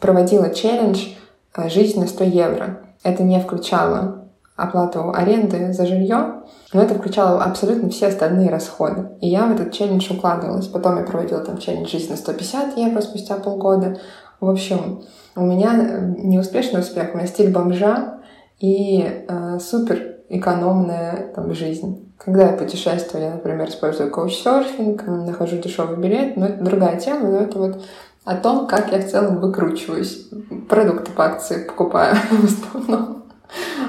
проводила 0.00 0.50
челлендж 0.50 1.08
«Жизнь 1.66 2.00
на 2.00 2.06
100 2.06 2.24
евро». 2.24 2.80
Это 3.02 3.22
не 3.22 3.40
включало 3.40 4.19
оплату 4.60 5.12
аренды 5.14 5.72
за 5.72 5.86
жилье, 5.86 6.42
но 6.72 6.82
это 6.82 6.94
включало 6.94 7.42
абсолютно 7.42 7.90
все 7.90 8.08
остальные 8.08 8.50
расходы. 8.50 9.08
И 9.20 9.28
я 9.28 9.46
в 9.46 9.52
этот 9.52 9.72
челлендж 9.72 10.10
укладывалась. 10.12 10.66
Потом 10.66 10.98
я 10.98 11.04
проводила 11.04 11.40
там 11.40 11.58
челлендж 11.58 11.90
«Жизнь 11.90 12.10
на 12.10 12.16
150 12.16 12.76
евро» 12.76 13.00
спустя 13.00 13.36
полгода. 13.36 13.98
В 14.40 14.48
общем, 14.48 15.02
у 15.36 15.44
меня 15.44 16.00
не 16.18 16.38
успешный 16.38 16.80
успех, 16.80 17.10
у 17.12 17.18
меня 17.18 17.26
стиль 17.26 17.52
бомжа 17.52 18.20
и 18.58 19.24
э, 19.28 19.58
супер 19.58 20.16
экономная 20.28 21.32
там 21.34 21.52
жизнь. 21.54 22.12
Когда 22.18 22.50
я 22.50 22.52
путешествую, 22.52 23.24
я, 23.24 23.30
например, 23.32 23.68
использую 23.68 24.10
коучсерфинг, 24.10 25.06
нахожу 25.06 25.56
дешевый 25.56 25.96
билет, 25.96 26.36
но 26.36 26.46
это 26.46 26.62
другая 26.62 26.98
тема, 27.00 27.28
но 27.28 27.38
это 27.38 27.58
вот 27.58 27.82
о 28.24 28.36
том, 28.36 28.66
как 28.66 28.92
я 28.92 28.98
в 28.98 29.10
целом 29.10 29.40
выкручиваюсь. 29.40 30.28
Продукты 30.68 31.10
по 31.12 31.24
акции 31.24 31.64
покупаю 31.64 32.14
в 32.30 32.44
основном. 32.44 33.19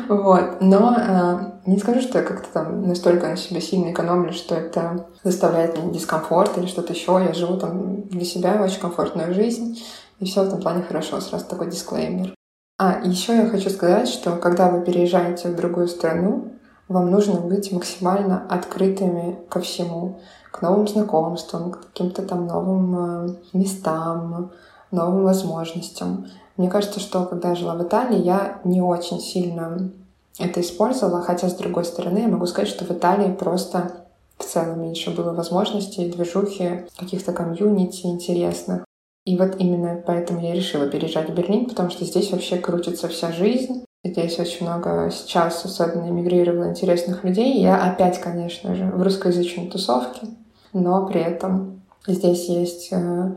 Вот. 0.08 0.62
Но 0.62 0.96
э, 0.98 1.40
не 1.66 1.78
скажу, 1.78 2.02
что 2.02 2.20
я 2.20 2.24
как-то 2.24 2.48
там 2.52 2.88
настолько 2.88 3.28
на 3.28 3.38
себе 3.38 3.62
сильно 3.62 3.92
экономлю, 3.92 4.34
что 4.34 4.56
это 4.56 5.08
заставляет 5.24 5.82
мне 5.82 5.94
дискомфорт 5.94 6.58
или 6.58 6.66
что-то 6.66 6.94
еще. 6.94 7.22
Я 7.26 7.34
живу 7.34 7.58
там 7.58 8.04
для 8.04 8.26
себя 8.26 8.62
очень 8.64 8.80
комфортную 8.80 9.34
жизнь, 9.34 9.80
и 10.20 10.26
все 10.26 10.44
в 10.44 10.48
этом 10.48 10.62
плане 10.62 10.84
хорошо. 10.84 11.22
Сразу 11.22 11.46
такой 11.46 11.70
дисклеймер. 11.70 12.34
А, 12.78 13.00
еще 13.04 13.36
я 13.36 13.48
хочу 13.48 13.70
сказать, 13.70 14.08
что 14.08 14.38
когда 14.38 14.70
вы 14.70 14.84
переезжаете 14.84 15.50
в 15.50 15.56
другую 15.56 15.88
страну, 15.88 16.52
вам 16.88 17.12
нужно 17.12 17.40
быть 17.40 17.72
максимально 17.72 18.46
открытыми 18.50 19.40
ко 19.50 19.62
всему, 19.62 20.20
к 20.52 20.62
новым 20.62 20.88
знакомствам, 20.88 21.72
к 21.72 21.88
каким-то 21.88 22.24
там 22.24 22.48
новым 22.48 23.28
э, 23.28 23.36
местам, 23.54 24.52
новым 24.92 25.24
возможностям. 25.24 26.28
Мне 26.58 26.70
кажется, 26.70 27.00
что 27.00 27.26
когда 27.26 27.50
я 27.50 27.56
жила 27.56 27.76
в 27.76 27.84
Италии, 27.84 28.22
я 28.22 28.60
не 28.64 28.82
очень 28.82 29.20
сильно 29.20 29.92
это 30.40 30.62
использовала, 30.62 31.22
хотя, 31.22 31.50
с 31.50 31.56
другой 31.56 31.86
стороны, 31.86 32.20
я 32.20 32.28
могу 32.28 32.46
сказать, 32.46 32.70
что 32.70 32.86
в 32.86 32.92
Италии 32.92 33.32
просто 33.32 33.92
в 34.38 34.44
целом 34.44 34.82
меньше 34.82 35.12
было 35.12 35.34
возможностей, 35.34 36.12
движухи, 36.12 36.86
каких-то 36.98 37.32
комьюнити 37.32 38.06
интересных. 38.06 38.86
И 39.26 39.38
вот 39.38 39.58
именно 39.60 40.02
поэтому 40.06 40.42
я 40.42 40.54
решила 40.54 40.88
переезжать 40.88 41.30
в 41.30 41.34
Берлин, 41.34 41.68
потому 41.68 41.92
что 41.92 42.06
здесь 42.06 42.32
вообще 42.32 42.58
крутится 42.58 43.08
вся 43.08 43.32
жизнь. 43.32 43.86
Здесь 44.04 44.40
очень 44.40 44.66
много 44.66 45.12
сейчас 45.12 45.64
особенно 45.64 46.10
эмигрировало 46.10 46.70
интересных 46.70 47.24
людей. 47.24 47.62
Я 47.62 47.84
опять, 47.84 48.20
конечно 48.20 48.74
же, 48.74 48.86
в 48.86 49.02
русскоязычной 49.04 49.70
тусовке, 49.70 50.28
но 50.74 51.06
при 51.06 51.22
этом 51.22 51.84
здесь 52.08 52.50
есть 52.50 52.88
э, 52.92 53.36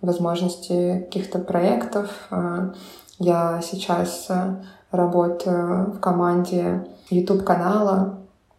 возможности 0.00 1.00
каких-то 1.00 1.38
проектов. 1.38 2.10
Э, 2.30 2.72
я 3.18 3.60
сейчас 3.62 4.26
э, 4.28 4.56
работаю 4.90 5.92
в 5.92 6.00
команде 6.00 6.86
YouTube-канала, 7.10 8.18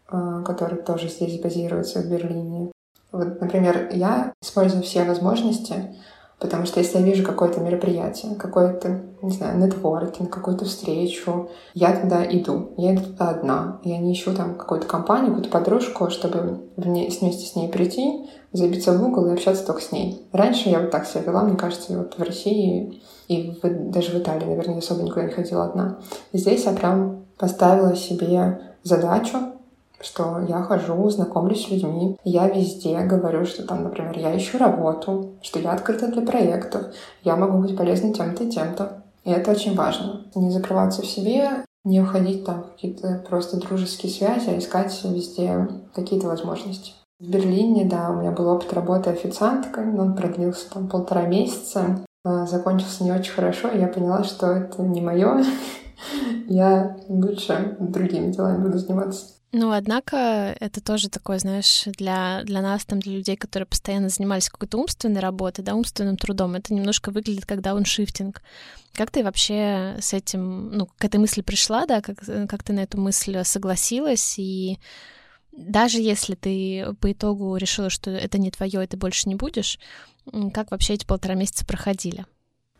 э, 0.10 0.44
который 0.46 0.82
тоже 0.82 1.10
здесь 1.10 1.40
базируется 1.40 2.02
в 2.02 2.10
Берлине. 2.10 2.72
Вот, 3.12 3.40
например, 3.40 3.90
я 3.94 4.34
использую 4.42 4.84
все 4.84 5.04
возможности, 5.04 5.96
потому 6.40 6.66
что 6.66 6.80
если 6.80 7.00
я 7.00 7.04
вижу 7.04 7.24
какое-то 7.24 7.60
мероприятие, 7.60 8.36
какой-то, 8.36 9.02
не 9.22 9.32
знаю, 9.32 9.58
нетворкинг, 9.60 10.30
какую-то 10.30 10.66
встречу, 10.66 11.50
я 11.74 11.96
туда 11.96 12.24
иду. 12.24 12.72
Я 12.78 12.96
иду 12.96 13.04
туда 13.04 13.30
одна. 13.30 13.80
Я 13.84 13.98
не 13.98 14.14
ищу 14.14 14.34
там 14.34 14.56
какую-то 14.56 14.88
компанию, 14.88 15.30
какую-то 15.30 15.50
подружку, 15.50 16.10
чтобы 16.10 16.62
вместе 16.76 17.46
с 17.46 17.56
ней 17.56 17.70
прийти, 17.70 18.30
забиться 18.54 18.94
в 18.94 19.04
угол 19.04 19.28
и 19.28 19.34
общаться 19.34 19.66
только 19.66 19.82
с 19.82 19.92
ней. 19.92 20.28
Раньше 20.32 20.70
я 20.70 20.80
вот 20.80 20.92
так 20.92 21.08
себя 21.08 21.22
вела, 21.22 21.44
мне 21.44 21.58
кажется, 21.58 21.98
вот 21.98 22.18
в 22.18 22.24
России 22.24 23.02
и 23.28 23.60
в, 23.62 23.92
даже 23.92 24.12
в 24.12 24.20
Италии, 24.20 24.46
наверное, 24.46 24.78
особо 24.78 25.04
никуда 25.04 25.24
не 25.24 25.32
ходила 25.32 25.66
одна. 25.66 25.98
Здесь 26.34 26.66
я 26.66 26.72
прям 26.72 27.26
поставила 27.38 27.96
себе 27.96 28.62
задачу, 28.84 29.38
что 30.02 30.46
я 30.48 30.62
хожу, 30.62 31.10
знакомлюсь 31.10 31.66
с 31.66 31.70
людьми, 31.70 32.18
я 32.24 32.48
везде 32.48 33.00
говорю, 33.02 33.46
что 33.46 33.64
там, 33.64 33.84
например, 33.84 34.18
я 34.18 34.36
ищу 34.38 34.58
работу, 34.58 35.34
что 35.42 35.60
я 35.60 35.72
открыта 35.72 36.08
для 36.08 36.22
проектов, 36.22 36.88
я 37.24 37.36
могу 37.36 37.60
быть 37.60 37.76
полезной 37.76 38.14
тем-то 38.14 38.44
и 38.44 38.50
тем-то. 38.50 39.04
И 39.24 39.32
это 39.32 39.52
очень 39.52 39.76
важно. 39.76 40.22
Не 40.36 40.52
закрываться 40.52 41.02
в 41.02 41.06
себе, 41.06 41.50
не 41.84 42.02
уходить 42.02 42.46
там 42.46 42.64
в 42.64 42.72
какие-то 42.74 43.24
просто 43.28 43.58
дружеские 43.58 44.12
связи, 44.12 44.50
а 44.50 44.58
искать 44.58 45.00
везде 45.04 45.68
какие-то 45.94 46.28
возможности. 46.28 46.94
В 47.20 47.30
Берлине, 47.30 47.86
да, 47.86 48.12
у 48.12 48.22
меня 48.22 48.32
был 48.32 48.48
опыт 48.48 48.74
работы 48.74 49.10
официанткой, 49.10 49.86
но 49.86 50.04
он 50.04 50.16
продлился 50.16 50.70
там 50.70 50.88
полтора 50.88 51.24
месяца. 51.24 52.06
А, 52.24 52.46
закончился 52.46 53.04
не 53.04 53.12
очень 53.12 53.34
хорошо, 53.34 53.70
и 53.70 53.80
я 53.80 53.88
поняла, 53.88 54.24
что 54.24 54.48
это 54.48 54.82
не 54.84 55.02
мое. 55.02 55.44
Я 56.48 56.96
лучше 57.10 57.76
другими 57.80 58.32
делами 58.32 58.64
буду 58.64 58.78
заниматься. 58.78 59.37
Ну, 59.54 59.72
однако, 59.72 60.18
это 60.60 60.82
тоже 60.84 61.10
такое, 61.10 61.40
знаешь, 61.40 61.84
для, 61.86 62.44
для 62.44 62.62
нас, 62.62 62.84
там, 62.84 63.00
для 63.00 63.14
людей, 63.14 63.38
которые 63.38 63.66
постоянно 63.66 64.10
занимались 64.10 64.50
какой-то 64.50 64.78
умственной 64.78 65.22
работой, 65.22 65.64
да, 65.64 65.76
умственным 65.76 66.18
трудом, 66.18 66.56
это 66.56 66.74
немножко 66.74 67.12
выглядит 67.12 67.46
как 67.46 67.62
дауншифтинг. 67.62 68.42
Как 68.94 69.10
ты 69.10 69.24
вообще 69.24 69.96
с 70.02 70.14
этим, 70.14 70.72
ну, 70.72 70.88
к 70.98 71.06
этой 71.06 71.18
мысли 71.18 71.42
пришла, 71.42 71.86
да, 71.86 72.02
как, 72.02 72.18
как 72.50 72.64
ты 72.64 72.74
на 72.74 72.82
эту 72.82 73.00
мысль 73.00 73.42
согласилась, 73.46 74.36
и 74.38 74.80
даже 75.54 76.02
если 76.02 76.36
ты 76.36 76.94
по 77.00 77.12
итогу 77.12 77.56
решила, 77.56 77.90
что 77.90 78.12
это 78.12 78.38
не 78.38 78.52
твое, 78.52 78.84
и 78.84 78.88
ты 78.88 78.98
больше 78.98 79.30
не 79.30 79.36
будешь, 79.36 79.80
как 80.54 80.72
вообще 80.72 80.96
эти 80.96 81.06
полтора 81.06 81.36
месяца 81.36 81.66
проходили? 81.66 82.26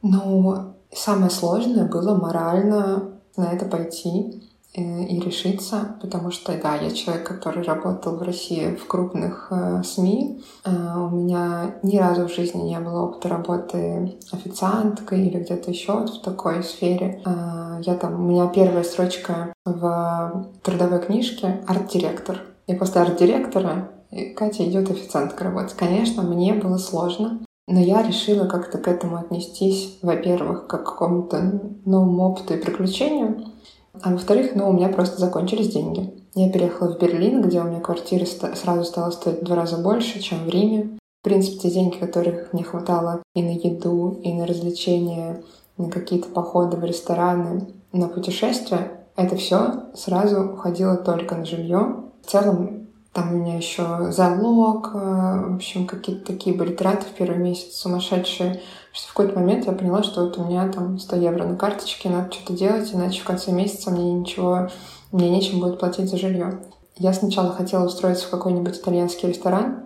Ну, 0.02 0.76
самое 0.94 1.32
сложное 1.32 1.86
было 1.86 2.16
морально 2.16 3.20
на 3.36 3.54
это 3.54 3.66
пойти 3.66 4.10
э, 4.10 4.57
и 4.82 5.20
решиться, 5.20 5.96
потому 6.02 6.30
что, 6.30 6.54
да, 6.62 6.76
я 6.76 6.92
человек, 6.92 7.28
который 7.28 7.64
работал 7.64 8.16
в 8.16 8.22
России 8.22 8.76
в 8.76 8.86
крупных 8.86 9.48
э, 9.50 9.82
СМИ. 9.84 10.44
Э, 10.66 10.70
у 10.98 11.10
меня 11.10 11.76
ни 11.82 11.98
разу 11.98 12.28
в 12.28 12.34
жизни 12.34 12.62
не 12.62 12.80
было 12.80 13.08
опыта 13.08 13.28
работы 13.28 14.18
официанткой 14.32 15.26
или 15.26 15.40
где-то 15.40 15.72
еще 15.72 15.94
вот 15.94 16.10
в 16.12 16.22
такой 16.22 16.64
сфере. 16.64 17.24
Э, 17.26 17.82
я 17.82 17.96
там, 17.96 18.24
у 18.24 18.30
меня 18.30 18.48
первая 18.48 18.84
строчка 18.84 19.52
в 19.66 20.48
трудовой 20.64 21.00
книжке— 21.00 21.64
арт-директор. 21.68 22.42
И 22.68 22.76
после 22.76 23.02
арт-директора 23.02 23.90
Катя 24.36 24.64
идет 24.64 24.92
официанткой 24.92 25.48
работать. 25.48 25.74
Конечно, 25.74 26.22
мне 26.22 26.54
было 26.54 26.78
сложно, 26.78 27.40
но 27.68 27.80
я 27.80 28.02
решила 28.02 28.46
как-то 28.46 28.78
к 28.78 28.88
этому 28.88 29.18
отнестись, 29.18 29.98
во-первых, 30.02 30.68
как 30.68 30.84
к 30.84 30.90
какому-то 30.92 31.62
новому 31.86 32.30
опыту 32.30 32.54
и 32.54 32.62
приключению, 32.62 33.44
а 34.02 34.12
во-вторых, 34.12 34.52
ну, 34.56 34.70
у 34.70 34.74
меня 34.74 34.90
просто 34.90 35.20
закончились 35.20 35.74
деньги. 35.74 36.14
Я 36.36 36.52
переехала 36.52 36.94
в 36.94 37.00
Берлин, 37.00 37.42
где 37.42 37.62
у 37.62 37.64
меня 37.64 37.80
квартира 37.80 38.26
сразу 38.26 38.84
стала 38.84 39.12
стоить 39.12 39.42
в 39.42 39.46
два 39.46 39.56
раза 39.56 39.78
больше, 39.78 40.20
чем 40.20 40.46
в 40.46 40.50
Риме. 40.50 40.98
В 41.22 41.24
принципе, 41.24 41.58
те 41.58 41.72
деньги, 41.72 41.98
которых 41.98 42.54
мне 42.54 42.64
хватало 42.64 43.22
и 43.34 43.42
на 43.42 43.50
еду, 43.50 44.20
и 44.24 44.34
на 44.34 44.46
развлечения, 44.46 45.42
на 45.78 45.90
какие-то 45.90 46.30
походы 46.30 46.78
в 46.78 46.84
рестораны, 46.84 47.68
на 47.92 48.08
путешествия, 48.08 48.92
это 49.16 49.36
все 49.36 49.86
сразу 49.96 50.44
уходило 50.54 50.96
только 50.96 51.36
на 51.36 51.46
жилье. 51.46 52.04
В 52.24 52.30
целом, 52.30 52.88
там 53.14 53.34
у 53.34 53.38
меня 53.38 53.58
еще 53.58 54.12
залог, 54.12 54.92
э, 54.94 54.98
в 55.50 55.56
общем, 55.56 55.88
какие-то 55.88 56.28
такие 56.28 56.56
были 56.56 56.72
траты 56.72 57.08
в 57.08 57.18
первый 57.18 57.40
месяц 57.40 57.74
сумасшедшие, 57.74 58.62
в 59.06 59.14
какой-то 59.14 59.40
момент 59.40 59.66
я 59.66 59.74
поняла, 59.74 60.04
что 60.04 60.26
вот 60.26 60.38
у 60.38 60.44
меня 60.44 60.70
там 60.70 60.98
100 60.98 61.16
евро 61.18 61.44
на 61.44 61.56
карточке, 61.56 62.10
надо 62.10 62.32
что-то 62.32 62.54
делать, 62.54 62.94
иначе 62.94 63.22
в 63.22 63.26
конце 63.26 63.52
месяца 63.52 63.92
мне 63.92 64.14
ничего, 64.14 64.70
мне 65.12 65.30
нечем 65.30 65.60
будет 65.60 65.80
платить 65.80 66.10
за 66.10 66.18
жилье. 66.18 66.60
Я 66.96 67.14
сначала 67.14 67.54
хотела 67.54 67.86
устроиться 67.86 68.26
в 68.26 68.32
какой-нибудь 68.32 68.78
итальянский 68.78 69.30
ресторан, 69.30 69.84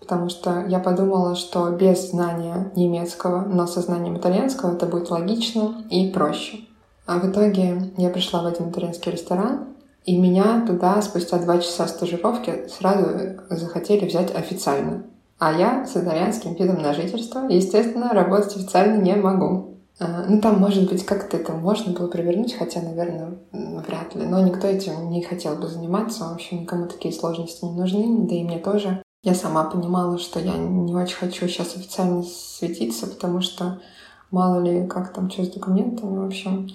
потому 0.00 0.28
что 0.28 0.64
я 0.66 0.78
подумала, 0.78 1.34
что 1.34 1.70
без 1.70 2.10
знания 2.10 2.72
немецкого, 2.74 3.44
но 3.44 3.66
со 3.66 3.80
знанием 3.80 4.16
итальянского 4.16 4.74
это 4.74 4.86
будет 4.86 5.10
логично 5.10 5.84
и 5.90 6.10
проще. 6.10 6.60
А 7.06 7.18
в 7.18 7.30
итоге 7.30 7.92
я 7.98 8.08
пришла 8.08 8.42
в 8.42 8.46
один 8.46 8.70
итальянский 8.70 9.12
ресторан, 9.12 9.68
и 10.04 10.18
меня 10.18 10.64
туда 10.66 11.00
спустя 11.02 11.38
два 11.38 11.58
часа 11.58 11.86
стажировки 11.86 12.68
сразу 12.68 13.36
захотели 13.50 14.06
взять 14.06 14.34
официально. 14.34 15.04
А 15.44 15.52
я 15.52 15.84
с 15.84 15.94
итальянским 15.94 16.54
видом 16.54 16.80
на 16.80 16.94
жительство, 16.94 17.40
естественно, 17.50 18.14
работать 18.14 18.56
официально 18.56 18.98
не 19.02 19.14
могу. 19.14 19.76
А, 20.00 20.24
ну, 20.26 20.40
там, 20.40 20.58
может 20.58 20.88
быть, 20.88 21.04
как-то 21.04 21.36
это 21.36 21.52
можно 21.52 21.92
было 21.92 22.06
провернуть, 22.06 22.54
хотя, 22.54 22.80
наверное, 22.80 23.36
вряд 23.52 24.14
ли. 24.14 24.24
Но 24.24 24.40
никто 24.40 24.66
этим 24.66 25.10
не 25.10 25.20
хотел 25.20 25.56
бы 25.56 25.68
заниматься. 25.68 26.24
В 26.24 26.32
общем, 26.32 26.62
никому 26.62 26.86
такие 26.86 27.12
сложности 27.12 27.62
не 27.66 27.72
нужны, 27.72 28.26
да 28.26 28.34
и 28.34 28.42
мне 28.42 28.58
тоже. 28.58 29.02
Я 29.22 29.34
сама 29.34 29.64
понимала, 29.64 30.16
что 30.16 30.40
я 30.40 30.56
не 30.56 30.94
очень 30.94 31.16
хочу 31.16 31.46
сейчас 31.46 31.76
официально 31.76 32.22
светиться, 32.22 33.06
потому 33.06 33.42
что 33.42 33.82
мало 34.30 34.62
ли, 34.62 34.86
как 34.86 35.12
там 35.12 35.30
что 35.30 35.44
с 35.44 35.50
документами. 35.50 36.20
В 36.20 36.24
общем, 36.24 36.70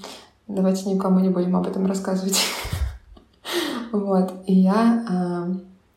давайте 0.48 0.88
никому 0.92 1.22
не 1.22 1.30
будем 1.30 1.56
об 1.56 1.66
этом 1.66 1.88
рассказывать. 1.88 2.40
Вот. 3.92 4.32
И 4.46 4.54
я 4.54 5.04
а, 5.10 5.48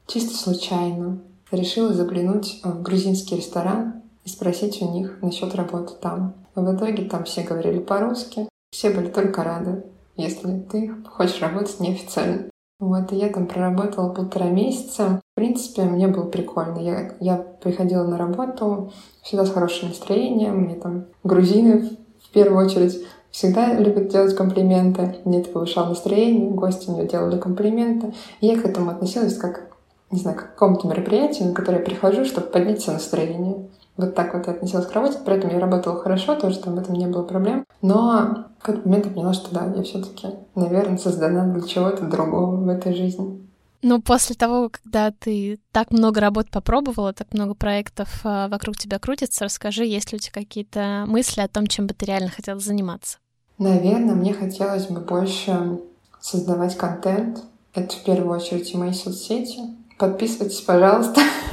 чисто 0.07 0.35
случайно 0.35 1.19
решила 1.57 1.93
заглянуть 1.93 2.61
в 2.65 2.83
грузинский 2.83 3.37
ресторан 3.37 4.03
и 4.25 4.29
спросить 4.29 4.81
у 4.83 4.91
них 4.91 5.19
насчет 5.23 5.55
работы 5.55 5.95
там. 6.01 6.35
В 6.55 6.75
итоге 6.75 7.05
там 7.05 7.25
все 7.25 7.43
говорили 7.43 7.79
по-русски, 7.79 8.49
все 8.71 8.91
были 8.91 9.09
только 9.09 9.43
рады, 9.43 9.85
если 10.17 10.61
ты 10.61 10.95
хочешь 11.11 11.41
работать 11.41 11.81
неофициально. 11.81 12.45
Вот, 12.79 13.13
и 13.13 13.17
я 13.17 13.29
там 13.29 13.47
проработала 13.47 14.09
полтора 14.09 14.47
месяца. 14.47 15.21
В 15.33 15.37
принципе, 15.37 15.83
мне 15.83 16.09
было 16.09 16.25
прикольно. 16.25 16.79
Я, 16.79 17.15
я 17.21 17.37
приходила 17.37 18.05
на 18.05 18.19
работу 18.19 18.93
всегда 19.23 19.47
с 19.47 19.53
хорошим 19.53 19.91
настроением. 19.91 20.63
Мне 20.63 20.75
там 20.75 21.05
грузины 21.23 21.97
в 22.21 22.33
первую 22.33 22.67
очередь 22.67 23.07
всегда 23.31 23.73
любят 23.75 24.09
делать 24.09 24.35
комплименты. 24.35 25.17
Мне 25.25 25.41
это 25.41 25.51
повышало 25.51 25.91
настроение, 25.91 26.51
гости 26.51 26.91
мне 26.91 27.07
делали 27.07 27.39
комплименты. 27.39 28.15
И 28.41 28.49
я 28.49 28.61
к 28.61 28.65
этому 28.65 28.91
относилась 28.91 29.37
как 29.37 29.72
не 30.13 30.21
знаю, 30.21 30.37
к 30.37 30.41
какому-то 30.43 30.87
мероприятию, 30.87 31.49
на 31.49 31.55
которое 31.55 31.79
я 31.79 31.85
прихожу, 31.85 32.25
чтобы 32.25 32.47
поднять 32.47 32.81
себе 32.81 32.93
настроение. 32.93 33.69
Вот 33.97 34.15
так 34.15 34.33
вот 34.35 34.47
я 34.47 34.53
относилась 34.53 34.87
к 34.87 34.93
работе, 34.93 35.19
при 35.25 35.35
этом 35.35 35.51
я 35.51 35.59
работала 35.59 35.99
хорошо, 36.01 36.35
тоже 36.35 36.61
там 36.61 36.77
в 36.77 36.79
этом 36.79 36.95
не 36.95 37.07
было 37.07 37.23
проблем. 37.25 37.65
Но 37.83 38.47
в 38.59 38.63
какой-то 38.63 38.89
момент 38.89 39.07
я 39.07 39.13
поняла, 39.13 39.33
что 39.33 39.53
да, 39.55 39.71
я 39.75 39.83
все 39.83 40.01
таки 40.01 40.29
наверное, 40.55 40.99
создана 40.99 41.45
для 41.47 41.67
чего-то 41.67 42.05
другого 42.05 42.57
в 42.57 42.69
этой 42.69 42.95
жизни. 42.95 43.41
Ну, 43.85 44.01
после 44.01 44.37
того, 44.37 44.71
когда 44.71 45.11
ты 45.11 45.59
так 45.73 45.91
много 45.91 46.21
работ 46.21 46.51
попробовала, 46.51 47.13
так 47.13 47.33
много 47.33 47.55
проектов 47.55 48.21
э, 48.25 48.47
вокруг 48.49 48.77
тебя 48.77 49.01
крутится, 49.01 49.45
расскажи, 49.45 49.85
есть 49.85 50.13
ли 50.13 50.17
у 50.17 50.21
тебя 50.21 50.41
какие-то 50.41 51.05
мысли 51.09 51.41
о 51.41 51.49
том, 51.49 51.67
чем 51.67 51.89
бы 51.89 51.95
ты 51.95 52.07
реально 52.07 52.31
хотела 52.31 52.61
заниматься? 52.61 53.19
Наверное, 53.59 54.15
мне 54.15 54.35
хотелось 54.35 54.87
бы 54.87 55.01
больше 55.01 55.81
создавать 56.21 56.77
контент. 56.77 57.43
Это 57.75 57.97
в 57.97 58.05
первую 58.05 58.37
очередь 58.37 58.73
и 58.73 58.77
мои 58.77 58.93
соцсети, 58.93 59.61
Подписывайтесь, 60.03 60.63
пожалуйста. 60.63 61.21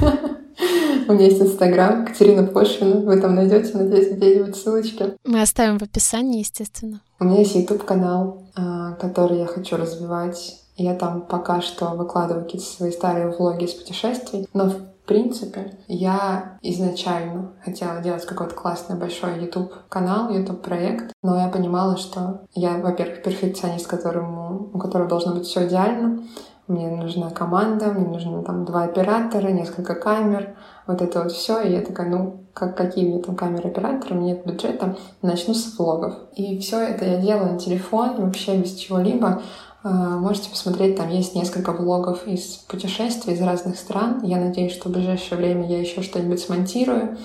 У 1.06 1.12
меня 1.12 1.26
есть 1.26 1.40
Инстаграм, 1.40 2.04
Катерина 2.04 2.42
Пошина. 2.42 2.96
Вы 2.96 3.20
там 3.20 3.36
найдете, 3.36 3.78
надеюсь, 3.78 4.10
где-нибудь 4.10 4.56
ссылочки. 4.56 5.16
Мы 5.24 5.40
оставим 5.40 5.78
в 5.78 5.82
описании, 5.84 6.40
естественно. 6.40 7.00
У 7.20 7.24
меня 7.26 7.38
есть 7.38 7.54
YouTube 7.54 7.84
канал, 7.84 8.42
а, 8.56 8.94
который 8.94 9.38
я 9.38 9.46
хочу 9.46 9.76
развивать. 9.76 10.60
Я 10.74 10.96
там 10.96 11.20
пока 11.20 11.60
что 11.60 11.90
выкладываю 11.90 12.42
какие-то 12.42 12.66
свои 12.66 12.90
старые 12.90 13.28
влоги 13.28 13.66
из 13.66 13.74
путешествий, 13.74 14.48
но 14.52 14.64
в 14.64 14.80
принципе, 15.06 15.78
я 15.88 16.58
изначально 16.62 17.52
хотела 17.64 18.00
делать 18.00 18.24
какой-то 18.24 18.54
классный 18.54 18.96
большой 18.96 19.44
YouTube 19.44 19.72
канал, 19.88 20.30
YouTube 20.30 20.62
проект, 20.62 21.12
но 21.22 21.36
я 21.40 21.48
понимала, 21.48 21.96
что 21.96 22.42
я, 22.54 22.78
во-первых, 22.78 23.22
перфекционист, 23.22 23.88
которому, 23.88 24.70
у 24.72 24.78
которого 24.78 25.08
должно 25.08 25.34
быть 25.34 25.46
все 25.46 25.66
идеально, 25.66 26.22
мне 26.70 26.88
нужна 26.88 27.30
команда, 27.30 27.86
мне 27.86 28.06
нужно 28.06 28.42
там 28.42 28.64
два 28.64 28.84
оператора, 28.84 29.48
несколько 29.48 29.94
камер, 29.94 30.56
вот 30.86 31.02
это 31.02 31.22
вот 31.22 31.32
все. 31.32 31.60
И 31.60 31.72
я 31.72 31.80
такая, 31.82 32.08
ну, 32.08 32.44
как, 32.54 32.76
какие 32.76 33.08
мне 33.08 33.22
там 33.22 33.36
камеры 33.36 33.68
операторы, 33.68 34.14
мне 34.14 34.32
нет 34.32 34.46
бюджета, 34.46 34.96
начну 35.22 35.54
с 35.54 35.78
влогов. 35.78 36.14
И 36.34 36.58
все 36.58 36.80
это 36.80 37.04
я 37.04 37.18
делаю 37.18 37.52
на 37.52 37.58
телефоне, 37.58 38.24
вообще 38.24 38.56
без 38.56 38.74
чего-либо. 38.74 39.42
А, 39.82 39.88
можете 40.18 40.50
посмотреть, 40.50 40.96
там 40.96 41.08
есть 41.08 41.34
несколько 41.34 41.72
влогов 41.72 42.26
из 42.26 42.56
путешествий 42.68 43.34
из 43.34 43.40
разных 43.40 43.76
стран. 43.76 44.20
Я 44.22 44.38
надеюсь, 44.38 44.72
что 44.72 44.88
в 44.88 44.92
ближайшее 44.92 45.38
время 45.38 45.66
я 45.68 45.80
еще 45.80 46.02
что-нибудь 46.02 46.40
смонтирую. 46.40 47.18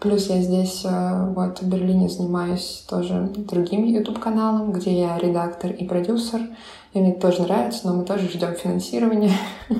Плюс 0.00 0.28
я 0.28 0.40
здесь, 0.40 0.84
э, 0.84 1.32
вот, 1.34 1.60
в 1.60 1.68
Берлине 1.68 2.08
занимаюсь 2.08 2.84
тоже 2.88 3.32
другим 3.34 3.84
YouTube-каналом, 3.84 4.72
где 4.72 5.00
я 5.00 5.18
редактор 5.18 5.72
и 5.72 5.84
продюсер. 5.86 6.40
И 6.92 7.00
мне 7.00 7.12
это 7.12 7.20
тоже 7.28 7.42
нравится, 7.42 7.86
но 7.88 7.94
мы 7.94 8.04
тоже 8.04 8.28
ждем 8.28 8.54
финансирования. 8.54 9.32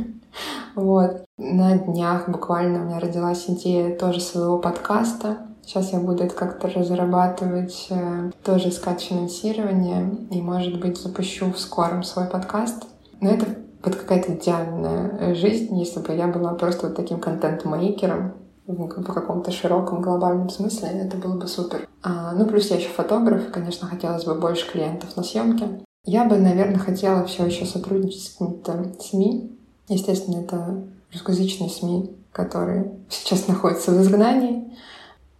Вот. 0.74 1.24
На 1.36 1.76
днях 1.76 2.28
буквально 2.28 2.82
у 2.82 2.84
меня 2.84 3.00
родилась 3.00 3.46
идея 3.48 3.96
тоже 3.96 4.20
своего 4.20 4.58
подкаста. 4.58 5.38
Сейчас 5.64 5.92
я 5.92 5.98
буду 5.98 6.22
это 6.22 6.36
как-то 6.36 6.68
разрабатывать, 6.68 7.88
э, 7.90 8.30
тоже 8.44 8.68
искать 8.68 9.00
финансирование 9.00 10.08
и, 10.30 10.40
может 10.40 10.78
быть, 10.78 10.96
запущу 10.96 11.50
в 11.50 11.58
скором 11.58 12.04
свой 12.04 12.26
подкаст. 12.26 12.84
Но 13.20 13.30
это 13.30 13.46
вот 13.82 13.96
какая-то 13.96 14.34
идеальная 14.34 15.34
жизнь, 15.34 15.76
если 15.76 15.98
бы 15.98 16.14
я 16.14 16.28
была 16.28 16.54
просто 16.54 16.86
вот 16.86 16.96
таким 16.96 17.18
контент-мейкером, 17.18 18.34
в 18.68 19.12
каком-то 19.12 19.50
широком 19.50 20.02
глобальном 20.02 20.50
смысле, 20.50 20.88
это 20.90 21.16
было 21.16 21.38
бы 21.38 21.48
супер. 21.48 21.88
А, 22.02 22.32
ну, 22.32 22.46
плюс 22.46 22.70
я 22.70 22.76
еще 22.76 22.88
фотограф, 22.88 23.48
и, 23.48 23.52
конечно, 23.52 23.88
хотелось 23.88 24.24
бы 24.24 24.34
больше 24.34 24.70
клиентов 24.70 25.16
на 25.16 25.22
съемке. 25.22 25.80
Я 26.04 26.24
бы, 26.24 26.36
наверное, 26.36 26.78
хотела 26.78 27.24
все 27.24 27.46
еще 27.46 27.64
сотрудничать 27.64 28.22
с 28.22 28.30
какими-то 28.30 28.92
СМИ. 29.00 29.50
Естественно, 29.88 30.40
это 30.40 30.84
русскоязычные 31.12 31.70
СМИ, 31.70 32.10
которые 32.32 32.92
сейчас 33.08 33.48
находятся 33.48 33.92
в 33.92 34.02
изгнании. 34.02 34.72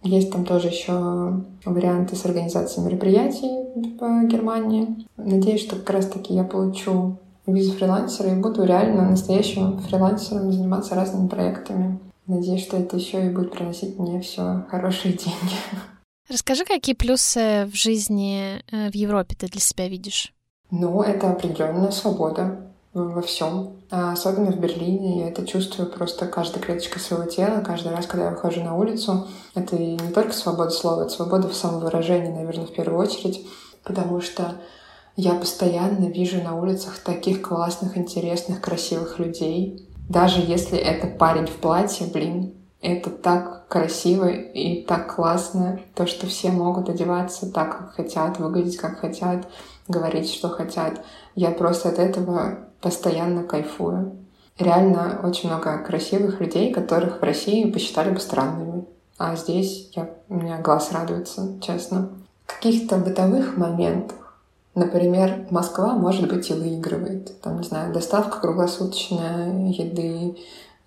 Есть 0.01 0.31
там 0.31 0.45
тоже 0.45 0.69
еще 0.69 1.43
варианты 1.65 2.15
с 2.15 2.25
организацией 2.25 2.85
мероприятий 2.85 3.67
в 3.75 4.27
Германии. 4.27 5.05
Надеюсь, 5.17 5.61
что 5.61 5.75
как 5.75 5.89
раз-таки 5.89 6.33
я 6.33 6.45
получу 6.45 7.17
визу 7.45 7.73
фрилансера 7.73 8.29
и 8.29 8.39
буду 8.39 8.63
реально 8.63 9.09
настоящим 9.09 9.77
фрилансером 9.79 10.51
заниматься 10.51 10.95
разными 10.95 11.27
проектами. 11.27 11.99
Надеюсь, 12.29 12.61
что 12.61 12.77
это 12.77 12.95
еще 12.95 13.25
и 13.25 13.29
будет 13.29 13.53
приносить 13.53 13.97
мне 13.97 14.21
все 14.21 14.63
хорошие 14.69 15.15
деньги. 15.15 15.55
Расскажи, 16.29 16.63
какие 16.63 16.93
плюсы 16.93 17.65
в 17.65 17.75
жизни 17.75 18.61
э, 18.71 18.91
в 18.91 18.93
Европе 18.93 19.35
ты 19.35 19.47
для 19.47 19.59
себя 19.59 19.89
видишь? 19.89 20.31
Ну, 20.69 21.01
это 21.01 21.31
определенная 21.31 21.89
свобода 21.89 22.71
во 22.93 23.23
всем. 23.23 23.77
А 23.89 24.11
особенно 24.11 24.51
в 24.51 24.59
Берлине 24.59 25.21
я 25.21 25.29
это 25.29 25.47
чувствую 25.47 25.89
просто 25.89 26.27
каждой 26.27 26.61
клеточкой 26.61 27.01
своего 27.01 27.25
тела. 27.25 27.61
Каждый 27.61 27.93
раз, 27.93 28.05
когда 28.05 28.25
я 28.25 28.31
выхожу 28.31 28.63
на 28.63 28.75
улицу, 28.75 29.27
это 29.55 29.75
не 29.75 30.11
только 30.13 30.33
свобода 30.33 30.69
слова, 30.69 31.01
это 31.01 31.09
свобода 31.09 31.49
в 31.49 31.55
самовыражении, 31.55 32.31
наверное, 32.31 32.67
в 32.67 32.73
первую 32.73 32.99
очередь, 32.99 33.43
потому 33.83 34.21
что 34.21 34.53
я 35.15 35.33
постоянно 35.33 36.05
вижу 36.05 36.43
на 36.43 36.55
улицах 36.55 36.99
таких 36.99 37.41
классных, 37.41 37.97
интересных, 37.97 38.61
красивых 38.61 39.17
людей, 39.17 39.88
даже 40.09 40.41
если 40.41 40.77
это 40.77 41.07
парень 41.07 41.45
в 41.45 41.55
платье, 41.57 42.07
блин, 42.07 42.55
это 42.81 43.11
так 43.11 43.67
красиво 43.67 44.27
и 44.27 44.83
так 44.83 45.15
классно, 45.15 45.79
то, 45.93 46.07
что 46.07 46.25
все 46.25 46.49
могут 46.51 46.89
одеваться 46.89 47.51
так, 47.51 47.77
как 47.77 47.93
хотят, 47.93 48.39
выглядеть 48.39 48.77
как 48.77 48.99
хотят, 48.99 49.47
говорить, 49.87 50.33
что 50.33 50.49
хотят. 50.49 50.99
Я 51.35 51.51
просто 51.51 51.89
от 51.89 51.99
этого 51.99 52.57
постоянно 52.81 53.43
кайфую. 53.43 54.15
Реально 54.57 55.21
очень 55.23 55.49
много 55.49 55.77
красивых 55.77 56.41
людей, 56.41 56.73
которых 56.73 57.21
в 57.21 57.23
России 57.23 57.69
посчитали 57.69 58.09
бы 58.09 58.19
странными. 58.19 58.85
А 59.17 59.35
здесь 59.35 59.91
я, 59.93 60.09
у 60.27 60.35
меня 60.35 60.57
глаз 60.57 60.91
радуется, 60.91 61.59
честно. 61.61 62.09
В 62.45 62.55
каких-то 62.55 62.97
бытовых 62.97 63.57
моментах 63.57 64.28
Например, 64.75 65.47
Москва, 65.49 65.93
может 65.93 66.29
быть, 66.29 66.49
и 66.49 66.53
выигрывает. 66.53 67.41
Там, 67.41 67.59
не 67.59 67.67
знаю, 67.67 67.93
доставка 67.93 68.39
круглосуточная 68.39 69.69
еды, 69.69 70.37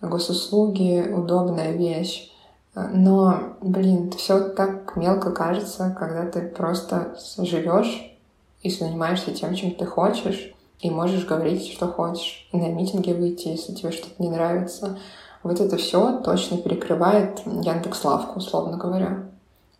госуслуги, 0.00 1.08
удобная 1.12 1.72
вещь. 1.72 2.30
Но, 2.74 3.56
блин, 3.60 4.12
все 4.12 4.40
так 4.40 4.96
мелко 4.96 5.30
кажется, 5.30 5.94
когда 5.98 6.24
ты 6.26 6.40
просто 6.40 7.16
живешь 7.38 8.16
и 8.62 8.70
занимаешься 8.70 9.32
тем, 9.32 9.54
чем 9.54 9.74
ты 9.74 9.84
хочешь, 9.84 10.54
и 10.80 10.90
можешь 10.90 11.26
говорить, 11.26 11.70
что 11.70 11.86
хочешь, 11.86 12.48
и 12.52 12.56
на 12.56 12.68
митинге 12.68 13.14
выйти, 13.14 13.48
если 13.48 13.74
тебе 13.74 13.92
что-то 13.92 14.20
не 14.22 14.30
нравится. 14.30 14.98
Вот 15.42 15.60
это 15.60 15.76
все 15.76 16.20
точно 16.20 16.58
перекрывает 16.58 17.40
Яндекс.Лавку, 17.46 18.38
условно 18.38 18.76
говоря. 18.76 19.24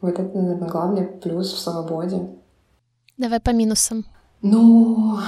Вот 0.00 0.18
это, 0.18 0.36
наверное, 0.36 0.68
главный 0.68 1.04
плюс 1.04 1.52
в 1.52 1.58
свободе. 1.58 2.28
Давай 3.18 3.40
по 3.40 3.50
минусам. 3.50 4.04
Ну, 4.40 5.18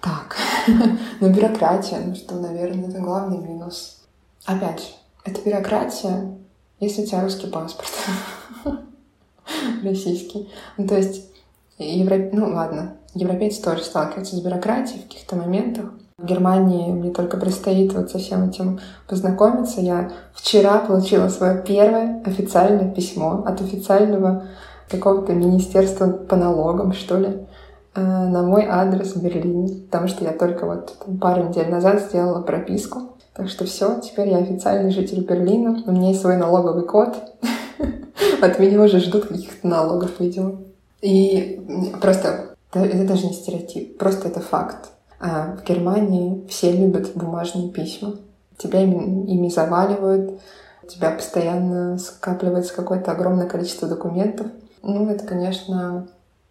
так. 0.00 0.36
ну, 1.20 1.28
бюрократия, 1.32 2.00
ну 2.06 2.14
что, 2.14 2.36
наверное, 2.36 2.88
это 2.88 3.00
главный 3.00 3.38
минус. 3.38 4.02
Опять 4.46 4.80
же, 4.80 4.86
Это 5.24 5.40
бюрократия, 5.42 6.38
если 6.78 7.02
у 7.02 7.06
тебя 7.06 7.22
русский 7.22 7.48
паспорт. 7.48 7.90
Российский. 9.82 10.50
Ну, 10.78 10.86
то 10.86 10.96
есть, 10.96 11.30
Европ... 11.78 12.32
ну 12.32 12.54
ладно, 12.54 12.96
европейцы 13.14 13.60
тоже 13.60 13.82
сталкиваются 13.82 14.36
с 14.36 14.40
бюрократией 14.40 15.00
в 15.00 15.08
каких-то 15.08 15.36
моментах. 15.36 15.92
В 16.18 16.24
Германии 16.24 16.92
мне 16.92 17.10
только 17.10 17.36
предстоит 17.36 17.92
вот 17.92 18.10
со 18.10 18.18
всем 18.18 18.48
этим 18.48 18.78
познакомиться. 19.08 19.80
Я 19.80 20.12
вчера 20.34 20.78
получила 20.78 21.28
свое 21.28 21.60
первое 21.62 22.22
официальное 22.24 22.88
письмо 22.94 23.42
от 23.44 23.60
официального 23.60 24.46
какого-то 24.92 25.32
министерства 25.32 26.08
по 26.08 26.36
налогам, 26.36 26.92
что 26.92 27.18
ли, 27.18 27.46
э, 27.94 28.00
на 28.00 28.42
мой 28.42 28.66
адрес 28.68 29.14
в 29.14 29.22
Берлине, 29.22 29.82
потому 29.86 30.08
что 30.08 30.24
я 30.24 30.32
только 30.32 30.66
вот 30.66 30.94
там, 31.04 31.18
пару 31.18 31.48
недель 31.48 31.68
назад 31.68 32.00
сделала 32.00 32.42
прописку. 32.42 33.16
Так 33.34 33.48
что 33.48 33.64
все, 33.64 34.00
теперь 34.00 34.28
я 34.28 34.38
официальный 34.38 34.90
житель 34.90 35.24
Берлина, 35.24 35.82
у 35.86 35.92
меня 35.92 36.08
есть 36.08 36.20
свой 36.20 36.36
налоговый 36.36 36.84
код. 36.84 37.16
От 38.42 38.58
меня 38.58 38.82
уже 38.82 38.98
ждут 39.00 39.26
каких-то 39.26 39.66
налогов, 39.66 40.12
видимо. 40.18 40.58
И 41.00 41.60
просто 42.00 42.56
это 42.72 43.04
даже 43.04 43.26
не 43.26 43.32
стереотип, 43.32 43.98
просто 43.98 44.28
это 44.28 44.40
факт. 44.40 44.90
А 45.20 45.56
в 45.56 45.64
Германии 45.64 46.46
все 46.48 46.72
любят 46.72 47.12
бумажные 47.14 47.70
письма. 47.70 48.14
Тебя 48.58 48.82
ими, 48.82 49.30
ими 49.30 49.48
заваливают, 49.48 50.40
у 50.82 50.86
тебя 50.86 51.10
постоянно 51.10 51.98
скапливается 51.98 52.74
какое-то 52.74 53.12
огромное 53.12 53.46
количество 53.46 53.88
документов. 53.88 54.48
Ну, 54.82 55.08
это, 55.08 55.24
конечно, 55.24 56.08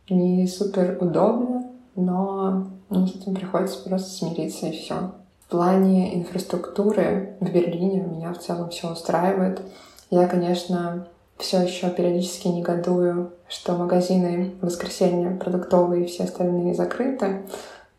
не 0.09 0.47
супер 0.47 0.97
удобно, 0.99 1.69
но 1.95 2.67
ну, 2.89 3.07
с 3.07 3.15
этим 3.15 3.35
приходится 3.35 3.79
просто 3.83 4.09
смириться 4.09 4.67
и 4.67 4.71
все. 4.71 5.11
В 5.45 5.51
плане 5.51 6.17
инфраструктуры 6.17 7.35
в 7.41 7.51
Берлине 7.51 8.01
меня 8.01 8.33
в 8.33 8.39
целом 8.39 8.69
все 8.69 8.91
устраивает. 8.91 9.61
Я, 10.09 10.27
конечно, 10.27 11.07
все 11.37 11.61
еще 11.61 11.89
периодически 11.89 12.47
негодую, 12.47 13.31
что 13.49 13.75
магазины 13.75 14.53
в 14.61 14.65
воскресенье 14.65 15.31
продуктовые 15.31 16.05
и 16.05 16.07
все 16.07 16.23
остальные 16.23 16.73
закрыты. 16.73 17.43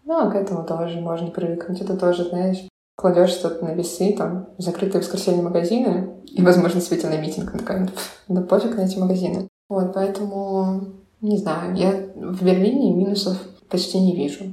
Ну, 0.04 0.18
а 0.18 0.30
к 0.30 0.34
этому 0.34 0.64
тоже 0.64 1.00
можно 1.00 1.30
привыкнуть. 1.30 1.80
Это 1.80 1.96
тоже, 1.96 2.24
знаешь, 2.24 2.66
кладешь 2.96 3.30
что-то 3.30 3.64
на 3.64 3.74
весы, 3.74 4.14
там, 4.16 4.46
закрытые 4.58 5.02
в 5.02 5.04
воскресенье 5.04 5.42
магазины, 5.42 6.10
и, 6.26 6.42
возможно, 6.42 6.80
светильный 6.80 7.18
митинг. 7.18 7.52
Такая, 7.52 7.88
да 8.28 8.40
пофиг 8.40 8.76
на 8.76 8.82
эти 8.82 8.98
магазины. 8.98 9.48
Вот, 9.72 9.94
поэтому, 9.94 10.84
не 11.22 11.38
знаю, 11.38 11.74
я 11.74 11.92
в 12.14 12.44
Берлине 12.44 12.94
минусов 12.94 13.38
почти 13.70 13.98
не 13.98 14.14
вижу. 14.14 14.44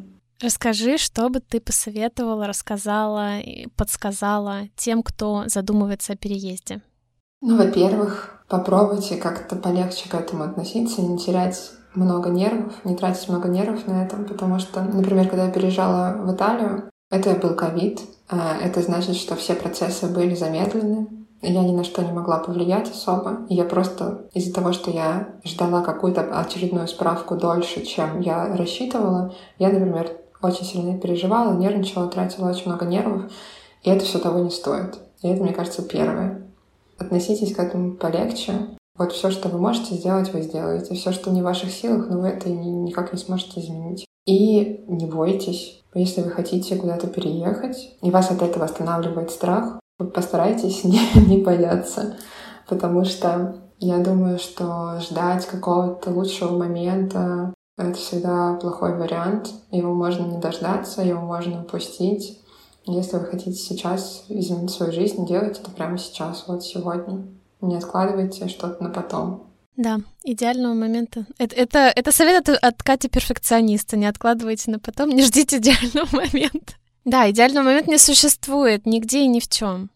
Расскажи, 0.41 0.97
что 0.97 1.27
бы 1.27 1.41
ты 1.41 1.59
посоветовала, 1.59 2.47
рассказала, 2.47 3.33
подсказала 3.75 4.69
тем, 4.77 5.03
кто 5.03 5.43
задумывается 5.47 6.13
о 6.13 6.15
переезде. 6.15 6.81
Ну, 7.41 7.57
во-первых, 7.57 8.45
попробуйте 8.47 9.17
как-то 9.17 9.57
полегче 9.57 10.07
к 10.07 10.13
этому 10.13 10.43
относиться, 10.43 11.01
не 11.01 11.17
терять 11.17 11.71
много 11.95 12.29
нервов, 12.29 12.73
не 12.85 12.95
тратить 12.95 13.27
много 13.27 13.49
нервов 13.49 13.87
на 13.87 14.05
это, 14.05 14.15
потому 14.15 14.57
что, 14.59 14.81
например, 14.81 15.27
когда 15.27 15.47
я 15.47 15.51
переезжала 15.51 16.15
в 16.17 16.33
Италию, 16.33 16.89
это 17.11 17.35
был 17.35 17.55
ковид, 17.55 17.99
а 18.29 18.55
это 18.55 18.81
значит, 18.81 19.17
что 19.17 19.35
все 19.35 19.53
процессы 19.53 20.07
были 20.07 20.33
замедлены, 20.33 21.18
я 21.41 21.63
ни 21.63 21.71
на 21.71 21.83
что 21.83 22.03
не 22.03 22.11
могла 22.11 22.39
повлиять 22.39 22.89
особо. 22.89 23.45
Я 23.49 23.63
просто 23.63 24.27
из-за 24.33 24.53
того, 24.53 24.73
что 24.73 24.91
я 24.91 25.35
ждала 25.43 25.81
какую-то 25.81 26.21
очередную 26.21 26.87
справку 26.87 27.35
дольше, 27.35 27.85
чем 27.85 28.19
я 28.21 28.55
рассчитывала, 28.55 29.33
я, 29.57 29.69
например, 29.69 30.11
очень 30.41 30.65
сильно 30.65 30.97
переживала, 30.97 31.57
нервничала, 31.57 32.07
тратила 32.07 32.49
очень 32.49 32.67
много 32.67 32.85
нервов, 32.85 33.31
и 33.83 33.89
это 33.89 34.05
все 34.05 34.19
того 34.19 34.39
не 34.39 34.51
стоит. 34.51 34.99
И 35.21 35.27
это, 35.27 35.43
мне 35.43 35.53
кажется, 35.53 35.81
первое. 35.81 36.45
Относитесь 36.97 37.55
к 37.55 37.59
этому 37.59 37.93
полегче, 37.93 38.53
вот 38.99 39.13
все, 39.13 39.31
что 39.31 39.47
вы 39.47 39.59
можете 39.59 39.95
сделать, 39.95 40.33
вы 40.33 40.41
сделаете. 40.41 40.93
Все, 40.93 41.13
что 41.13 41.31
не 41.31 41.41
в 41.41 41.45
ваших 41.45 41.71
силах, 41.71 42.09
но 42.09 42.19
вы 42.19 42.27
это 42.27 42.49
никак 42.49 43.13
не 43.13 43.17
сможете 43.17 43.61
изменить. 43.61 44.05
И 44.25 44.83
не 44.89 45.05
бойтесь. 45.05 45.81
Если 45.93 46.21
вы 46.21 46.29
хотите 46.31 46.75
куда-то 46.75 47.07
переехать, 47.07 47.95
и 48.01 48.11
вас 48.11 48.29
от 48.29 48.41
этого 48.41 48.65
останавливает 48.65 49.31
страх, 49.31 49.79
постарайтесь 50.05 50.83
не, 50.83 50.99
не 51.27 51.37
бояться. 51.37 52.17
Потому 52.67 53.05
что 53.05 53.55
я 53.79 53.97
думаю, 53.99 54.39
что 54.39 54.99
ждать 54.99 55.45
какого-то 55.45 56.11
лучшего 56.11 56.57
момента— 56.57 57.53
это 57.77 57.93
всегда 57.93 58.55
плохой 58.55 58.97
вариант. 58.97 59.51
Его 59.71 59.93
можно 59.93 60.25
не 60.25 60.37
дождаться, 60.39 61.01
его 61.01 61.21
можно 61.21 61.61
упустить. 61.61 62.39
Если 62.85 63.17
вы 63.17 63.25
хотите 63.25 63.53
сейчас 63.53 64.25
изменить 64.29 64.71
свою 64.71 64.91
жизнь, 64.91 65.25
делайте 65.25 65.61
это 65.61 65.71
прямо 65.71 65.97
сейчас, 65.97 66.45
вот 66.47 66.63
сегодня. 66.63 67.27
Не 67.61 67.75
откладывайте 67.75 68.47
что-то 68.47 68.83
на 68.83 68.89
потом. 68.89 69.49
Да, 69.75 69.99
идеального 70.23 70.73
момента. 70.73 71.25
Это, 71.37 71.55
это, 71.55 71.79
это 71.95 72.11
совет 72.11 72.49
от, 72.49 72.57
от 72.61 72.83
Кати 72.83 73.07
перфекциониста. 73.07 73.95
Не 73.95 74.07
откладывайте 74.07 74.71
на 74.71 74.79
потом, 74.79 75.09
не 75.09 75.23
ждите 75.23 75.57
идеального 75.57 76.07
момента. 76.11 76.73
Да, 77.05 77.29
идеального 77.29 77.65
момента 77.65 77.89
не 77.89 77.97
существует 77.97 78.85
нигде 78.85 79.19
и 79.19 79.27
ни 79.27 79.39
в 79.39 79.47
чем. 79.47 79.89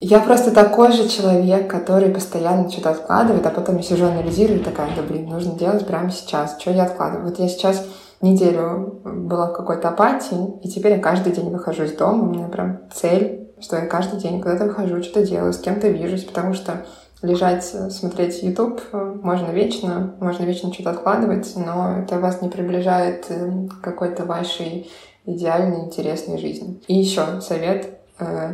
Я 0.00 0.20
просто 0.20 0.50
такой 0.50 0.92
же 0.92 1.08
человек, 1.08 1.68
который 1.70 2.10
постоянно 2.10 2.70
что-то 2.70 2.90
откладывает, 2.90 3.46
а 3.46 3.50
потом 3.50 3.76
я 3.78 3.82
сижу, 3.82 4.06
анализирую 4.06 4.60
и 4.60 4.62
такая, 4.62 4.94
да 4.94 5.02
блин, 5.02 5.28
нужно 5.28 5.58
делать 5.58 5.86
прямо 5.86 6.10
сейчас. 6.10 6.60
Что 6.60 6.72
я 6.72 6.84
откладываю? 6.84 7.28
Вот 7.28 7.38
я 7.38 7.48
сейчас 7.48 7.86
неделю 8.20 9.00
была 9.04 9.48
в 9.48 9.52
какой-то 9.52 9.88
апатии, 9.88 10.58
и 10.62 10.68
теперь 10.68 10.92
я 10.92 10.98
каждый 10.98 11.32
день 11.32 11.50
выхожу 11.50 11.84
из 11.84 11.92
дома, 11.92 12.24
у 12.24 12.32
меня 12.32 12.48
прям 12.48 12.80
цель, 12.92 13.48
что 13.60 13.76
я 13.76 13.86
каждый 13.86 14.20
день 14.20 14.40
куда-то 14.40 14.64
выхожу, 14.64 15.02
что-то 15.02 15.26
делаю, 15.26 15.52
с 15.52 15.58
кем-то 15.58 15.88
вижусь, 15.88 16.24
потому 16.24 16.54
что 16.54 16.84
лежать, 17.22 17.70
э, 17.72 17.90
смотреть 17.90 18.42
YouTube 18.42 18.80
э, 18.92 19.14
можно 19.22 19.50
вечно, 19.50 20.14
можно 20.20 20.44
вечно 20.44 20.72
что-то 20.72 20.90
откладывать, 20.90 21.52
но 21.56 21.98
это 21.98 22.18
вас 22.18 22.42
не 22.42 22.48
приближает 22.48 23.26
э, 23.28 23.68
к 23.68 23.80
какой-то 23.80 24.24
вашей 24.24 24.90
идеальной, 25.26 25.86
интересной 25.86 26.38
жизни. 26.38 26.82
И 26.88 26.94
еще 26.94 27.40
совет 27.40 27.98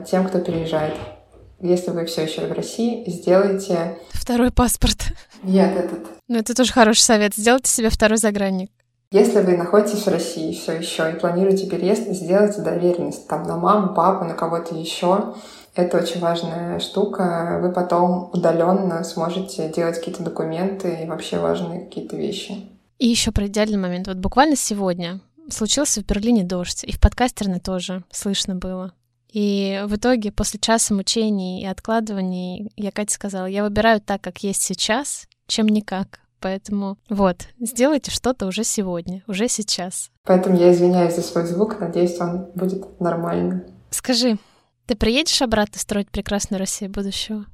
тем, 0.09 0.27
кто 0.29 0.39
переезжает. 0.41 0.95
Если 1.61 1.91
вы 1.91 2.07
все 2.07 2.23
еще 2.23 2.47
в 2.47 2.53
России, 2.53 3.05
сделайте... 3.07 3.99
Второй 4.12 4.51
паспорт. 4.51 5.12
Нет, 5.43 5.77
этот. 5.77 6.07
Ну, 6.27 6.39
это 6.39 6.55
тоже 6.55 6.73
хороший 6.73 7.01
совет. 7.03 7.35
Сделайте 7.35 7.71
себе 7.71 7.91
второй 7.91 8.16
загранник. 8.16 8.71
Если 9.12 9.41
вы 9.41 9.57
находитесь 9.57 10.05
в 10.05 10.09
России 10.09 10.55
все 10.55 10.79
еще 10.79 11.11
и 11.11 11.18
планируете 11.18 11.66
переезд, 11.66 12.09
сделайте 12.09 12.62
доверенность 12.62 13.27
там 13.27 13.43
на 13.43 13.57
маму, 13.57 13.93
папу, 13.93 14.25
на 14.25 14.35
кого-то 14.35 14.75
еще. 14.75 15.35
Это 15.75 15.99
очень 15.99 16.21
важная 16.21 16.79
штука. 16.79 17.59
Вы 17.61 17.73
потом 17.73 18.31
удаленно 18.33 19.03
сможете 19.05 19.68
делать 19.68 19.99
какие-то 19.99 20.23
документы 20.23 21.01
и 21.03 21.07
вообще 21.07 21.41
важные 21.41 21.81
какие-то 21.81 22.16
вещи. 22.16 22.68
И 22.99 23.09
еще 23.09 23.33
про 23.33 23.49
идеальный 23.49 23.79
момент. 23.79 24.07
Вот 24.07 24.18
буквально 24.18 24.57
сегодня 24.57 25.21
случился 25.51 26.03
в 26.03 26.07
Берлине 26.07 26.44
дождь, 26.44 26.84
и 26.84 26.92
в 26.92 27.01
подкастерной 27.01 27.61
тоже 27.61 28.05
слышно 28.11 28.55
было. 28.55 28.92
И 29.32 29.82
в 29.86 29.96
итоге, 29.96 30.32
после 30.32 30.59
часа 30.59 30.94
мучений 30.94 31.62
и 31.62 31.66
откладываний, 31.66 32.72
я 32.76 32.90
Кате 32.90 33.14
сказала, 33.14 33.46
я 33.46 33.62
выбираю 33.62 34.01
так, 34.01 34.20
как 34.20 34.42
есть 34.42 34.62
сейчас, 34.62 35.28
чем 35.46 35.68
никак. 35.68 36.20
Поэтому 36.40 36.96
вот, 37.09 37.48
сделайте 37.61 38.11
что-то 38.11 38.46
уже 38.46 38.64
сегодня, 38.64 39.22
уже 39.26 39.46
сейчас. 39.48 40.11
Поэтому 40.24 40.57
я 40.57 40.72
извиняюсь 40.72 41.14
за 41.14 41.22
свой 41.22 41.46
звук, 41.46 41.78
надеюсь, 41.80 42.18
он 42.18 42.46
будет 42.55 42.98
нормальный. 42.98 43.62
Скажи, 43.90 44.38
ты 44.86 44.96
приедешь 44.96 45.42
обратно 45.42 45.78
строить 45.78 46.11
прекрасную 46.11 46.59
Россию 46.59 46.90
будущего? 46.90 47.44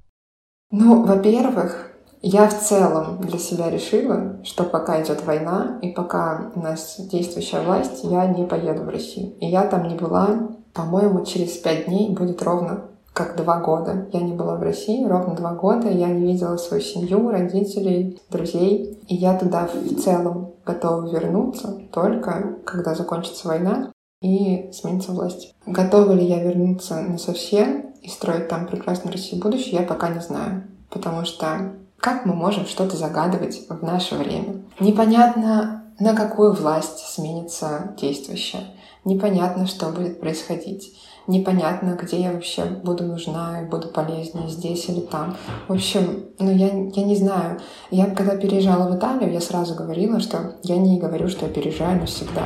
Ну, 0.70 1.04
во-первых, 1.04 1.90
я 2.22 2.48
в 2.48 2.58
целом 2.60 3.20
для 3.20 3.38
себя 3.38 3.70
решила, 3.70 4.40
что 4.42 4.64
пока 4.64 5.02
идет 5.02 5.24
война 5.24 5.78
и 5.82 5.90
пока 5.90 6.50
у 6.54 6.60
нас 6.60 6.96
действующая 6.98 7.60
власть, 7.60 8.04
я 8.04 8.26
не 8.26 8.44
поеду 8.46 8.82
в 8.82 8.88
Россию. 8.88 9.34
И 9.40 9.46
я 9.46 9.66
там 9.66 9.88
не 9.88 9.94
была, 9.94 10.48
по-моему, 10.72 11.24
через 11.24 11.52
пять 11.56 11.86
дней 11.86 12.10
будет 12.10 12.42
ровно 12.42 12.84
как 13.16 13.34
два 13.36 13.60
года. 13.60 14.08
Я 14.12 14.20
не 14.20 14.34
была 14.34 14.56
в 14.56 14.62
России 14.62 15.02
ровно 15.04 15.34
два 15.34 15.54
года. 15.54 15.88
Я 15.88 16.08
не 16.08 16.32
видела 16.32 16.58
свою 16.58 16.82
семью, 16.82 17.30
родителей, 17.30 18.20
друзей. 18.30 19.00
И 19.08 19.14
я 19.14 19.38
туда 19.38 19.68
в 19.72 20.02
целом 20.02 20.52
готова 20.66 21.08
вернуться 21.08 21.80
только 21.92 22.56
когда 22.64 22.94
закончится 22.94 23.48
война 23.48 23.90
и 24.20 24.70
сменится 24.72 25.12
власть. 25.12 25.54
Готова 25.64 26.12
ли 26.12 26.26
я 26.26 26.42
вернуться 26.42 27.00
на 27.00 27.16
совсем 27.16 27.92
и 28.02 28.08
строить 28.08 28.48
там 28.48 28.66
прекрасную 28.66 29.12
Россию 29.12 29.42
будущее, 29.42 29.80
я 29.80 29.86
пока 29.86 30.10
не 30.10 30.20
знаю. 30.20 30.64
Потому 30.90 31.24
что 31.24 31.72
как 32.06 32.24
мы 32.24 32.34
можем 32.34 32.66
что-то 32.66 32.96
загадывать 32.96 33.62
в 33.68 33.82
наше 33.82 34.14
время? 34.14 34.62
Непонятно, 34.78 35.92
на 35.98 36.14
какую 36.14 36.52
власть 36.52 37.00
сменится 37.00 37.96
действующая. 38.00 38.60
Непонятно, 39.04 39.66
что 39.66 39.88
будет 39.88 40.20
происходить. 40.20 40.96
Непонятно, 41.26 41.98
где 42.00 42.20
я 42.20 42.30
вообще 42.30 42.62
буду 42.62 43.02
нужна 43.02 43.60
и 43.60 43.64
буду 43.64 43.88
полезнее, 43.88 44.48
здесь 44.48 44.88
или 44.88 45.00
там. 45.00 45.36
В 45.66 45.72
общем, 45.72 46.26
ну 46.38 46.52
я, 46.52 46.68
я 46.68 47.02
не 47.02 47.16
знаю. 47.16 47.58
Я 47.90 48.06
когда 48.06 48.36
переезжала 48.36 48.88
в 48.88 48.96
Италию, 48.96 49.32
я 49.32 49.40
сразу 49.40 49.74
говорила, 49.74 50.20
что 50.20 50.54
я 50.62 50.76
не 50.76 51.00
говорю, 51.00 51.26
что 51.26 51.46
я 51.46 51.52
переезжаю 51.52 51.98
навсегда. 51.98 52.44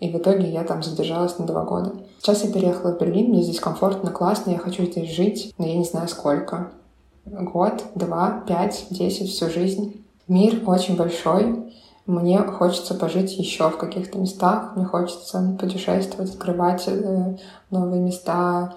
И 0.00 0.10
в 0.10 0.18
итоге 0.18 0.52
я 0.52 0.64
там 0.64 0.82
задержалась 0.82 1.38
на 1.38 1.46
два 1.46 1.64
года. 1.64 1.94
Сейчас 2.20 2.44
я 2.44 2.52
переехала 2.52 2.94
в 2.94 3.00
Берлин, 3.00 3.30
мне 3.30 3.42
здесь 3.42 3.58
комфортно, 3.58 4.10
классно, 4.10 4.50
я 4.50 4.58
хочу 4.58 4.84
здесь 4.84 5.10
жить, 5.10 5.54
но 5.56 5.66
я 5.66 5.78
не 5.78 5.84
знаю 5.84 6.08
сколько. 6.08 6.72
Год, 7.30 7.84
два, 7.94 8.42
пять, 8.46 8.86
десять, 8.90 9.30
всю 9.30 9.50
жизнь. 9.50 10.04
Мир 10.26 10.62
очень 10.66 10.96
большой, 10.96 11.72
мне 12.06 12.38
хочется 12.38 12.94
пожить 12.94 13.38
еще 13.38 13.68
в 13.68 13.76
каких-то 13.76 14.18
местах, 14.18 14.76
мне 14.76 14.84
хочется 14.84 15.56
путешествовать, 15.60 16.30
открывать 16.30 16.84
э, 16.86 17.36
новые 17.70 18.00
места, 18.00 18.76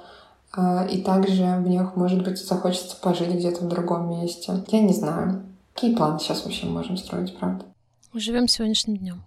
а, 0.54 0.86
и 0.86 1.02
также 1.02 1.44
мне, 1.44 1.90
может 1.96 2.24
быть, 2.24 2.38
захочется 2.38 2.98
пожить 2.98 3.34
где-то 3.34 3.64
в 3.64 3.70
другом 3.70 4.10
месте. 4.10 4.64
Я 4.68 4.82
не 4.82 4.94
знаю. 4.94 5.44
Какие 5.74 5.96
планы 5.96 6.20
сейчас 6.20 6.44
вообще 6.44 6.66
можем 6.66 6.98
строить, 6.98 7.38
правда? 7.38 7.66
Живем 8.14 8.50
сегодняшним 8.50 8.98
днем. 8.98 9.24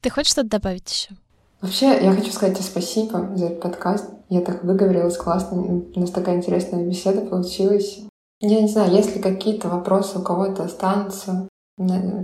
Ты 0.00 0.08
хочешь 0.08 0.32
что-то 0.32 0.48
добавить 0.48 0.90
еще? 0.90 1.14
Вообще, 1.60 2.02
я 2.02 2.12
хочу 2.12 2.32
сказать 2.32 2.56
тебе 2.56 2.66
спасибо 2.66 3.30
за 3.36 3.46
этот 3.46 3.60
подкаст. 3.60 4.10
Я 4.32 4.40
так 4.40 4.64
выговорилась 4.64 5.18
классно. 5.18 5.60
У 5.94 6.00
нас 6.00 6.10
такая 6.10 6.36
интересная 6.36 6.86
беседа 6.86 7.20
получилась. 7.20 8.00
Я 8.40 8.62
не 8.62 8.68
знаю, 8.68 8.90
если 8.90 9.18
какие-то 9.18 9.68
вопросы 9.68 10.18
у 10.18 10.22
кого-то 10.22 10.64
останутся, 10.64 11.50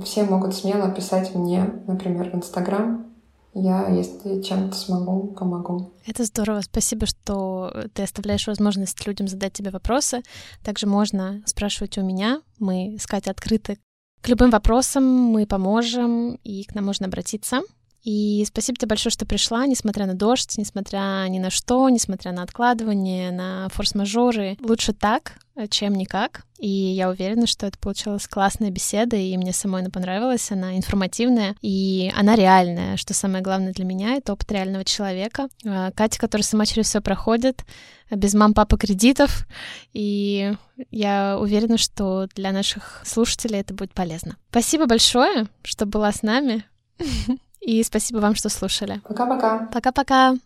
все 0.07 0.25
могут 0.25 0.55
смело 0.55 0.91
писать 0.91 1.35
мне, 1.35 1.83
например, 1.87 2.31
в 2.31 2.35
Инстаграм. 2.35 3.05
Я, 3.53 3.89
если 3.89 4.41
чем-то 4.41 4.75
смогу, 4.75 5.35
помогу. 5.39 5.93
Это 6.07 6.25
здорово. 6.25 6.63
Спасибо, 6.63 7.05
что 7.05 7.75
ты 7.93 8.05
оставляешь 8.05 8.47
возможность 8.47 9.07
людям 9.07 9.29
задать 9.29 9.53
тебе 9.53 9.71
вопросы. 9.71 10.23
Также 10.65 10.87
можно 10.87 11.43
спрашивать 11.45 11.99
у 11.99 12.03
меня. 12.03 12.41
Мы 12.59 12.97
с 12.99 13.07
Катей 13.07 13.33
открыты 13.33 13.79
к 14.23 14.29
любым 14.31 14.51
вопросам, 14.51 15.05
мы 15.05 15.47
поможем, 15.47 16.37
и 16.43 16.65
к 16.65 16.75
нам 16.75 16.87
можно 16.87 17.07
обратиться. 17.07 17.61
И 18.09 18.43
спасибо 18.47 18.79
тебе 18.79 18.89
большое, 18.89 19.13
что 19.13 19.27
пришла, 19.27 19.67
несмотря 19.67 20.07
на 20.07 20.15
дождь, 20.15 20.57
несмотря 20.57 21.27
ни 21.29 21.39
на 21.39 21.51
что, 21.51 21.91
несмотря 21.91 22.33
на 22.33 22.43
откладывание, 22.43 23.31
на 23.31 23.69
форс-мажоры. 23.69 24.57
Лучше 24.63 24.95
так, 24.95 25.35
чем 25.69 25.93
никак. 25.93 26.47
И 26.59 26.71
я 26.71 27.11
уверена, 27.11 27.47
что 27.47 27.67
это 27.67 27.79
получилась 27.79 28.27
классная 28.27 28.71
беседа, 28.71 29.17
и 29.17 29.37
мне 29.37 29.53
самой 29.53 29.83
она 29.83 29.91
понравилась, 29.91 30.51
она 30.51 30.79
информативная, 30.79 31.55
и 31.61 32.11
она 32.17 32.35
реальная, 32.35 32.97
что 32.97 33.13
самое 33.13 33.45
главное 33.45 33.75
для 33.75 33.85
меня, 33.85 34.15
это 34.15 34.33
опыт 34.33 34.51
реального 34.53 34.87
человека. 34.87 35.49
А, 35.67 35.91
Катя, 35.91 36.19
которая 36.19 36.45
сама 36.45 36.65
через 36.65 36.87
все 36.87 37.03
проходит, 37.03 37.67
без 38.11 38.33
мам, 38.33 38.55
папы 38.55 38.79
кредитов, 38.79 39.47
и 39.93 40.55
я 40.91 41.37
уверена, 41.39 41.77
что 41.77 42.27
для 42.35 42.53
наших 42.53 43.03
слушателей 43.05 43.61
это 43.61 43.75
будет 43.75 43.93
полезно. 43.93 44.39
Спасибо 44.49 44.87
большое, 44.87 45.47
что 45.63 45.85
была 45.85 46.11
с 46.11 46.23
нами. 46.23 46.65
И 47.61 47.83
спасибо 47.83 48.19
вам, 48.19 48.35
что 48.35 48.49
слушали. 48.49 49.01
Пока-пока. 49.05 49.69
Пока-пока. 49.73 50.37